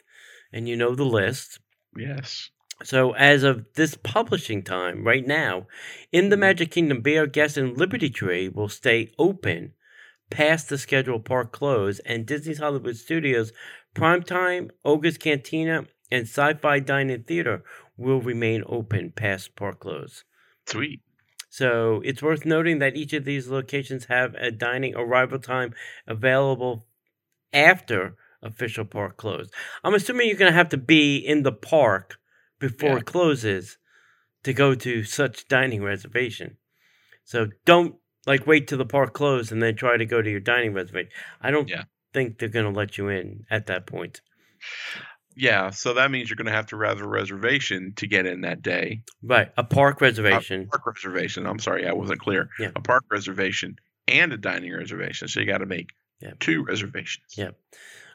and 0.51 0.67
you 0.67 0.75
know 0.75 0.95
the 0.95 1.05
list. 1.05 1.59
Yes. 1.95 2.49
So, 2.83 3.11
as 3.11 3.43
of 3.43 3.65
this 3.73 3.95
publishing 3.95 4.63
time, 4.63 5.03
right 5.03 5.25
now, 5.25 5.67
in 6.13 6.29
the 6.29 6.35
mm-hmm. 6.35 6.41
Magic 6.41 6.71
Kingdom, 6.71 7.01
Be 7.01 7.17
Our 7.17 7.27
Guest 7.27 7.57
and 7.57 7.77
Liberty 7.77 8.09
Tree 8.09 8.47
will 8.47 8.69
stay 8.69 9.11
open 9.19 9.73
past 10.29 10.69
the 10.69 10.77
scheduled 10.77 11.25
park 11.25 11.51
close, 11.51 11.99
and 11.99 12.25
Disney's 12.25 12.59
Hollywood 12.59 12.95
Studios, 12.95 13.51
Primetime, 13.95 14.69
Oga's 14.85 15.17
Cantina, 15.17 15.87
and 16.11 16.23
Sci 16.23 16.53
Fi 16.53 16.79
Dine-In 16.79 17.23
Theater 17.23 17.63
will 17.97 18.21
remain 18.21 18.63
open 18.67 19.11
past 19.11 19.55
park 19.55 19.79
close. 19.79 20.23
Sweet. 20.65 21.01
So, 21.49 22.01
it's 22.05 22.21
worth 22.21 22.45
noting 22.45 22.79
that 22.79 22.95
each 22.95 23.11
of 23.11 23.25
these 23.25 23.49
locations 23.49 24.05
have 24.05 24.35
a 24.35 24.51
dining 24.51 24.95
arrival 24.95 25.39
time 25.39 25.73
available 26.07 26.85
after 27.51 28.15
official 28.41 28.85
park 28.85 29.17
close. 29.17 29.49
I'm 29.83 29.95
assuming 29.95 30.27
you're 30.27 30.37
going 30.37 30.51
to 30.51 30.57
have 30.57 30.69
to 30.69 30.77
be 30.77 31.17
in 31.17 31.43
the 31.43 31.51
park 31.51 32.19
before 32.59 32.89
Yeah. 32.91 32.97
it 32.97 33.05
closes 33.05 33.77
to 34.43 34.53
go 34.53 34.75
to 34.75 35.03
such 35.03 35.47
dining 35.47 35.83
reservation. 35.83 36.57
So 37.23 37.47
don't 37.65 37.95
like 38.25 38.45
wait 38.47 38.67
till 38.67 38.77
the 38.77 38.85
park 38.85 39.13
closed 39.13 39.51
and 39.51 39.61
then 39.61 39.75
try 39.75 39.97
to 39.97 40.05
go 40.05 40.21
to 40.21 40.29
your 40.29 40.39
dining 40.39 40.73
reservation. 40.73 41.11
I 41.41 41.51
don't 41.51 41.69
Yeah. 41.69 41.83
think 42.13 42.37
they're 42.37 42.49
going 42.49 42.71
to 42.71 42.77
let 42.77 42.97
you 42.97 43.09
in 43.09 43.45
at 43.49 43.67
that 43.67 43.85
point. 43.85 44.21
Yeah, 45.35 45.69
so 45.69 45.93
that 45.93 46.11
means 46.11 46.29
you're 46.29 46.35
going 46.35 46.47
to 46.47 46.51
have 46.51 46.67
to 46.67 46.79
have 46.81 46.99
a 47.01 47.07
reservation 47.07 47.93
to 47.95 48.07
get 48.07 48.25
in 48.25 48.41
that 48.41 48.61
day. 48.61 49.03
Right, 49.23 49.51
a 49.55 49.63
park 49.63 50.01
A 50.01 50.05
reservation. 50.05 50.67
park 50.67 50.85
reservation. 50.85 51.45
I'm 51.45 51.59
sorry, 51.59 51.87
I 51.87 51.93
wasn't 51.93 52.19
clear. 52.19 52.49
Yeah. 52.59 52.71
A 52.75 52.81
park 52.81 53.05
reservation 53.09 53.77
and 54.07 54.33
a 54.33 54.37
dining 54.37 54.73
reservation. 54.73 55.27
So 55.29 55.39
you 55.39 55.45
got 55.45 55.59
to 55.59 55.65
make 55.65 55.91
Yeah. 56.19 56.33
two 56.39 56.63
reservations. 56.63 57.35
Yeah. 57.37 57.51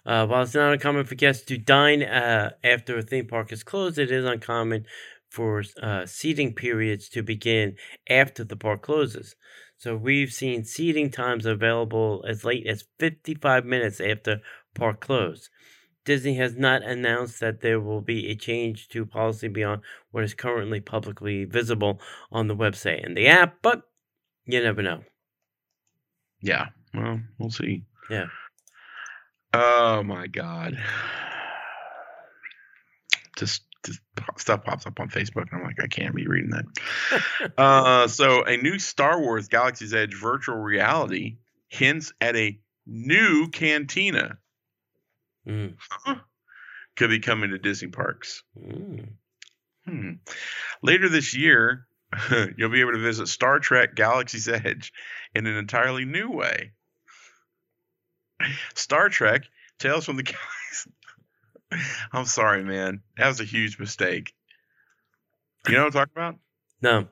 Uh, 0.07 0.27
while 0.27 0.43
it's 0.43 0.55
not 0.55 0.73
uncommon 0.73 1.05
for 1.05 1.15
guests 1.15 1.45
to 1.47 1.57
dine 1.57 2.03
uh, 2.03 2.51
after 2.63 2.99
a 2.99 3.03
theme 3.03 3.27
park 3.27 3.53
is 3.53 3.63
closed, 3.63 3.99
it 3.99 4.11
is 4.11 4.25
uncommon 4.25 4.85
for 5.31 5.65
uh, 5.83 6.07
seating 6.07 6.55
periods 6.55 7.09
to 7.09 7.23
begin 7.23 7.77
after 8.09 8.45
the 8.45 8.57
park 8.57 8.83
closes. 8.83 9.35
So 9.77 9.97
we've 9.97 10.33
seen 10.33 10.65
seating 10.65 11.11
times 11.11 11.47
available 11.47 12.25
as 12.29 12.45
late 12.45 12.67
as 12.67 12.85
55 12.99 13.65
minutes 13.65 14.01
after 14.01 14.41
park 14.75 15.01
close. 15.01 15.51
Disney 16.05 16.35
has 16.35 16.55
not 16.55 16.83
announced 16.83 17.41
that 17.41 17.63
there 17.63 17.81
will 17.81 18.03
be 18.03 18.29
a 18.29 18.37
change 18.37 18.89
to 18.91 19.07
policy 19.07 19.49
beyond 19.49 19.81
what 20.11 20.23
is 20.23 20.35
currently 20.35 20.81
publicly 20.81 21.45
visible 21.45 21.99
on 22.31 22.47
the 22.47 22.57
website 22.57 23.05
and 23.05 23.17
the 23.17 23.27
app, 23.27 23.57
but 23.63 23.83
you 24.45 24.63
never 24.63 24.83
know. 24.83 25.03
Yeah. 26.41 26.67
Well, 26.93 27.21
we'll 27.39 27.51
see. 27.51 27.85
Yeah. 28.11 28.27
Oh 29.55 30.03
my 30.03 30.27
God. 30.27 30.77
Just, 33.37 33.63
just 33.85 34.01
stuff 34.37 34.65
pops 34.65 34.87
up 34.87 35.01
on 35.01 35.09
Facebook, 35.09 35.51
and 35.51 35.61
I'm 35.61 35.65
like, 35.65 35.83
I 35.83 35.87
can't 35.87 36.15
be 36.15 36.27
reading 36.27 36.51
that. 36.51 37.53
uh, 37.59 38.09
so, 38.09 38.45
a 38.45 38.57
new 38.57 38.79
Star 38.79 39.21
Wars 39.21 39.49
Galaxy's 39.49 39.93
Edge 39.93 40.15
virtual 40.15 40.57
reality 40.57 41.37
hints 41.69 42.13
at 42.21 42.37
a 42.37 42.59
new 42.87 43.49
cantina 43.49 44.39
Mm, 45.47 45.75
could 46.97 47.11
be 47.11 47.21
coming 47.21 47.51
to 47.51 47.59
Disney 47.59 47.89
parks. 47.89 48.43
mm. 48.59 49.09
Hmm. 49.85 50.13
Later 50.83 51.11
this 51.11 51.37
year, 51.37 51.87
you'll 52.57 52.71
be 52.71 52.81
able 52.81 52.93
to 52.93 52.99
visit 52.99 53.29
Star 53.29 53.59
Trek 53.59 53.95
Galaxy's 53.95 54.49
Edge 54.49 54.93
in 55.35 55.47
an 55.47 55.57
entirely 55.57 56.07
new 56.07 56.31
way. 56.31 56.73
Star 58.75 59.09
Trek 59.09 59.43
Tales 59.79 60.05
from 60.05 60.17
the 60.17 60.23
Galaxy. 60.23 60.93
I'm 62.13 62.27
sorry, 62.27 62.65
man. 62.65 63.03
That 63.19 63.29
was 63.29 63.41
a 63.41 63.45
huge 63.45 63.79
mistake. 63.79 64.33
You 65.67 65.75
know 65.75 65.81
what 65.85 65.87
I'm 65.87 65.93
talking 65.93 66.13
about? 66.17 66.37
No. 66.83 67.09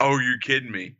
Oh, 0.00 0.18
you're 0.18 0.38
kidding 0.38 0.70
me. 0.72 0.94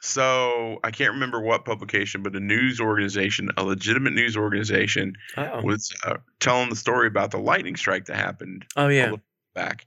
So 0.00 0.78
I 0.84 0.90
can't 0.90 1.14
remember 1.14 1.40
what 1.40 1.64
publication, 1.64 2.22
but 2.22 2.36
a 2.36 2.40
news 2.40 2.80
organization, 2.80 3.50
a 3.56 3.64
legitimate 3.64 4.12
news 4.12 4.36
organization, 4.36 5.14
Oh. 5.36 5.62
was 5.62 5.94
uh, 6.04 6.16
telling 6.40 6.70
the 6.70 6.76
story 6.76 7.08
about 7.08 7.30
the 7.30 7.38
lightning 7.38 7.76
strike 7.76 8.06
that 8.06 8.16
happened 8.16 8.66
Oh 8.76 8.88
yeah. 8.88 9.12
back. 9.54 9.86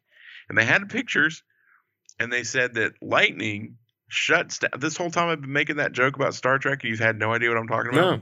And 0.50 0.58
they 0.58 0.66
had 0.66 0.90
pictures 0.90 1.44
and 2.20 2.32
they 2.34 2.44
said 2.44 2.74
that 2.76 2.94
lightning 3.02 3.78
shuts 4.10 4.60
down. 4.60 4.72
This 4.80 4.98
whole 4.98 5.12
time 5.12 5.30
I've 5.30 5.42
been 5.42 5.54
making 5.54 5.78
that 5.78 5.92
joke 5.94 6.16
about 6.16 6.34
Star 6.34 6.58
Trek 6.60 6.84
and 6.84 6.90
you've 6.90 7.00
had 7.00 7.18
no 7.18 7.32
idea 7.34 7.50
what 7.50 7.58
I'm 7.58 7.68
talking 7.68 7.92
about. 7.94 8.20
No. 8.20 8.22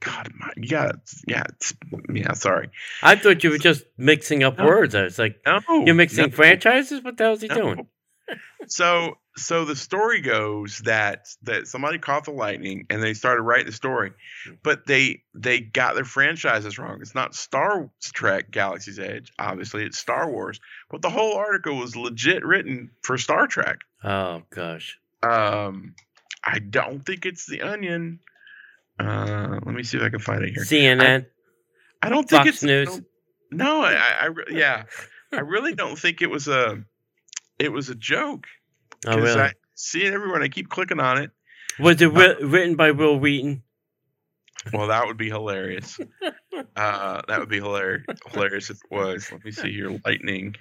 God, 0.00 0.32
my, 0.38 0.50
yeah, 0.56 0.92
yeah, 1.28 1.42
it's, 1.48 1.74
yeah, 2.12 2.32
sorry. 2.32 2.70
I 3.02 3.16
thought 3.16 3.44
you 3.44 3.50
were 3.50 3.58
just 3.58 3.84
mixing 3.98 4.42
up 4.42 4.58
No. 4.58 4.66
words. 4.66 4.94
I 4.94 5.02
was 5.02 5.18
like, 5.18 5.40
No, 5.46 5.60
you're 5.84 5.94
mixing 5.94 6.30
no, 6.30 6.30
franchises? 6.30 7.02
What 7.04 7.16
the 7.18 7.24
hell 7.24 7.32
is 7.34 7.42
he 7.42 7.48
no. 7.48 7.54
doing? 7.54 7.86
So, 8.68 9.18
so 9.36 9.64
the 9.64 9.74
story 9.74 10.20
goes 10.20 10.78
that 10.84 11.26
that 11.42 11.66
somebody 11.66 11.98
caught 11.98 12.26
the 12.26 12.30
lightning 12.30 12.86
and 12.88 13.02
they 13.02 13.14
started 13.14 13.42
writing 13.42 13.66
the 13.66 13.72
story, 13.72 14.12
but 14.62 14.86
they 14.86 15.22
they 15.34 15.58
got 15.60 15.96
their 15.96 16.04
franchises 16.04 16.78
wrong. 16.78 16.98
It's 17.00 17.14
not 17.14 17.34
Star 17.34 17.90
Trek 18.00 18.50
Galaxy's 18.52 18.98
Edge, 19.00 19.32
obviously 19.38 19.84
it's 19.84 19.98
Star 19.98 20.30
Wars. 20.30 20.60
But 20.90 21.02
the 21.02 21.10
whole 21.10 21.36
article 21.38 21.76
was 21.78 21.96
legit 21.96 22.44
written 22.44 22.90
for 23.02 23.18
Star 23.18 23.48
Trek. 23.48 23.80
Oh 24.04 24.42
gosh. 24.50 24.98
Um, 25.24 25.94
I 26.44 26.60
don't 26.60 27.04
think 27.04 27.26
it's 27.26 27.46
the 27.46 27.62
Onion. 27.62 28.20
Uh, 29.06 29.60
let 29.64 29.74
me 29.74 29.82
see 29.82 29.96
if 29.96 30.02
I 30.02 30.08
can 30.08 30.18
find 30.18 30.42
it 30.44 30.52
here. 30.54 30.64
CNN. 30.64 31.26
I 32.02 32.08
don't 32.08 32.28
think 32.28 32.44
Fox 32.44 32.48
it's 32.48 32.62
News. 32.62 33.00
No, 33.50 33.82
I, 33.82 33.92
I, 33.92 34.26
I 34.26 34.30
yeah, 34.50 34.84
I 35.32 35.40
really 35.40 35.74
don't 35.74 35.98
think 35.98 36.22
it 36.22 36.30
was 36.30 36.48
a, 36.48 36.82
it 37.58 37.70
was 37.72 37.88
a 37.88 37.94
joke. 37.94 38.46
oh 39.06 39.16
really? 39.16 39.40
I 39.40 39.52
see 39.74 40.04
it 40.04 40.12
everywhere, 40.12 40.36
and 40.36 40.44
I 40.44 40.48
keep 40.48 40.68
clicking 40.68 41.00
on 41.00 41.18
it. 41.18 41.30
Was 41.78 42.00
it 42.00 42.06
wi- 42.06 42.36
written 42.40 42.76
by 42.76 42.90
Wil 42.90 43.18
Wheaton? 43.18 43.62
Well, 44.72 44.88
that 44.88 45.06
would 45.06 45.16
be 45.16 45.28
hilarious. 45.28 45.98
uh, 46.76 47.22
that 47.26 47.40
would 47.40 47.48
be 47.48 47.60
hilarious. 47.60 48.04
Hilarious 48.30 48.70
if 48.70 48.76
it 48.76 48.90
was. 48.90 49.32
Let 49.32 49.44
me 49.44 49.52
see 49.52 49.72
here. 49.72 49.98
Lightning. 50.04 50.54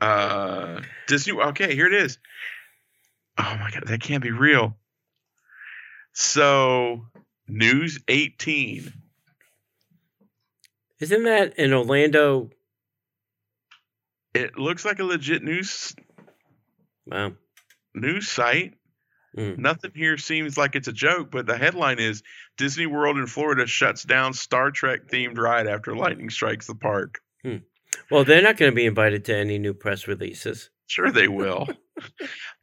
Uh, 0.00 0.82
Disney. 1.06 1.32
Okay, 1.32 1.74
here 1.74 1.86
it 1.86 1.94
is. 1.94 2.18
Oh 3.38 3.56
my 3.58 3.70
god, 3.70 3.84
that 3.86 4.00
can't 4.02 4.22
be 4.22 4.30
real. 4.30 4.76
So, 6.14 7.06
News 7.48 7.98
18. 8.08 8.92
Isn't 11.00 11.24
that 11.24 11.58
in 11.58 11.72
Orlando? 11.72 12.50
It 14.32 14.56
looks 14.56 14.84
like 14.84 15.00
a 15.00 15.04
legit 15.04 15.42
news 15.42 15.94
Wow. 17.06 17.34
news 17.94 18.28
site. 18.28 18.74
Mm. 19.36 19.58
Nothing 19.58 19.90
here 19.94 20.16
seems 20.16 20.56
like 20.56 20.76
it's 20.76 20.88
a 20.88 20.92
joke, 20.92 21.30
but 21.30 21.46
the 21.46 21.58
headline 21.58 21.98
is 21.98 22.22
Disney 22.56 22.86
World 22.86 23.18
in 23.18 23.26
Florida 23.26 23.66
shuts 23.66 24.04
down 24.04 24.32
Star 24.32 24.70
Trek 24.70 25.08
themed 25.08 25.36
ride 25.38 25.66
after 25.66 25.94
lightning 25.94 26.30
strikes 26.30 26.66
the 26.68 26.74
park. 26.76 27.20
Well, 28.10 28.24
they're 28.24 28.42
not 28.42 28.56
going 28.56 28.70
to 28.72 28.74
be 28.76 28.86
invited 28.86 29.24
to 29.26 29.36
any 29.36 29.58
new 29.58 29.74
press 29.74 30.06
releases. 30.08 30.70
Sure, 30.86 31.10
they 31.10 31.28
will. 31.28 31.66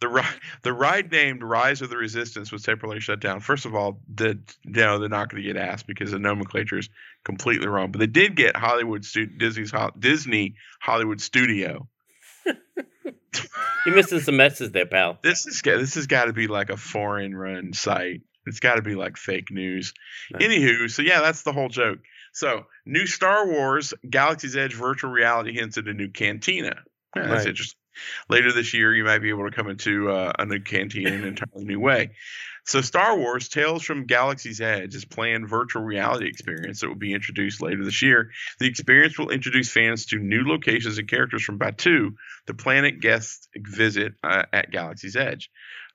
the 0.02 0.08
ride, 0.10 0.34
the 0.64 0.74
ride 0.74 1.12
named 1.12 1.42
Rise 1.42 1.82
of 1.82 1.90
the 1.90 1.98
Resistance 1.98 2.52
was 2.52 2.64
temporarily 2.64 3.00
shut 3.00 3.20
down. 3.20 3.40
First 3.40 3.66
of 3.66 3.74
all, 3.76 4.00
the 4.14 4.40
no, 4.66 5.00
they're 5.00 5.10
not 5.10 5.30
going 5.30 5.42
to 5.44 5.48
get 5.54 5.58
asked 5.62 5.88
because 5.88 6.12
the 6.12 6.20
nomenclature 6.20 6.78
is 6.78 6.90
completely 7.24 7.68
wrong. 7.68 7.92
But 7.92 8.00
they 8.00 8.08
did 8.08 8.36
get 8.36 8.56
Hollywood 8.58 9.06
stu- 9.06 9.26
Disney's 9.28 9.74
Disney 9.98 10.56
Hollywood 10.82 11.22
Studio. 11.22 11.88
You're 13.86 13.96
missing 13.96 14.20
some 14.20 14.40
S's 14.40 14.72
there, 14.72 14.86
pal. 14.86 15.18
This 15.24 15.46
is 15.48 15.62
this 15.62 15.96
has 15.96 16.08
got 16.08 16.26
to 16.26 16.34
be 16.34 16.48
like 16.48 16.70
a 16.70 16.78
foreign 16.78 17.36
run 17.36 17.74
site. 17.74 18.22
It's 18.46 18.60
got 18.60 18.76
to 18.76 18.82
be 18.82 18.96
like 18.96 19.18
fake 19.18 19.50
news. 19.52 19.94
Right. 20.34 20.44
Anywho, 20.44 20.90
so 20.90 21.02
yeah, 21.02 21.22
that's 21.22 21.44
the 21.44 21.54
whole 21.54 21.70
joke. 21.70 22.00
So, 22.34 22.66
new 22.86 23.06
Star 23.08 23.48
Wars 23.48 23.94
Galaxy's 24.08 24.56
Edge 24.56 24.74
virtual 24.74 25.12
reality 25.12 25.54
hints 25.54 25.78
at 25.78 25.88
a 25.88 25.94
new 25.94 26.10
cantina. 26.10 26.76
Yeah, 27.16 27.28
that's 27.28 27.40
Right. 27.40 27.48
interesting. 27.48 27.78
Later 28.30 28.52
this 28.52 28.74
year, 28.74 28.93
you 28.95 29.04
might 29.04 29.20
be 29.20 29.30
able 29.30 29.49
to 29.49 29.56
come 29.56 29.70
into 29.70 30.10
uh, 30.10 30.34
a 30.38 30.45
new 30.45 30.60
cantina 30.60 31.10
in 31.10 31.22
an 31.22 31.28
entirely 31.28 31.66
new 31.66 31.80
way. 31.80 32.12
So, 32.64 32.82
Star 32.82 33.18
Wars 33.18 33.49
Tales 33.49 33.84
from 33.84 34.06
Galaxy's 34.06 34.62
Edge 34.62 34.93
is 34.93 35.04
planned 35.04 35.49
virtual 35.49 35.82
reality 35.82 36.28
experience 36.28 36.82
that 36.82 36.89
will 36.89 36.95
be 36.95 37.14
introduced 37.14 37.62
later 37.62 37.84
this 37.84 38.04
year. 38.04 38.30
The 38.60 38.68
experience 38.68 39.18
will 39.18 39.32
introduce 39.32 39.72
fans 39.72 40.06
to 40.08 40.20
new 40.20 40.43
locations 40.47 40.99
and 40.99 41.08
characters 41.08 41.43
from 41.43 41.58
Batuu, 41.58 42.14
the 42.45 42.54
planet 42.54 42.99
guests 42.99 43.47
visit 43.58 44.14
uh, 44.24 44.43
at 44.54 44.72
Galaxy's 44.72 45.16
Edge. 45.16 45.49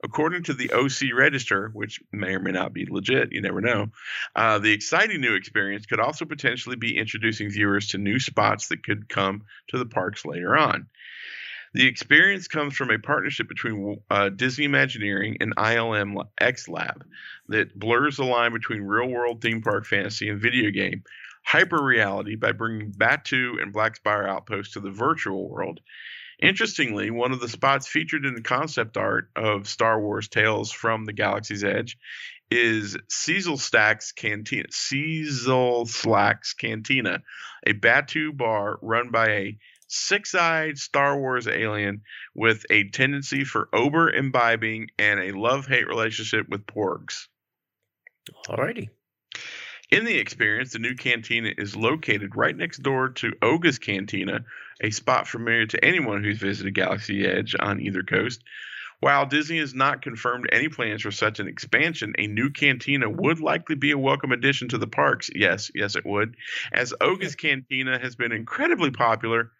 According 0.05 0.45
to 0.45 0.55
the 0.55 0.73
OC 0.73 1.17
Register, 1.17 1.71
which 1.73 2.01
may 2.13 2.35
or 2.35 2.41
may 2.41 2.53
not 2.53 2.73
be 2.73 2.87
legit, 2.87 3.33
you 3.33 3.41
never 3.41 3.61
know, 3.61 3.87
uh, 4.35 4.59
the 4.59 4.73
exciting 4.73 5.21
new 5.21 5.35
experience 5.35 5.87
could 5.87 6.01
also 6.01 6.25
potentially 6.27 6.77
be 6.77 6.99
introducing 6.99 7.49
viewers 7.49 7.89
to 7.89 7.99
new 7.99 8.19
spots 8.19 8.69
that 8.69 8.85
could 8.85 9.09
come 9.09 9.45
to 9.69 9.79
the 9.79 9.87
parks 9.87 10.25
later 10.27 10.57
on. 10.57 10.87
The 11.77 11.87
experience 11.87 12.49
comes 12.49 12.75
from 12.75 12.91
a 12.91 12.99
partnership 12.99 13.49
between 13.49 14.01
uh, 14.09 14.31
Disney 14.31 14.65
Imagineering 14.65 15.37
and 15.41 15.55
ILM 15.57 16.17
X 16.41 16.69
Lab 16.69 17.05
that 17.49 17.79
blurs 17.79 18.17
the 18.17 18.25
line 18.25 18.55
between 18.55 18.81
real 18.81 19.11
world 19.11 19.43
theme 19.43 19.61
park 19.61 19.85
fantasy 19.85 20.31
and 20.31 20.41
video 20.41 20.71
game 20.71 21.03
hyper 21.45 21.85
reality 21.85 22.35
by 22.35 22.53
bringing 22.53 22.93
Batuu 22.93 23.61
and 23.61 23.75
Black 23.75 23.97
Spire 23.97 24.27
Outpost 24.27 24.73
to 24.73 24.81
the 24.81 24.91
virtual 24.91 25.51
world. 25.51 25.81
Interestingly, 26.41 27.11
one 27.11 27.33
of 27.33 27.41
the 27.41 27.49
spots 27.49 27.87
featured 27.87 28.25
in 28.25 28.35
the 28.35 28.41
concept 28.41 28.97
art 28.97 29.29
of 29.37 29.69
Star 29.69 30.01
Wars 30.01 30.29
Tales 30.29 30.73
from 30.73 31.05
the 31.05 31.13
Galaxy's 31.13 31.63
Edge 31.63 31.99
is 32.51 32.97
Seezelslak's 33.11 34.13
Cantina. 34.13 34.69
Seezelslak's 34.69 36.55
Cantina, 36.55 37.21
a 37.67 37.75
Batuu 37.75 38.35
bar 38.35 38.79
run 38.81 39.11
by 39.11 39.27
a 39.29 39.59
six-eyed 39.89 40.79
Star 40.79 41.19
Wars 41.19 41.47
alien 41.47 42.03
with 42.35 42.65
a 42.71 42.89
tendency 42.91 43.45
for 43.45 43.69
over 43.73 44.11
imbibing 44.11 44.89
and 44.99 45.21
a 45.21 45.39
love-hate 45.39 45.89
relationship 45.89 46.49
with 46.49 46.67
porgs. 46.67 47.29
Alrighty. 48.49 48.89
In 49.91 50.05
the 50.05 50.19
experience, 50.19 50.73
the 50.73 50.81
new 50.81 50.97
cantina 50.97 51.51
is 51.57 51.77
located 51.77 52.35
right 52.35 52.57
next 52.57 52.79
door 52.79 53.11
to 53.11 53.35
Oga's 53.41 53.79
Cantina, 53.79 54.45
a 54.81 54.91
spot 54.91 55.29
familiar 55.29 55.67
to 55.67 55.85
anyone 55.85 56.25
who's 56.25 56.39
visited 56.39 56.75
Galaxy 56.75 57.25
Edge 57.25 57.55
on 57.59 57.81
either 57.81 58.03
coast. 58.03 58.43
While 58.99 59.27
Disney 59.27 59.59
has 59.59 59.75
not 59.75 60.03
confirmed 60.03 60.49
any 60.51 60.69
plans 60.69 61.03
for 61.03 61.13
such 61.13 61.39
an 61.39 61.47
expansion, 61.47 62.15
a 62.19 62.27
new 62.27 62.51
cantina 62.51 63.09
would 63.09 63.39
likely 63.41 63.77
be 63.77 63.93
a 63.93 63.99
welcome 63.99 64.33
addition 64.33 64.69
to 64.71 64.79
the 64.79 64.87
parks. 64.87 65.31
Yes, 65.33 65.71
yes, 65.75 65.95
it 65.97 66.07
would. 66.07 66.35
As 66.73 66.95
Oga's 67.01 67.37
Cantina 67.37 67.99
has 67.99 68.17
been 68.17 68.33
incredibly 68.33 68.91
popular 68.91 69.53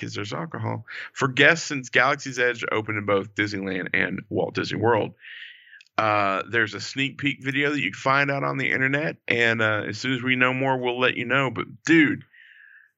because 0.00 0.14
there's 0.14 0.32
alcohol 0.32 0.86
for 1.12 1.28
guests 1.28 1.66
since 1.66 1.90
Galaxy's 1.90 2.38
Edge 2.38 2.64
opened 2.72 2.98
in 2.98 3.04
both 3.04 3.34
Disneyland 3.34 3.88
and 3.92 4.22
Walt 4.30 4.54
Disney 4.54 4.78
World. 4.78 5.12
Uh, 5.98 6.42
there's 6.50 6.72
a 6.72 6.80
sneak 6.80 7.18
peek 7.18 7.42
video 7.44 7.70
that 7.70 7.80
you 7.80 7.90
can 7.90 7.98
find 7.98 8.30
out 8.30 8.42
on 8.42 8.56
the 8.56 8.70
internet, 8.72 9.16
and 9.28 9.60
uh, 9.60 9.82
as 9.86 9.98
soon 9.98 10.14
as 10.14 10.22
we 10.22 10.34
know 10.36 10.54
more, 10.54 10.78
we'll 10.78 10.98
let 10.98 11.16
you 11.16 11.26
know. 11.26 11.50
But 11.50 11.66
dude, 11.84 12.24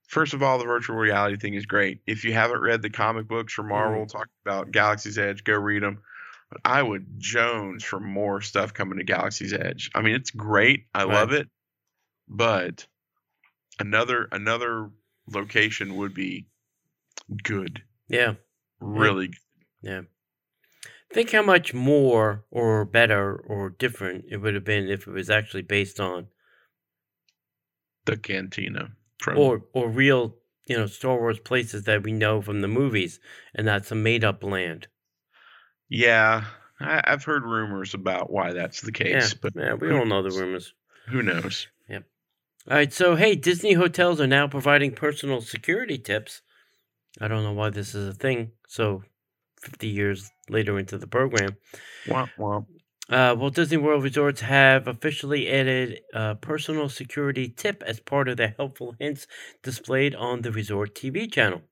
first 0.06 0.34
of 0.34 0.42
all, 0.42 0.58
the 0.58 0.64
virtual 0.64 0.96
reality 0.96 1.36
thing 1.36 1.54
is 1.54 1.66
great. 1.66 2.00
If 2.06 2.24
you 2.24 2.32
haven't 2.32 2.60
read 2.60 2.80
the 2.80 2.90
comic 2.90 3.26
books 3.26 3.52
for 3.52 3.64
Marvel, 3.64 4.06
talking 4.06 4.30
about 4.46 4.70
Galaxy's 4.70 5.18
Edge, 5.18 5.42
go 5.42 5.54
read 5.54 5.82
them. 5.82 6.02
But 6.48 6.60
I 6.64 6.80
would 6.80 7.18
Jones 7.18 7.82
for 7.82 7.98
more 7.98 8.40
stuff 8.40 8.72
coming 8.72 8.98
to 8.98 9.04
Galaxy's 9.04 9.52
Edge. 9.52 9.90
I 9.94 10.02
mean, 10.02 10.14
it's 10.14 10.30
great. 10.30 10.86
I 10.94 11.04
Right. 11.04 11.14
love 11.14 11.32
it, 11.32 11.48
but 12.28 12.86
another 13.80 14.28
another 14.30 14.90
location 15.26 15.96
would 15.96 16.14
be 16.14 16.46
good, 17.42 17.82
Yeah. 18.08 18.34
really. 18.80 19.28
good. 19.28 19.36
Yeah. 19.82 20.00
Think 21.12 21.30
how 21.32 21.42
much 21.42 21.74
more 21.74 22.44
or 22.50 22.84
better 22.84 23.36
or 23.36 23.70
different 23.70 24.24
it 24.30 24.38
would 24.38 24.54
have 24.54 24.64
been 24.64 24.88
if 24.88 25.06
it 25.06 25.10
was 25.12 25.28
actually 25.28 25.62
based 25.62 26.00
on 26.00 26.28
The 28.06 28.16
Cantina 28.16 28.92
from 29.18 29.38
or 29.38 29.64
or 29.72 29.90
real, 29.90 30.36
you 30.66 30.76
know, 30.76 30.86
Star 30.86 31.16
Wars 31.18 31.38
places 31.38 31.84
that 31.84 32.02
we 32.02 32.12
know 32.12 32.40
from 32.40 32.60
the 32.62 32.68
movies 32.68 33.20
and 33.54 33.66
not 33.66 33.84
some 33.84 34.02
made 34.02 34.24
up 34.24 34.42
land. 34.42 34.88
yeah. 35.88 36.44
I, 36.80 37.00
I've 37.04 37.22
heard 37.24 37.44
rumors 37.44 37.94
about 37.94 38.32
why 38.32 38.52
that's 38.54 38.80
the 38.80 38.92
Yeah, 38.98 39.20
case, 39.20 39.34
but 39.34 39.52
yeah, 39.54 39.74
we 39.74 39.92
all 39.92 40.06
know 40.06 40.22
the 40.22 40.30
rumors. 40.30 40.72
who 41.08 41.22
knows? 41.22 41.68
Yep. 41.88 42.04
All 42.70 42.76
right, 42.76 42.92
so 42.92 43.14
hey, 43.16 43.36
Disney 43.36 43.74
hotels 43.74 44.20
are 44.20 44.26
now 44.26 44.48
providing 44.48 44.92
personal 44.92 45.40
security 45.42 45.98
tips. 45.98 46.40
I 47.20 47.28
don't 47.28 47.44
know 47.44 47.52
why 47.52 47.70
this 47.70 47.94
is 47.94 48.08
a 48.08 48.14
thing. 48.18 48.52
So, 48.68 49.02
50 49.60 49.88
years 49.88 50.30
later 50.48 50.78
into 50.78 50.98
the 50.98 51.06
program, 51.06 51.56
Womp 52.06 52.30
womp. 52.38 52.66
Uh, 53.08 53.34
Walt 53.36 53.54
Disney 53.54 53.76
World 53.76 54.04
Resorts 54.04 54.40
have 54.40 54.86
officially 54.88 55.48
added 55.48 56.00
a 56.14 56.34
personal 56.36 56.88
security 56.88 57.48
tip 57.48 57.82
as 57.84 58.00
part 58.00 58.28
of 58.28 58.36
their 58.36 58.54
helpful 58.56 58.94
hints 58.98 59.26
displayed 59.62 60.14
on 60.14 60.42
the 60.42 60.52
resort 60.52 60.94
TV 60.94 61.30
channel. 61.30 61.62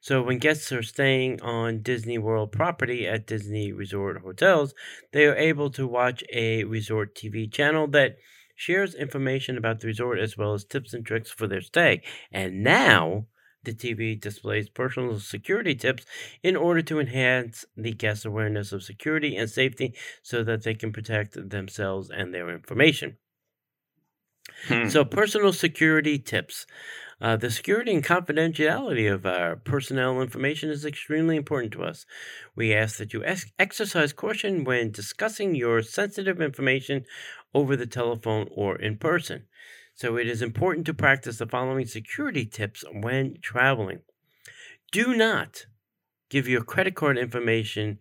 So, 0.00 0.22
when 0.22 0.38
guests 0.38 0.70
are 0.72 0.82
staying 0.82 1.42
on 1.42 1.82
Disney 1.82 2.18
World 2.18 2.52
property 2.52 3.06
at 3.06 3.26
Disney 3.26 3.72
Resort 3.72 4.22
hotels, 4.22 4.74
they 5.12 5.26
are 5.26 5.36
able 5.36 5.70
to 5.70 5.86
watch 5.86 6.22
a 6.32 6.64
resort 6.64 7.14
TV 7.14 7.50
channel 7.52 7.88
that 7.88 8.16
shares 8.54 8.94
information 8.94 9.58
about 9.58 9.80
the 9.80 9.88
resort 9.88 10.18
as 10.18 10.36
well 10.36 10.54
as 10.54 10.64
tips 10.64 10.94
and 10.94 11.04
tricks 11.04 11.30
for 11.30 11.46
their 11.46 11.60
stay. 11.60 12.02
And 12.30 12.62
now, 12.62 13.26
the 13.66 13.74
TV 13.74 14.14
displays 14.18 14.70
personal 14.70 15.20
security 15.20 15.74
tips 15.74 16.06
in 16.42 16.56
order 16.56 16.80
to 16.80 16.98
enhance 16.98 17.66
the 17.76 17.92
guests' 17.92 18.24
awareness 18.24 18.72
of 18.72 18.82
security 18.82 19.36
and 19.36 19.50
safety 19.50 19.94
so 20.22 20.42
that 20.42 20.62
they 20.62 20.74
can 20.74 20.92
protect 20.92 21.50
themselves 21.50 22.10
and 22.10 22.32
their 22.32 22.48
information. 22.48 23.18
Hmm. 24.68 24.88
So, 24.88 25.04
personal 25.04 25.52
security 25.52 26.18
tips. 26.18 26.66
Uh, 27.20 27.36
the 27.36 27.50
security 27.50 27.94
and 27.94 28.04
confidentiality 28.04 29.12
of 29.12 29.24
our 29.24 29.56
personnel 29.56 30.20
information 30.20 30.70
is 30.70 30.84
extremely 30.84 31.36
important 31.36 31.72
to 31.72 31.82
us. 31.82 32.04
We 32.54 32.74
ask 32.74 32.98
that 32.98 33.14
you 33.14 33.24
ex- 33.24 33.50
exercise 33.58 34.12
caution 34.12 34.64
when 34.64 34.90
discussing 34.90 35.54
your 35.54 35.82
sensitive 35.82 36.40
information 36.42 37.06
over 37.54 37.74
the 37.74 37.86
telephone 37.86 38.48
or 38.54 38.76
in 38.76 38.98
person. 38.98 39.46
So, 39.96 40.18
it 40.18 40.28
is 40.28 40.42
important 40.42 40.84
to 40.86 40.94
practice 40.94 41.38
the 41.38 41.46
following 41.46 41.86
security 41.86 42.44
tips 42.44 42.84
when 42.92 43.38
traveling. 43.40 44.00
Do 44.92 45.16
not 45.16 45.64
give 46.28 46.46
your 46.46 46.62
credit 46.62 46.94
card 46.94 47.16
information 47.16 47.98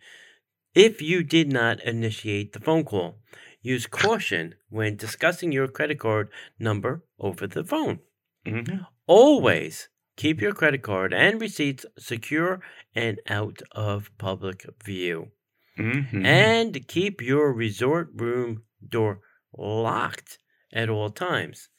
if 0.73 1.01
you 1.01 1.23
did 1.23 1.53
not 1.53 1.81
initiate 1.83 2.51
the 2.51 2.59
phone 2.59 2.83
call. 2.83 3.19
Use 3.61 3.87
caution 3.87 4.55
when 4.67 4.97
discussing 4.97 5.53
your 5.53 5.69
credit 5.69 5.99
card 5.99 6.27
number 6.59 7.05
over 7.17 7.47
the 7.47 7.63
phone. 7.63 7.99
Mhm. 8.45 8.85
Always 9.07 9.87
keep 10.17 10.41
your 10.41 10.53
credit 10.53 10.81
card 10.81 11.13
and 11.13 11.39
receipts 11.39 11.85
secure 11.97 12.61
and 12.93 13.21
out 13.27 13.61
of 13.71 14.11
public 14.17 14.65
view. 14.83 15.31
Mhm. 15.77 16.25
And 16.25 16.87
keep 16.89 17.21
your 17.21 17.53
resort 17.53 18.09
room 18.13 18.63
door 18.85 19.21
locked 19.57 20.39
at 20.73 20.89
all 20.89 21.09
times. 21.09 21.69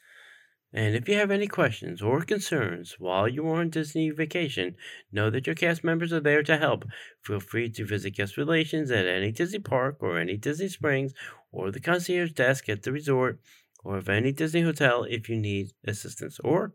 And 0.73 0.95
if 0.95 1.09
you 1.09 1.15
have 1.17 1.31
any 1.31 1.47
questions 1.47 2.03
or 2.03 2.21
concerns 2.23 2.97
while 2.99 3.27
you 3.29 3.47
are 3.49 3.61
on 3.61 3.71
Disney 3.71 4.11
vacation, 4.11 4.75
know 5.11 5.31
that 5.31 5.47
your 5.47 5.55
cast 5.55 5.83
members 5.85 6.13
are 6.13 6.21
there 6.21 6.43
to 6.43 6.59
help. 6.59 6.85
Feel 7.25 7.41
free 7.41 7.71
to 7.71 7.87
visit 7.87 8.17
guest 8.17 8.37
relations 8.37 8.91
at 8.91 9.07
any 9.07 9.33
Disney 9.33 9.61
park 9.61 9.99
or 10.01 10.19
any 10.19 10.37
Disney 10.37 10.69
Springs 10.69 11.13
or 11.51 11.71
the 11.71 11.81
concierge 11.81 12.33
desk 12.33 12.69
at 12.69 12.83
the 12.83 12.93
resort 12.93 13.41
or 13.85 13.97
of 13.99 14.09
any 14.09 14.33
Disney 14.33 14.63
hotel 14.63 15.05
if 15.05 15.29
you 15.29 15.37
need 15.37 15.69
assistance. 15.87 16.39
Or 16.45 16.75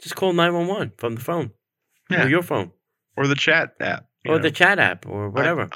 just 0.00 0.16
call 0.16 0.32
911 0.32 0.92
from 0.96 1.14
the 1.14 1.20
phone 1.20 1.50
Yeah. 2.10 2.24
or 2.24 2.28
your 2.28 2.42
phone 2.42 2.72
or 3.16 3.26
the 3.26 3.34
chat 3.36 3.74
app. 3.80 4.08
or 4.26 4.36
know. 4.36 4.42
the 4.42 4.50
chat 4.50 4.78
app 4.78 5.06
or 5.06 5.28
whatever. 5.30 5.68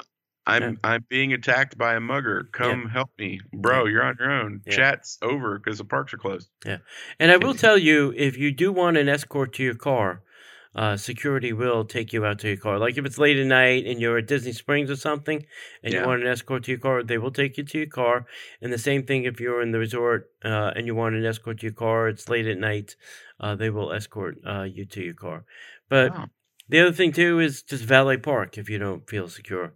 I'm 0.47 0.63
Yeah. 0.63 0.71
I'm 0.83 1.05
being 1.09 1.33
attacked 1.33 1.77
by 1.77 1.95
a 1.95 1.99
mugger. 1.99 2.47
Come 2.51 2.89
help 2.89 3.09
me, 3.17 3.41
bro. 3.53 3.85
You're 3.85 4.03
on 4.03 4.15
your 4.19 4.31
own. 4.31 4.61
Yeah. 4.65 4.75
Chat's 4.75 5.17
over 5.21 5.57
because 5.57 5.77
the 5.79 5.85
parks 5.85 6.13
are 6.13 6.17
closed. 6.17 6.49
Yeah, 6.65 6.77
and 7.19 7.31
I 7.31 7.37
will 7.37 7.53
tell 7.55 7.77
you, 7.77 8.13
if 8.15 8.37
you 8.37 8.51
do 8.51 8.71
want 8.71 8.97
an 8.97 9.09
escort 9.09 9.53
to 9.53 9.63
your 9.63 9.75
car, 9.75 10.21
uh, 10.75 10.97
security 10.97 11.53
will 11.53 11.85
take 11.85 12.11
you 12.11 12.25
out 12.25 12.37
to 12.39 12.49
your 12.49 12.57
car. 12.57 12.77
Like 12.77 12.97
if 12.97 13.05
it's 13.05 13.17
late 13.17 13.37
at 13.37 13.45
night 13.47 13.85
and 13.85 13.99
you're 14.01 14.17
at 14.17 14.27
Disney 14.27 14.51
Springs 14.51 14.91
or 14.91 14.97
something, 14.97 15.45
and 15.81 15.93
Yeah. 15.93 16.01
you 16.01 16.07
want 16.07 16.21
an 16.21 16.27
escort 16.27 16.63
to 16.65 16.71
your 16.71 16.79
car, 16.81 17.01
they 17.01 17.17
will 17.17 17.31
take 17.31 17.57
you 17.57 17.63
to 17.63 17.77
your 17.77 17.87
car. 17.87 18.25
And 18.61 18.73
the 18.73 18.77
same 18.77 19.03
thing 19.03 19.23
if 19.23 19.39
you're 19.39 19.61
in 19.61 19.71
the 19.71 19.79
resort 19.79 20.29
uh, 20.43 20.73
and 20.75 20.85
you 20.85 20.93
want 20.93 21.15
an 21.15 21.25
escort 21.25 21.59
to 21.59 21.65
your 21.67 21.73
car, 21.73 22.09
it's 22.09 22.27
late 22.29 22.45
at 22.45 22.57
night, 22.57 22.95
uh, 23.39 23.55
they 23.55 23.69
will 23.69 23.93
escort 23.93 24.37
uh, 24.45 24.63
you 24.63 24.85
to 24.85 25.01
your 25.01 25.13
car. 25.13 25.45
But 25.87 26.11
Wow, 26.11 26.27
the 26.67 26.81
other 26.81 26.91
thing 26.91 27.13
too 27.13 27.39
is 27.39 27.63
just 27.63 27.83
valet 27.85 28.17
park 28.17 28.57
if 28.57 28.69
you 28.69 28.77
don't 28.77 29.09
feel 29.09 29.29
secure. 29.29 29.73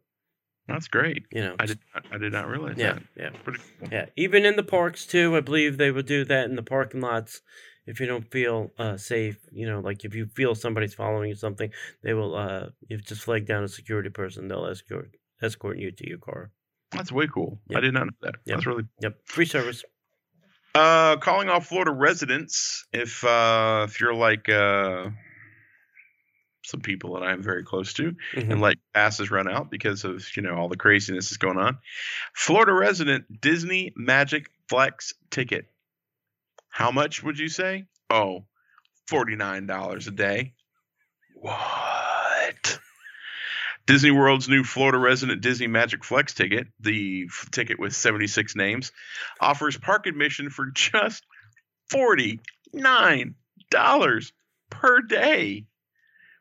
That's 0.69 0.87
great. 0.87 1.25
You 1.31 1.41
know, 1.41 1.55
I 1.59 1.65
did 1.65 1.79
not, 1.93 2.05
I 2.11 2.17
did 2.17 2.31
not 2.31 2.47
realize 2.47 2.75
yeah, 2.77 2.93
that. 2.93 3.03
yeah. 3.17 3.29
Pretty 3.43 3.59
cool. 3.79 3.89
Yeah, 3.91 4.05
even 4.15 4.45
in 4.45 4.55
the 4.55 4.63
parks 4.63 5.05
too, 5.05 5.35
I 5.35 5.41
believe 5.41 5.77
they 5.77 5.91
would 5.91 6.05
do 6.05 6.25
that 6.25 6.49
in 6.49 6.55
the 6.55 6.63
parking 6.63 7.01
lots. 7.01 7.41
If 7.85 7.99
you 7.99 8.05
don't 8.05 8.29
feel 8.29 8.71
uh, 8.77 8.97
safe, 8.97 9.37
you 9.51 9.67
know, 9.67 9.79
like 9.79 10.05
if 10.05 10.13
you 10.13 10.27
feel 10.27 10.53
somebody's 10.53 10.93
following 10.93 11.29
you 11.29 11.35
something, 11.35 11.71
they 12.03 12.13
will. 12.13 12.35
Uh, 12.35 12.67
you 12.87 12.97
just 12.97 13.23
flag 13.23 13.47
down 13.47 13.63
a 13.63 13.67
security 13.67 14.09
person. 14.09 14.47
They'll 14.47 14.67
escort 14.67 15.11
escort 15.41 15.77
you 15.77 15.91
to 15.91 16.07
your 16.07 16.19
car. 16.19 16.51
That's 16.91 17.11
way 17.11 17.27
cool. 17.27 17.59
I 17.75 17.79
did 17.79 17.93
not 17.93 18.05
know 18.05 18.11
that. 18.21 18.35
Yep. 18.45 18.55
That's 18.57 18.65
really 18.65 18.83
Yep, 19.01 19.17
free 19.25 19.45
service. 19.45 19.83
Uh, 20.75 21.17
calling 21.17 21.49
all 21.49 21.61
Florida 21.61 21.91
residents. 21.91 22.85
If 22.93 23.23
uh, 23.23 23.85
if 23.89 23.99
you're 23.99 24.13
like 24.13 24.49
uh, 24.49 25.09
some 26.69 26.79
people 26.81 27.13
that 27.15 27.23
I'm 27.23 27.41
very 27.43 27.63
close 27.63 27.93
to, 27.93 28.15
Mhm. 28.33 28.51
and 28.51 28.61
let 28.61 28.77
passes 28.93 29.31
run 29.31 29.49
out 29.49 29.69
because 29.71 30.03
of 30.05 30.25
you 30.37 30.43
know 30.43 30.55
all 30.55 30.69
the 30.69 30.77
craziness 30.77 31.29
that's 31.29 31.37
going 31.37 31.57
on. 31.57 31.77
Florida 32.33 32.71
resident 32.73 33.41
Disney 33.41 33.91
Magic 33.95 34.49
Flex 34.69 35.13
ticket. 35.31 35.65
How 36.69 36.91
much 36.91 37.23
would 37.23 37.39
you 37.39 37.49
say? 37.49 37.85
Oh, 38.09 38.45
$49 39.09 40.07
a 40.07 40.11
day. 40.11 40.53
What? 41.33 42.79
Disney 43.87 44.11
World's 44.11 44.47
new 44.47 44.63
Florida 44.63 44.99
resident 44.99 45.41
Disney 45.41 45.65
Magic 45.67 46.03
Flex 46.03 46.33
ticket, 46.35 46.67
the 46.79 47.25
f- 47.27 47.49
ticket 47.51 47.79
with 47.79 47.95
76 47.95 48.55
names, 48.55 48.91
offers 49.41 49.77
park 49.77 50.05
admission 50.05 50.51
for 50.51 50.67
just 50.71 51.25
$49 51.91 54.31
per 54.69 55.01
day, 55.01 55.65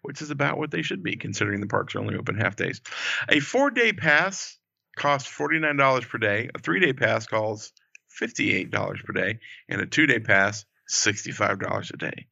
which 0.09 0.22
is 0.22 0.30
about 0.30 0.56
what 0.56 0.70
they 0.70 0.80
should 0.80 1.02
be 1.02 1.16
considering 1.16 1.61
the 1.61 1.66
parks 1.66 1.94
are 1.94 1.98
only 1.98 2.16
open 2.16 2.34
half 2.34 2.56
days. 2.56 2.80
A 3.28 3.40
four 3.40 3.70
day 3.70 3.92
pass 3.92 4.56
costs 4.96 5.30
$49 5.30 6.09
per 6.09 6.16
day, 6.16 6.48
a 6.54 6.59
three 6.59 6.80
day 6.80 6.94
pass 6.94 7.26
costs 7.26 7.74
$58 8.18 9.04
per 9.04 9.12
day, 9.12 9.40
and 9.68 9.82
a 9.82 9.86
two 9.86 10.06
day 10.06 10.18
pass, 10.18 10.64
$65 10.90 11.92
a 11.92 11.96
day. 11.98 12.26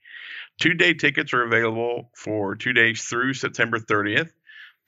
Two 0.59 0.73
day 0.73 0.95
tickets 0.95 1.35
are 1.35 1.43
available 1.43 2.11
for 2.17 2.57
two 2.57 2.73
days 2.73 3.05
through 3.05 3.35
September 3.35 3.79
30th. 3.79 4.31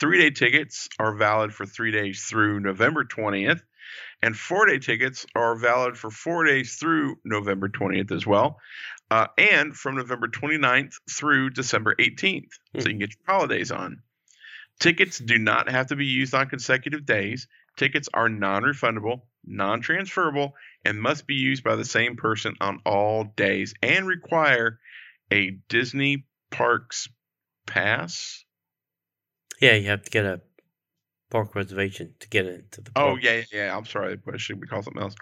Three 0.01 0.19
day 0.23 0.31
tickets 0.31 0.89
are 0.99 1.15
valid 1.15 1.53
for 1.53 1.67
three 1.67 1.91
days 1.91 2.25
through 2.25 2.61
November 2.61 3.05
20th. 3.05 3.61
And 4.23 4.35
four 4.35 4.65
day 4.65 4.79
tickets 4.79 5.27
are 5.35 5.57
valid 5.57 5.99
for 5.99 6.11
four 6.11 6.45
days 6.45 6.77
through 6.77 7.17
November 7.23 7.69
20th 7.69 8.13
as 8.13 8.27
well. 8.27 8.59
Uh, 9.11 9.27
and 9.39 9.75
from 9.75 9.97
November 9.97 10.29
29th 10.29 10.95
through 11.11 11.51
December 11.51 11.95
18th. 11.95 12.51
So 12.79 12.89
you 12.89 12.91
can 12.91 12.99
get 12.99 13.11
your 13.11 13.35
holidays 13.35 13.71
on. 13.71 14.03
Tickets 14.79 15.19
do 15.19 15.39
not 15.39 15.71
have 15.71 15.89
to 15.89 15.97
be 15.97 16.07
used 16.07 16.35
on 16.35 16.49
consecutive 16.49 17.07
days. 17.07 17.49
Tickets 17.77 18.09
are 18.13 18.29
non 18.29 18.63
refundable, 18.63 19.23
non 19.45 19.81
transferable, 19.81 20.55
and 20.85 21.01
must 21.01 21.27
be 21.27 21.35
used 21.35 21.65
by 21.65 21.77
the 21.77 21.85
same 21.85 22.17
person 22.17 22.55
on 22.61 22.81
all 22.85 23.25
days 23.25 23.75
and 23.83 24.07
require 24.07 24.79
a 25.31 25.51
Disney 25.69 26.25
Parks 26.51 27.09
pass. 27.67 28.45
Yeah, 29.61 29.75
you 29.75 29.89
have 29.89 30.03
to 30.03 30.11
get 30.11 30.25
a 30.25 30.41
park 31.31 31.55
reservation 31.55 32.15
to 32.21 32.29
get 32.29 32.47
into 32.47 32.81
the 32.81 32.91
Oh, 32.97 33.11
park. 33.11 33.23
yeah, 33.23 33.33
yeah, 33.37 33.45
yeah. 33.53 33.77
I'm 33.77 33.85
sorry. 33.85 34.19
I 34.33 34.37
should 34.37 34.61
we 34.61 34.67
call 34.67 34.83
something 34.83 35.03
else. 35.03 35.15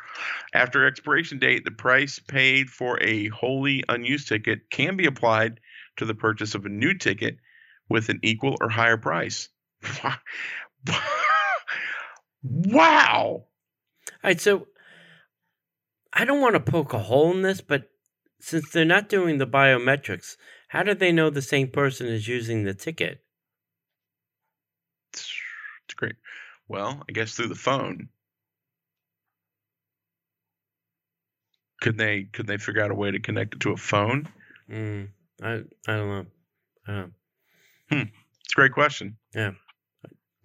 After 0.54 0.86
expiration 0.86 1.38
date, 1.38 1.64
the 1.64 1.70
price 1.70 2.18
paid 2.18 2.70
for 2.70 3.02
a 3.02 3.28
wholly 3.28 3.84
unused 3.88 4.28
ticket 4.28 4.70
can 4.70 4.96
be 4.96 5.06
applied 5.06 5.60
to 5.96 6.04
the 6.04 6.14
purchase 6.14 6.54
of 6.54 6.64
a 6.66 6.70
new 6.70 6.94
ticket 6.94 7.38
with 7.88 8.08
an 8.08 8.20
equal 8.22 8.56
or 8.60 8.68
higher 8.68 8.96
price. 8.96 9.48
wow. 12.42 13.22
All 13.22 13.48
right, 14.24 14.40
so 14.40 14.68
I 16.12 16.24
don't 16.24 16.40
want 16.40 16.54
to 16.54 16.60
poke 16.72 16.92
a 16.94 16.98
hole 16.98 17.30
in 17.30 17.42
this, 17.42 17.60
but 17.60 17.90
since 18.40 18.70
they're 18.70 18.84
not 18.84 19.08
doing 19.08 19.38
the 19.38 19.46
biometrics, 19.46 20.36
how 20.68 20.82
do 20.82 20.94
they 20.94 21.12
know 21.12 21.30
the 21.30 21.40
same 21.42 21.70
person 21.70 22.08
is 22.08 22.26
using 22.26 22.64
the 22.64 22.74
ticket? 22.74 23.24
It's 25.12 25.26
great. 25.96 26.16
Well, 26.68 27.02
I 27.08 27.12
guess 27.12 27.34
through 27.34 27.48
the 27.48 27.54
phone. 27.54 28.08
Could 31.80 31.98
they 31.98 32.24
could 32.24 32.46
they 32.46 32.58
figure 32.58 32.82
out 32.82 32.90
a 32.90 32.94
way 32.94 33.10
to 33.10 33.20
connect 33.20 33.54
it 33.54 33.60
to 33.60 33.72
a 33.72 33.76
phone? 33.76 34.28
Mm, 34.70 35.08
I 35.42 35.52
I 35.54 35.96
don't 35.96 36.08
know. 36.08 36.26
I 36.88 36.92
don't 36.92 37.00
know. 37.02 37.10
It's 37.90 38.52
a 38.52 38.56
great 38.56 38.72
question. 38.72 39.16
Yeah. 39.34 39.52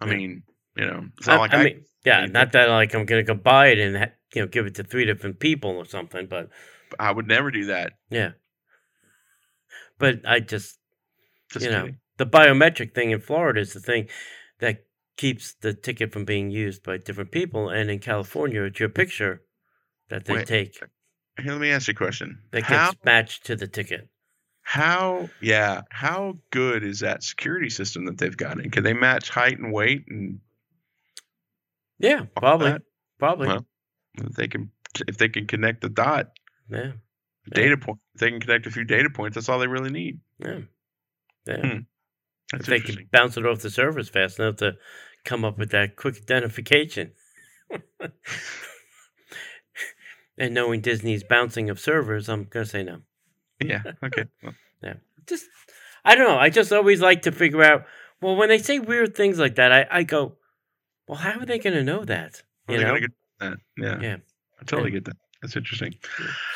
I 0.00 0.06
Yeah. 0.06 0.12
mean, 0.16 0.42
you 0.76 0.86
know, 0.86 1.08
it's 1.18 1.26
not 1.28 1.40
I, 1.40 1.40
like 1.40 1.54
I 1.54 1.56
I, 1.56 1.64
mean, 1.64 1.84
yeah, 2.04 2.20
anything. 2.20 2.32
not 2.32 2.52
that 2.52 2.68
like 2.68 2.94
I'm 2.94 3.06
gonna 3.06 3.22
go 3.22 3.34
buy 3.34 3.68
it 3.68 3.78
and 3.78 3.96
ha- 3.96 4.12
you 4.34 4.42
know 4.42 4.48
give 4.48 4.66
it 4.66 4.74
to 4.76 4.84
three 4.84 5.04
different 5.04 5.40
people 5.40 5.70
or 5.72 5.84
something, 5.84 6.26
but 6.26 6.50
I 6.98 7.10
would 7.12 7.28
never 7.28 7.50
do 7.50 7.66
that. 7.66 7.94
yeah. 8.10 8.32
But 9.98 10.20
I 10.26 10.40
just 10.40 10.78
Just 11.50 11.64
you 11.64 11.70
know 11.70 11.90
the 12.18 12.26
biometric 12.26 12.94
thing 12.94 13.10
in 13.10 13.20
Florida 13.20 13.60
is 13.60 13.72
the 13.72 13.80
thing 13.80 14.08
that 14.60 14.84
keeps 15.22 15.54
the 15.54 15.72
ticket 15.72 16.12
from 16.12 16.24
being 16.24 16.50
used 16.50 16.82
by 16.82 16.96
different 16.96 17.30
people, 17.30 17.68
and 17.68 17.88
in 17.88 18.00
California, 18.00 18.64
it's 18.64 18.80
your 18.80 18.88
picture 18.88 19.42
that 20.08 20.24
they 20.24 20.34
Wait, 20.34 20.46
take 20.48 20.82
Here, 21.40 21.52
let 21.52 21.60
me 21.60 21.70
ask 21.70 21.86
you 21.86 21.92
a 21.92 21.94
question. 21.94 22.40
that 22.50 22.62
how 22.62 22.88
gets 22.88 23.04
matched 23.04 23.46
to 23.46 23.54
the 23.54 23.68
ticket. 23.68 24.08
how 24.62 25.28
yeah, 25.40 25.82
how 25.90 26.38
good 26.50 26.82
is 26.82 26.98
that 27.00 27.22
security 27.22 27.70
system 27.70 28.04
that 28.06 28.18
they've 28.18 28.36
got 28.36 28.58
in? 28.58 28.70
Can 28.72 28.82
they 28.82 28.94
match 28.94 29.30
height 29.30 29.60
and 29.60 29.72
weight 29.72 30.04
and 30.08 30.40
Yeah, 32.00 32.22
probably, 32.34 32.72
that? 32.72 32.82
probably. 33.20 33.46
Well, 33.46 33.66
if 34.18 34.32
they 34.34 34.48
can 34.48 34.72
if 35.06 35.18
they 35.18 35.28
can 35.28 35.46
connect 35.46 35.82
the 35.82 35.88
dot 35.88 36.32
yeah, 36.68 36.92
data 37.48 37.76
point 37.76 38.00
if 38.14 38.20
they 38.20 38.30
can 38.30 38.40
connect 38.40 38.66
a 38.66 38.72
few 38.72 38.84
data 38.84 39.08
points, 39.08 39.36
that's 39.36 39.48
all 39.48 39.60
they 39.60 39.68
really 39.68 39.90
need. 39.90 40.18
yeah, 40.38 40.58
yeah. 41.46 41.62
Hmm, 41.62 41.78
That's 42.52 42.64
if 42.64 42.66
they 42.66 42.80
can 42.80 43.08
bounce 43.12 43.36
it 43.36 43.46
off 43.46 43.60
the 43.60 43.70
servers 43.70 44.08
fast 44.08 44.38
enough 44.38 44.56
to 44.56 44.72
come 45.24 45.44
up 45.44 45.58
with 45.58 45.70
that 45.70 45.96
quick 45.96 46.16
identification. 46.16 47.12
and 50.38 50.54
knowing 50.54 50.80
Disney's 50.80 51.24
bouncing 51.24 51.70
of 51.70 51.78
servers, 51.80 52.28
I'm 52.28 52.44
gonna 52.44 52.66
say 52.66 52.82
no. 52.82 53.00
Yeah. 53.60 53.82
Okay. 54.02 54.24
Well, 54.82 54.94
Just 55.28 55.46
I 56.04 56.16
don't 56.16 56.26
know. 56.26 56.38
I 56.38 56.50
just 56.50 56.72
always 56.72 57.00
like 57.00 57.22
to 57.22 57.30
figure 57.32 57.62
out. 57.62 57.86
Well, 58.20 58.34
when 58.34 58.48
they 58.48 58.58
say 58.58 58.80
weird 58.80 59.14
things 59.14 59.38
like 59.38 59.54
that, 59.54 59.72
I, 59.72 59.86
I 59.90 60.02
go, 60.02 60.36
well, 61.06 61.18
how 61.18 61.38
are 61.38 61.46
they 61.46 61.60
gonna 61.60 61.84
know 61.84 62.04
that? 62.04 62.42
You 62.68 62.80
know, 62.80 62.98
get 62.98 63.10
that? 63.38 63.58
Yeah. 63.76 64.00
Yeah. 64.00 64.16
I 64.60 64.64
totally 64.64 64.90
get 64.90 65.04
that. 65.04 65.16
That's 65.40 65.56
interesting. 65.56 65.94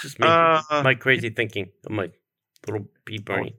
Just 0.03 0.19
me, 0.19 0.27
Uh, 0.27 0.61
my 0.83 0.95
crazy 0.95 1.31
thinking 1.31 1.71
of 1.85 1.93
my 1.93 2.11
little 2.67 2.87
pea 3.05 3.19
Oh, 3.21 3.23
brain. 3.23 3.55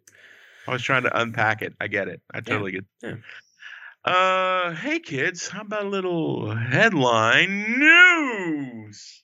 I 0.67 0.71
was 0.71 0.81
trying 0.81 1.03
to 1.03 1.21
unpack 1.21 1.61
it. 1.61 1.73
I 1.79 1.87
get 1.87 2.07
it. 2.07 2.21
I 2.33 2.41
totally 2.41 2.71
get 2.71 2.85
yeah. 3.01 3.15
Uh, 4.07 4.71
hey 4.71 4.99
kids, 4.99 5.49
how 5.49 5.59
about 5.63 5.83
a 5.83 5.89
little 5.89 6.55
headline 6.55 7.77
news? 7.77 9.21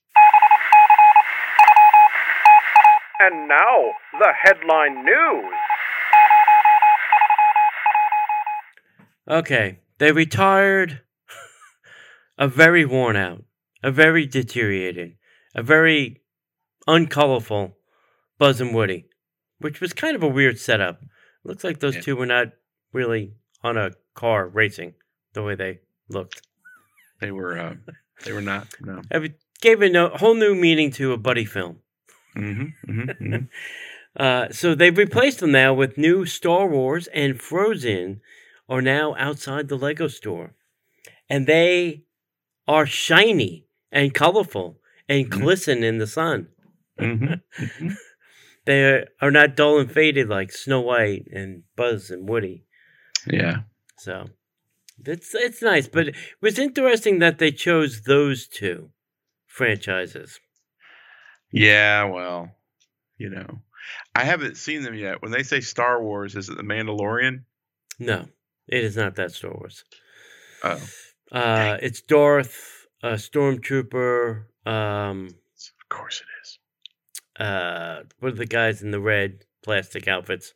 And 3.22 3.48
now, 3.48 3.92
the 4.20 4.34
headline 4.42 5.06
news. 5.06 5.54
Okay, 9.26 9.80
they 10.00 10.12
retired 10.12 11.00
a 12.38 12.50
very 12.50 12.84
worn 12.84 13.16
out, 13.16 13.46
a 13.82 13.90
very 13.90 14.26
deteriorated, 14.26 15.14
a 15.56 15.64
very 15.64 16.22
uncolorful 16.90 17.76
Buzz 18.38 18.60
and 18.60 18.76
Woody, 18.76 19.06
which 19.60 19.80
was 19.80 19.94
kind 19.94 20.18
of 20.18 20.24
a 20.24 20.28
weird 20.28 20.60
setup. 20.60 21.00
Looks 21.46 21.64
like 21.64 21.80
those 21.80 21.96
Yeah. 21.96 22.02
two 22.02 22.16
were 22.18 22.26
not 22.26 22.48
really 22.92 23.36
on 23.64 23.78
a 23.78 23.92
car 24.14 24.48
racing 24.48 24.94
the 25.34 25.44
way 25.44 25.56
they 25.56 25.80
looked. 26.10 26.42
They 27.22 27.32
were, 27.32 27.58
uh, 27.58 27.76
they 28.26 28.34
were 28.34 28.42
not. 28.42 28.68
No. 28.82 29.02
It 29.12 29.40
gave 29.62 29.82
a 29.82 30.10
whole 30.18 30.36
new 30.36 30.56
meaning 30.56 30.92
to 30.92 31.14
a 31.14 31.18
buddy 31.18 31.46
film. 31.46 31.80
Mm-hmm. 32.36 32.92
mm-hmm, 32.92 33.36
Uh, 34.16 34.48
so 34.52 34.76
they've 34.76 34.98
replaced 34.98 35.40
them 35.40 35.52
now 35.52 35.74
with 35.74 35.98
new 35.98 36.24
Star 36.24 36.68
Wars 36.68 37.08
and 37.16 37.42
Frozen 37.42 38.22
are 38.70 38.82
now 38.82 39.16
outside 39.18 39.68
the 39.70 39.76
Lego 39.78 40.08
store. 40.08 40.54
And 41.28 41.48
they 41.48 42.04
are 42.68 42.86
shiny 42.86 43.66
and 43.92 44.14
colorful 44.14 44.78
and 45.10 45.26
Mhm. 45.26 45.32
glisten 45.32 45.84
in 45.84 45.98
the 45.98 46.06
sun. 46.06 46.50
mm-hmm. 47.00 47.90
They 48.66 49.04
are 49.20 49.32
not 49.32 49.56
dull 49.56 49.80
and 49.80 49.92
faded 49.92 50.30
like 50.30 50.52
Snow 50.52 50.82
White 50.82 51.26
and 51.34 51.64
Buzz 51.76 52.12
and 52.12 52.30
Woody. 52.30 52.66
Yeah. 53.28 53.58
So 54.00 54.30
it's 55.06 55.34
it's 55.34 55.62
nice, 55.62 55.88
but 55.88 56.10
it 56.10 56.16
was 56.42 56.60
interesting 56.60 57.20
that 57.20 57.40
they 57.40 57.52
chose 57.52 58.02
those 58.04 58.48
two 58.48 58.90
franchises. 59.48 60.40
Yeah. 61.52 62.06
Well, 62.06 62.52
you 63.18 63.30
know, 63.30 63.62
I 64.16 64.24
haven't 64.24 64.58
seen 64.58 64.84
them 64.84 64.96
yet. 64.96 65.22
When 65.22 65.32
they 65.32 65.44
say 65.44 65.60
Star 65.62 66.02
Wars, 66.04 66.36
is 66.36 66.50
it 66.50 66.58
the 66.58 66.64
Mandalorian? 66.64 67.44
No, 68.00 68.26
it 68.68 68.84
is 68.84 68.98
not 68.98 69.16
that 69.16 69.32
Star 69.32 69.52
Wars. 69.52 69.84
Oh, 70.64 70.82
Uh, 71.32 71.78
it's 71.82 72.02
Darth, 72.02 72.88
a 73.04 73.14
stormtrooper. 73.14 74.46
Um, 74.66 75.28
of 75.28 75.90
course 75.90 76.22
it 76.22 76.28
is. 76.42 76.60
uh, 77.46 78.04
what 78.20 78.34
are 78.34 78.36
the 78.36 78.46
guys 78.46 78.82
in 78.82 78.92
the 78.92 79.00
red 79.00 79.44
plastic 79.64 80.08
outfits? 80.08 80.54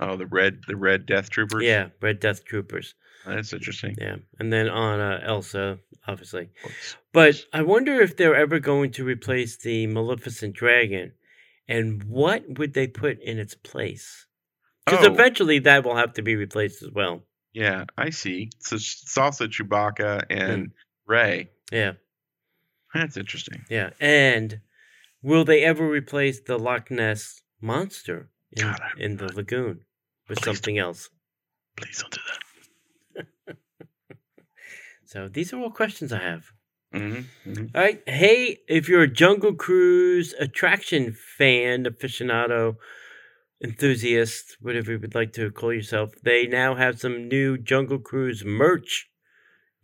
Oh, 0.00 0.16
the 0.16 0.26
red, 0.26 0.60
the 0.66 0.76
red 0.76 1.06
Death 1.06 1.30
Troopers. 1.30 1.62
Yeah, 1.62 1.88
red 2.02 2.20
Death 2.20 2.44
Troopers. 2.44 2.94
that's 3.26 3.52
interesting. 3.52 3.94
Yeah, 4.00 4.16
and 4.38 4.52
then 4.52 4.68
Anna, 4.68 5.20
uh, 5.22 5.26
Elsa, 5.26 5.78
obviously. 6.06 6.50
But 7.12 7.36
I 7.52 7.62
wonder 7.62 8.00
if 8.00 8.16
they're 8.16 8.34
ever 8.34 8.58
going 8.58 8.90
to 8.92 9.04
replace 9.04 9.56
the 9.56 9.86
Maleficent 9.86 10.54
dragon, 10.54 11.12
and 11.68 12.02
what 12.04 12.58
would 12.58 12.74
they 12.74 12.86
put 12.86 13.20
in 13.20 13.38
its 13.38 13.54
place? 13.54 14.26
Because 14.84 15.06
Oh. 15.06 15.12
eventually 15.12 15.60
that 15.60 15.84
will 15.84 15.96
have 15.96 16.12
to 16.14 16.22
be 16.22 16.36
replaced 16.36 16.82
as 16.82 16.90
well. 16.90 17.24
Yeah, 17.52 17.84
I 17.96 18.10
see. 18.10 18.50
So 18.58 18.76
it's 18.76 19.16
also 19.16 19.46
Chewbacca 19.46 20.24
and 20.28 20.66
mm. 20.66 20.72
Rey. 21.06 21.50
Yeah, 21.72 21.92
That's 22.92 23.16
interesting. 23.16 23.64
yeah. 23.70 23.90
And 24.00 24.60
will 25.22 25.44
they 25.44 25.62
ever 25.62 25.88
replace 25.88 26.40
the 26.40 26.58
Loch 26.58 26.90
Ness 26.90 27.42
monster 27.60 28.28
in, 28.56 28.62
God, 28.62 28.80
in 28.98 29.16
the 29.16 29.32
lagoon 29.32 29.80
with 30.28 30.38
Please 30.38 30.44
don't. 30.44 30.54
something 30.56 30.78
else? 30.78 31.10
Please 31.76 32.00
don't 32.00 32.12
do 32.12 32.20
that. 32.28 33.56
So 35.06 35.28
these 35.28 35.52
are 35.52 35.60
all 35.60 35.70
questions 35.70 36.12
I 36.12 36.18
have. 36.20 36.46
Mm-hmm. 36.92 37.66
All 37.74 37.80
right. 37.82 38.02
Hey, 38.06 38.58
if 38.68 38.88
you're 38.88 39.02
a 39.02 39.08
Jungle 39.08 39.54
Cruise 39.54 40.34
attraction 40.40 41.12
fan, 41.38 41.84
aficionado, 41.84 42.76
enthusiast, 43.62 44.56
whatever 44.60 44.92
you 44.92 44.98
would 44.98 45.14
like 45.14 45.32
to 45.34 45.50
call 45.52 45.72
yourself, 45.72 46.10
they 46.24 46.46
now 46.46 46.74
have 46.74 46.98
some 46.98 47.28
new 47.28 47.56
Jungle 47.58 47.98
Cruise 48.00 48.44
merch 48.44 49.08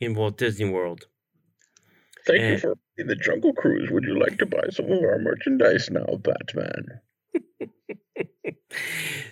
in 0.01 0.15
Walt 0.15 0.37
Disney 0.39 0.69
World. 0.69 1.05
Thank 2.27 2.41
Eh. 2.41 2.51
you 2.53 2.59
for 2.59 2.75
the 2.97 3.15
Jungle 3.17 3.53
Cruise. 3.53 3.89
Would 3.91 4.05
you 4.05 4.19
like 4.19 4.39
to 4.39 4.47
buy 4.47 4.65
some 4.71 4.87
of 4.87 5.03
our 5.05 5.19
merchandise 5.19 5.91
now, 5.91 6.07
Batman? 6.23 7.01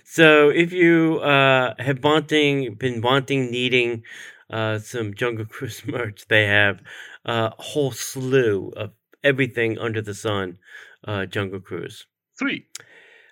So 0.04 0.48
if 0.48 0.72
you 0.72 1.18
uh, 1.18 1.74
have 1.78 2.02
wanting, 2.02 2.74
been 2.74 3.00
wanting, 3.00 3.50
needing 3.50 4.02
uh, 4.50 4.78
some 4.78 5.14
Jungle 5.14 5.44
Cruise 5.44 5.82
merch, 5.86 6.26
they 6.28 6.46
have 6.46 6.80
uh, 7.26 7.50
a 7.58 7.62
whole 7.62 7.92
slew 7.92 8.72
of 8.76 8.92
everything 9.22 9.78
under 9.78 10.00
the 10.02 10.14
sun. 10.14 10.58
Uh, 11.06 11.26
Jungle 11.26 11.60
Cruise. 11.60 12.06
Three. 12.38 12.66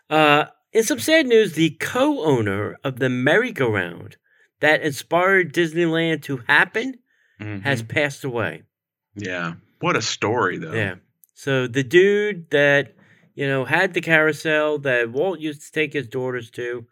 Uh, 0.08 0.46
in 0.72 0.84
some 0.84 1.00
sad 1.00 1.26
news, 1.26 1.54
the 1.54 1.70
co-owner 1.70 2.76
of 2.84 2.98
the 3.00 3.08
merry-go-round 3.08 4.16
that 4.60 4.82
inspired 4.82 5.52
Disneyland 5.52 6.22
to 6.24 6.38
happen 6.46 7.00
has 7.40 7.82
Mhm. 7.82 7.88
passed 7.88 8.24
away. 8.24 8.62
yeah. 9.16 9.54
What 9.80 9.96
a 9.96 10.02
story, 10.02 10.56
though. 10.58 10.72
Yeah. 10.72 10.94
So 11.34 11.66
the 11.66 11.82
dude 11.82 12.48
that 12.50 12.95
you 13.36 13.46
know 13.46 13.64
had 13.64 13.94
the 13.94 14.00
carousel 14.00 14.78
that 14.80 15.12
Walt 15.12 15.38
used 15.38 15.62
to 15.62 15.72
take 15.72 15.92
his 15.92 16.08
daughters 16.08 16.50
to, 16.50 16.86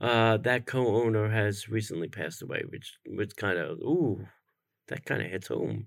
uh, 0.00 0.36
that 0.38 0.66
co-owner 0.66 1.30
has 1.30 1.68
recently 1.70 2.08
passed 2.08 2.42
away, 2.42 2.62
which 2.68 2.98
which 3.06 3.34
kind 3.36 3.58
of 3.58 3.78
ooh, 3.78 4.26
that 4.88 5.06
kind 5.06 5.22
of 5.22 5.30
hits 5.30 5.48
home. 5.48 5.86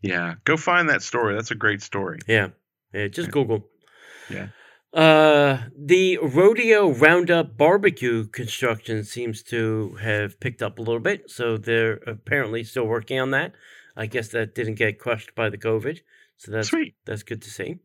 Yeah. 0.00 0.34
Go 0.44 0.56
find 0.56 0.88
that 0.88 1.02
story. 1.02 1.34
That's 1.34 1.50
a 1.50 1.56
great 1.56 1.82
story. 1.82 2.18
Yeah. 2.26 2.48
Yeah. 2.92 3.08
Just 3.08 3.30
Google. 3.30 3.68
Yeah. 4.28 4.48
Uh, 4.92 5.62
the 5.78 6.18
rodeo 6.18 6.90
roundup 6.90 7.56
barbecue 7.56 8.26
construction 8.26 9.04
seems 9.04 9.42
to 9.44 9.96
have 10.02 10.38
picked 10.38 10.62
up 10.62 10.78
a 10.78 10.82
little 10.82 11.00
bit, 11.00 11.30
so 11.30 11.56
they're 11.56 11.94
apparently 12.06 12.62
still 12.62 12.84
working 12.86 13.18
on 13.18 13.30
that. 13.30 13.52
I 13.96 14.06
guess 14.06 14.28
that 14.28 14.54
didn't 14.54 14.74
get 14.74 14.98
crushed 14.98 15.34
by 15.34 15.48
the 15.48 15.56
COVID, 15.56 16.00
so 16.36 16.52
that's 16.52 16.68
Sweet. 16.68 16.94
that's 17.06 17.22
good 17.22 17.40
to 17.42 17.50
see. 17.50 17.76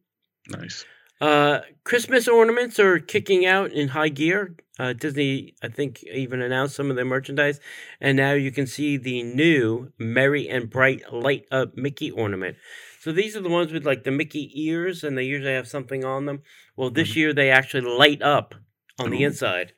Nice. 0.49 0.85
Uh, 1.19 1.61
Christmas 1.83 2.27
ornaments 2.27 2.79
are 2.79 2.99
kicking 2.99 3.45
out 3.45 3.71
in 3.71 3.89
high 3.89 4.09
gear. 4.09 4.55
Uh, 4.79 4.93
Disney, 4.93 5.55
I 5.63 5.69
think, 5.69 6.03
even 6.03 6.41
announced 6.41 6.75
some 6.75 6.91
of 6.91 6.95
their 6.95 7.05
merchandise, 7.05 7.59
and 7.99 8.15
now 8.15 8.33
you 8.33 8.51
can 8.51 8.67
see 8.67 8.97
the 8.97 9.23
new 9.23 9.91
Merry 9.97 10.47
and 10.47 10.69
Bright 10.69 11.11
light 11.11 11.45
up 11.51 11.75
Mickey 11.75 12.11
ornament. 12.11 12.57
So 12.99 13.11
these 13.11 13.35
are 13.35 13.41
the 13.41 13.49
ones 13.49 13.71
with 13.71 13.85
like 13.85 14.03
the 14.03 14.11
Mickey 14.11 14.51
ears, 14.53 15.03
and 15.03 15.17
they 15.17 15.23
usually 15.23 15.53
have 15.53 15.67
something 15.67 16.05
on 16.05 16.25
them. 16.25 16.43
Well, 16.75 16.91
this 16.91 17.15
year 17.15 17.33
they 17.33 17.49
actually 17.49 17.89
light 17.89 18.21
up 18.21 18.53
on 18.99 19.09
the 19.09 19.23
inside. 19.23 19.73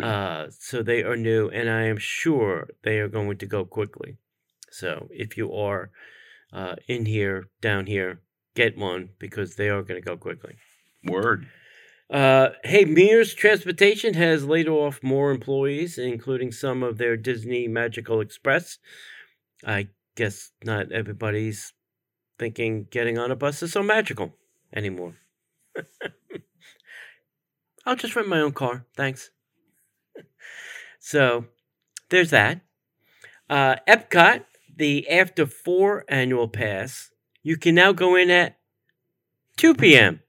Uh, 0.00 0.46
so 0.58 0.82
they 0.82 1.02
are 1.02 1.16
new, 1.16 1.50
and 1.50 1.68
I 1.68 1.82
am 1.82 1.98
sure 1.98 2.68
they 2.82 2.98
are 3.00 3.08
going 3.08 3.36
to 3.38 3.46
go 3.46 3.64
quickly. 3.66 4.16
So 4.70 5.08
if 5.10 5.36
you 5.36 5.52
are 5.52 5.90
uh, 6.52 6.76
in 6.88 7.04
here, 7.06 7.48
down 7.60 7.86
here, 7.86 8.20
get 8.54 8.78
one 8.78 9.10
because 9.18 9.56
they 9.56 9.68
are 9.68 9.82
going 9.82 10.00
to 10.00 10.06
go 10.06 10.16
quickly. 10.16 10.56
Word. 11.04 11.46
Uh, 12.10 12.50
hey, 12.64 12.84
Mears 12.84 13.34
Transportation 13.34 14.14
has 14.14 14.44
laid 14.44 14.68
off 14.68 15.02
more 15.02 15.30
employees, 15.30 15.96
including 15.96 16.50
some 16.50 16.82
of 16.82 16.98
their 16.98 17.16
Disney 17.16 17.68
Magical 17.68 18.20
Express. 18.20 18.78
I 19.64 19.88
guess 20.16 20.50
not 20.64 20.90
everybody's 20.90 21.72
thinking 22.38 22.86
getting 22.90 23.18
on 23.18 23.30
a 23.30 23.36
bus 23.36 23.62
is 23.62 23.72
so 23.72 23.82
magical 23.82 24.34
anymore. 24.74 25.16
I'll 27.86 27.96
just 27.96 28.16
rent 28.16 28.28
my 28.28 28.40
own 28.40 28.52
car. 28.52 28.86
Thanks. 28.96 29.30
so 30.98 31.46
there's 32.08 32.30
that. 32.30 32.62
Uh, 33.48 33.76
Epcot, 33.88 34.44
the 34.76 35.08
After 35.08 35.46
Four 35.46 36.04
annual 36.08 36.48
pass, 36.48 37.10
you 37.42 37.56
can 37.56 37.74
now 37.74 37.92
go 37.92 38.16
in 38.16 38.30
at 38.30 38.58
2 39.56 39.74
p.m. 39.74 40.20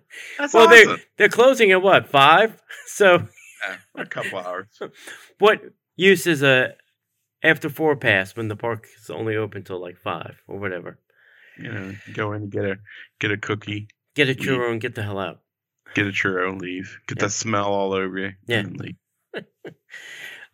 That's 0.38 0.54
Well, 0.54 0.68
awesome. 0.68 0.96
they 0.96 1.02
they're 1.16 1.28
closing 1.28 1.70
at 1.72 1.82
what 1.82 2.08
five? 2.08 2.60
So 2.86 3.28
Yeah, 3.68 3.76
a 4.02 4.06
couple 4.06 4.38
hours. 4.38 4.66
what 5.38 5.60
use 5.96 6.26
is 6.26 6.42
a 6.42 6.74
after 7.42 7.68
four 7.68 7.96
pass 7.96 8.36
when 8.36 8.48
the 8.48 8.56
park 8.56 8.86
is 9.00 9.10
only 9.10 9.36
open 9.36 9.62
till 9.64 9.80
like 9.80 9.98
five 9.98 10.36
or 10.48 10.58
whatever? 10.58 10.98
You 11.58 11.72
know, 11.72 11.94
go 12.14 12.32
in 12.32 12.42
and 12.42 12.50
get 12.50 12.64
a 12.64 12.76
get 13.20 13.30
a 13.30 13.36
cookie, 13.36 13.88
Get 14.14 14.28
a 14.28 14.32
Leave. 14.32 14.38
churro 14.38 14.70
and 14.72 14.80
get 14.80 14.94
the 14.94 15.02
hell 15.02 15.18
out. 15.18 15.40
get 15.94 16.06
a 16.06 16.10
churro, 16.10 16.58
leave. 16.60 16.98
Get 17.06 17.18
Yeah. 17.18 17.24
that 17.26 17.30
smell 17.30 17.66
all 17.72 17.92
over 17.92 18.18
you. 18.18 18.32
Yeah. 18.46 18.60
and 18.60 18.78
leave. 18.80 18.96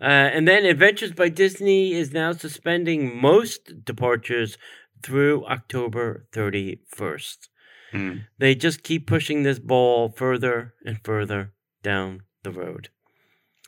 Uh, 0.01 0.05
and 0.05 0.47
then 0.47 0.64
Adventures 0.64 1.12
by 1.12 1.28
Disney 1.28 1.93
is 1.93 2.12
now 2.12 2.30
suspending 2.32 3.20
most 3.20 3.84
departures 3.84 4.57
through 5.03 5.45
October 5.47 6.26
31st. 6.32 7.49
Mm. 7.93 8.24
They 8.39 8.55
just 8.55 8.82
keep 8.82 9.07
pushing 9.07 9.43
this 9.43 9.59
ball 9.59 10.11
further 10.11 10.74
and 10.84 10.99
further 11.05 11.53
down 11.82 12.22
the 12.43 12.51
road. 12.53 12.91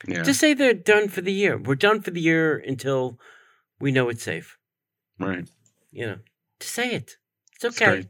Yeah. 0.07 0.23
Just 0.23 0.39
say 0.39 0.53
they're 0.53 0.73
done 0.73 1.09
for 1.09 1.21
the 1.21 1.31
year. 1.33 1.57
We're 1.57 1.75
done 1.75 2.01
for 2.01 2.11
the 2.11 2.21
year 2.21 2.57
until 2.57 3.19
we 3.79 3.91
know 3.91 4.09
it's 4.09 4.23
safe. 4.23 4.57
right. 5.19 5.47
You 5.91 6.05
know, 6.05 6.17
just 6.59 6.73
say 6.73 6.91
it. 6.93 7.17
It's 7.55 7.65
It's 7.65 7.81
okay. 7.81 7.91
great. 7.91 8.07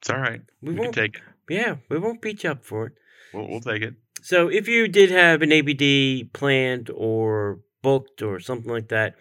It's 0.00 0.10
all 0.10 0.18
right. 0.20 0.42
We 0.62 0.68
We, 0.70 0.74
can 0.74 0.82
won't. 0.84 0.94
take 0.94 1.16
it. 1.16 1.22
Yeah, 1.48 1.76
we 1.88 1.98
won't 1.98 2.22
beat 2.22 2.44
you 2.44 2.50
up 2.50 2.64
for 2.64 2.86
it. 2.86 2.92
We'll, 3.32 3.48
we'll 3.48 3.60
take 3.60 3.82
it. 3.82 3.94
So 4.22 4.48
if 4.48 4.68
you 4.68 4.86
did 4.88 5.10
have 5.10 5.42
an 5.42 5.52
ABD 5.52 6.32
planned 6.32 6.88
or 6.94 7.60
booked 7.82 8.22
or 8.22 8.38
something 8.40 8.70
like 8.70 8.88
that, 8.88 9.16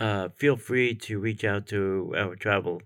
uh, 0.00 0.30
feel 0.36 0.56
free 0.56 0.94
to 0.96 1.18
reach 1.20 1.44
out 1.44 1.66
to 1.68 2.12
our 2.16 2.34
travel 2.34 2.82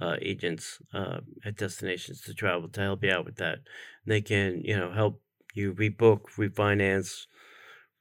uh, 0.00 0.16
agents 0.20 0.78
uh, 0.92 1.20
at 1.44 1.56
Destinations 1.56 2.20
to 2.22 2.34
Travel 2.34 2.68
to 2.68 2.80
help 2.80 3.04
you 3.04 3.12
out 3.12 3.24
with 3.24 3.36
that. 3.36 3.58
They 4.06 4.20
can, 4.20 4.62
you 4.64 4.76
know, 4.76 4.92
help 4.92 5.20
you 5.54 5.72
rebook, 5.72 6.22
refinance, 6.36 7.26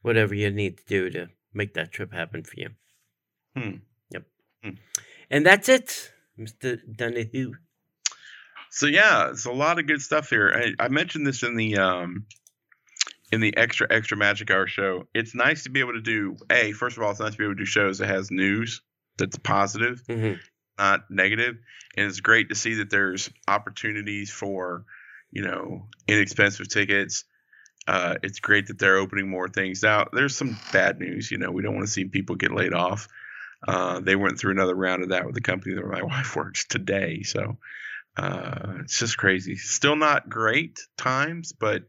whatever 0.02 0.34
you 0.34 0.50
need 0.50 0.78
to 0.78 0.84
do 0.86 1.10
to 1.12 1.30
make 1.54 1.74
that 1.76 1.92
trip 1.92 2.14
happen 2.14 2.44
for 2.44 2.54
you. 2.58 2.70
Hmm. 3.56 3.78
Yep. 4.10 4.24
Hmm. 4.64 4.70
And 5.30 5.46
that's 5.46 5.70
it, 5.70 6.12
Mr. 6.38 6.80
Donahue. 6.96 7.54
So 8.72 8.88
yeah, 8.88 9.30
it's 9.30 9.46
a 9.46 9.52
lot 9.52 9.78
of 9.78 9.86
good 9.86 10.02
stuff 10.02 10.30
here. 10.30 10.52
I, 10.80 10.86
I 10.86 10.88
mentioned 10.88 11.28
this 11.28 11.44
in 11.44 11.56
the 11.56 11.78
um 11.78 12.26
in 13.32 13.40
the 13.40 13.56
extra 13.56 13.88
extra 13.90 14.18
magic 14.18 14.50
hour 14.50 14.66
show. 14.66 15.08
It's 15.14 15.36
nice 15.36 15.64
to 15.64 15.70
be 15.70 15.80
able 15.80 15.94
to 15.94 16.02
do 16.02 16.38
a 16.52 16.72
first 16.72 16.98
of 16.98 17.04
all, 17.04 17.12
it's 17.12 17.20
nice 17.20 17.34
to 17.34 17.38
be 17.38 17.44
able 17.44 17.54
to 17.54 17.60
do 17.60 17.66
shows 17.66 18.00
that 18.00 18.08
has 18.08 18.32
news 18.32 18.82
that's 19.18 19.38
positive, 19.38 20.02
hmm 20.08 20.34
not 20.78 21.10
negative, 21.10 21.56
and 21.96 22.08
it's 22.08 22.20
great 22.20 22.50
to 22.50 22.56
see 22.56 22.76
that 22.76 22.90
there's 22.90 23.30
opportunities 23.48 24.32
for 24.32 24.86
you 25.32 25.44
know 25.44 25.88
inexpensive 26.08 26.68
tickets. 26.70 27.26
Uh, 27.88 28.16
it's 28.24 28.40
great 28.40 28.68
that 28.68 28.80
they're 28.80 28.98
opening 28.98 29.30
more 29.30 29.50
things 29.50 29.84
out. 29.84 30.10
There's 30.14 30.36
some 30.36 30.58
bad 30.72 31.00
news, 31.00 31.30
you 31.30 31.38
know. 31.38 31.52
We 31.52 31.64
don't 31.64 31.76
want 31.76 31.86
to 31.86 31.92
see 31.92 32.06
people 32.06 32.36
get 32.36 32.54
laid 32.54 32.74
off. 32.74 33.08
Uh, 33.68 34.00
they 34.00 34.16
went 34.16 34.40
through 34.40 34.52
another 34.52 34.76
round 34.76 35.04
of 35.04 35.10
that 35.10 35.26
with 35.26 35.36
the 35.36 35.42
company 35.42 35.76
that 35.76 35.86
my 35.86 36.02
wife 36.04 36.36
works 36.36 36.66
today, 36.66 37.24
so 37.24 37.58
uh, 38.18 38.74
it's 38.82 39.00
just 39.00 39.18
crazy. 39.18 39.56
Still 39.56 39.96
not 39.96 40.30
great 40.30 40.80
times, 40.98 41.52
but 41.52 41.84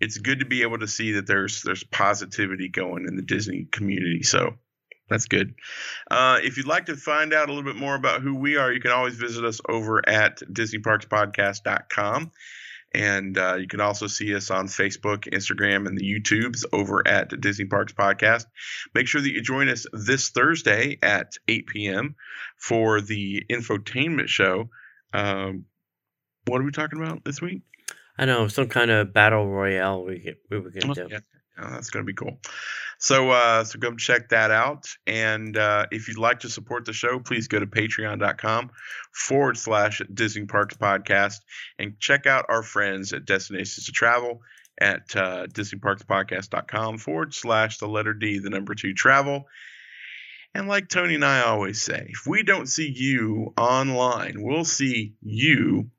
it's 0.00 0.18
good 0.18 0.40
to 0.40 0.46
be 0.46 0.62
able 0.62 0.78
to 0.78 0.88
see 0.88 1.12
that 1.12 1.26
there's 1.26 1.62
there's 1.62 1.84
positivity 1.84 2.68
going 2.68 3.06
in 3.06 3.16
the 3.16 3.22
Disney 3.22 3.66
community. 3.70 4.22
So 4.22 4.54
that's 5.08 5.26
good. 5.26 5.54
Uh, 6.10 6.38
if 6.42 6.56
you'd 6.56 6.66
like 6.66 6.86
to 6.86 6.96
find 6.96 7.32
out 7.32 7.48
a 7.48 7.52
little 7.52 7.70
bit 7.70 7.78
more 7.78 7.94
about 7.94 8.22
who 8.22 8.34
we 8.34 8.56
are, 8.56 8.72
you 8.72 8.80
can 8.80 8.90
always 8.90 9.14
visit 9.14 9.44
us 9.44 9.60
over 9.68 10.06
at 10.08 10.38
DisneyParksPodcast.com. 10.40 12.32
And 12.94 13.36
uh, 13.36 13.56
you 13.56 13.66
can 13.66 13.80
also 13.80 14.06
see 14.06 14.34
us 14.36 14.52
on 14.52 14.68
Facebook, 14.68 15.28
Instagram, 15.32 15.88
and 15.88 15.98
the 15.98 16.04
YouTubes 16.04 16.64
over 16.72 17.06
at 17.06 17.40
Disney 17.40 17.64
Parks 17.64 17.92
Podcast. 17.92 18.46
Make 18.94 19.08
sure 19.08 19.20
that 19.20 19.30
you 19.30 19.42
join 19.42 19.68
us 19.68 19.84
this 19.92 20.30
Thursday 20.30 20.98
at 21.02 21.32
8 21.48 21.66
p.m. 21.66 22.14
for 22.56 23.00
the 23.00 23.42
infotainment 23.50 24.28
show. 24.28 24.70
Um, 25.12 25.64
what 26.46 26.60
are 26.60 26.64
we 26.64 26.70
talking 26.70 27.02
about 27.02 27.24
this 27.24 27.42
week? 27.42 27.62
I 28.16 28.26
know 28.26 28.46
some 28.46 28.68
kind 28.68 28.92
of 28.92 29.12
battle 29.12 29.48
royale 29.48 30.04
we 30.04 30.20
get, 30.20 30.36
we 30.48 30.60
were 30.60 30.70
gonna 30.70 30.94
do. 30.94 31.08
Yeah, 31.10 31.18
That's 31.56 31.90
going 31.90 32.04
to 32.04 32.06
be 32.06 32.14
cool. 32.14 32.38
So, 32.98 33.30
uh, 33.30 33.64
so 33.64 33.78
go 33.78 33.94
check 33.94 34.30
that 34.30 34.50
out. 34.50 34.86
And 35.06 35.56
uh, 35.56 35.86
if 35.90 36.08
you'd 36.08 36.18
like 36.18 36.40
to 36.40 36.48
support 36.48 36.84
the 36.84 36.92
show, 36.92 37.18
please 37.20 37.48
go 37.48 37.60
to 37.60 37.66
patreon.com 37.66 38.70
forward 39.12 39.56
slash 39.56 40.00
Disney 40.12 40.46
Parks 40.46 40.76
Podcast 40.76 41.40
and 41.78 41.98
check 41.98 42.26
out 42.26 42.46
our 42.48 42.62
friends 42.62 43.12
at 43.12 43.24
Destinations 43.24 43.86
to 43.86 43.92
Travel 43.92 44.40
at 44.80 45.14
uh, 45.14 45.46
DisneyParksPodcast.com 45.46 46.98
forward 46.98 47.34
slash 47.34 47.78
the 47.78 47.86
letter 47.88 48.14
D, 48.14 48.38
the 48.38 48.50
number 48.50 48.74
two 48.74 48.94
travel. 48.94 49.44
And 50.54 50.68
like 50.68 50.88
Tony 50.88 51.16
and 51.16 51.24
I 51.24 51.42
always 51.42 51.82
say, 51.82 52.06
if 52.08 52.26
we 52.26 52.42
don't 52.42 52.68
see 52.68 52.92
you 52.94 53.52
online, 53.58 54.42
we'll 54.42 54.64
see 54.64 55.14
you 55.20 55.90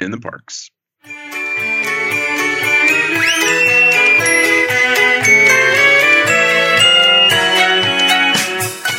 in 0.00 0.10
the 0.10 0.20
parks. 0.20 0.70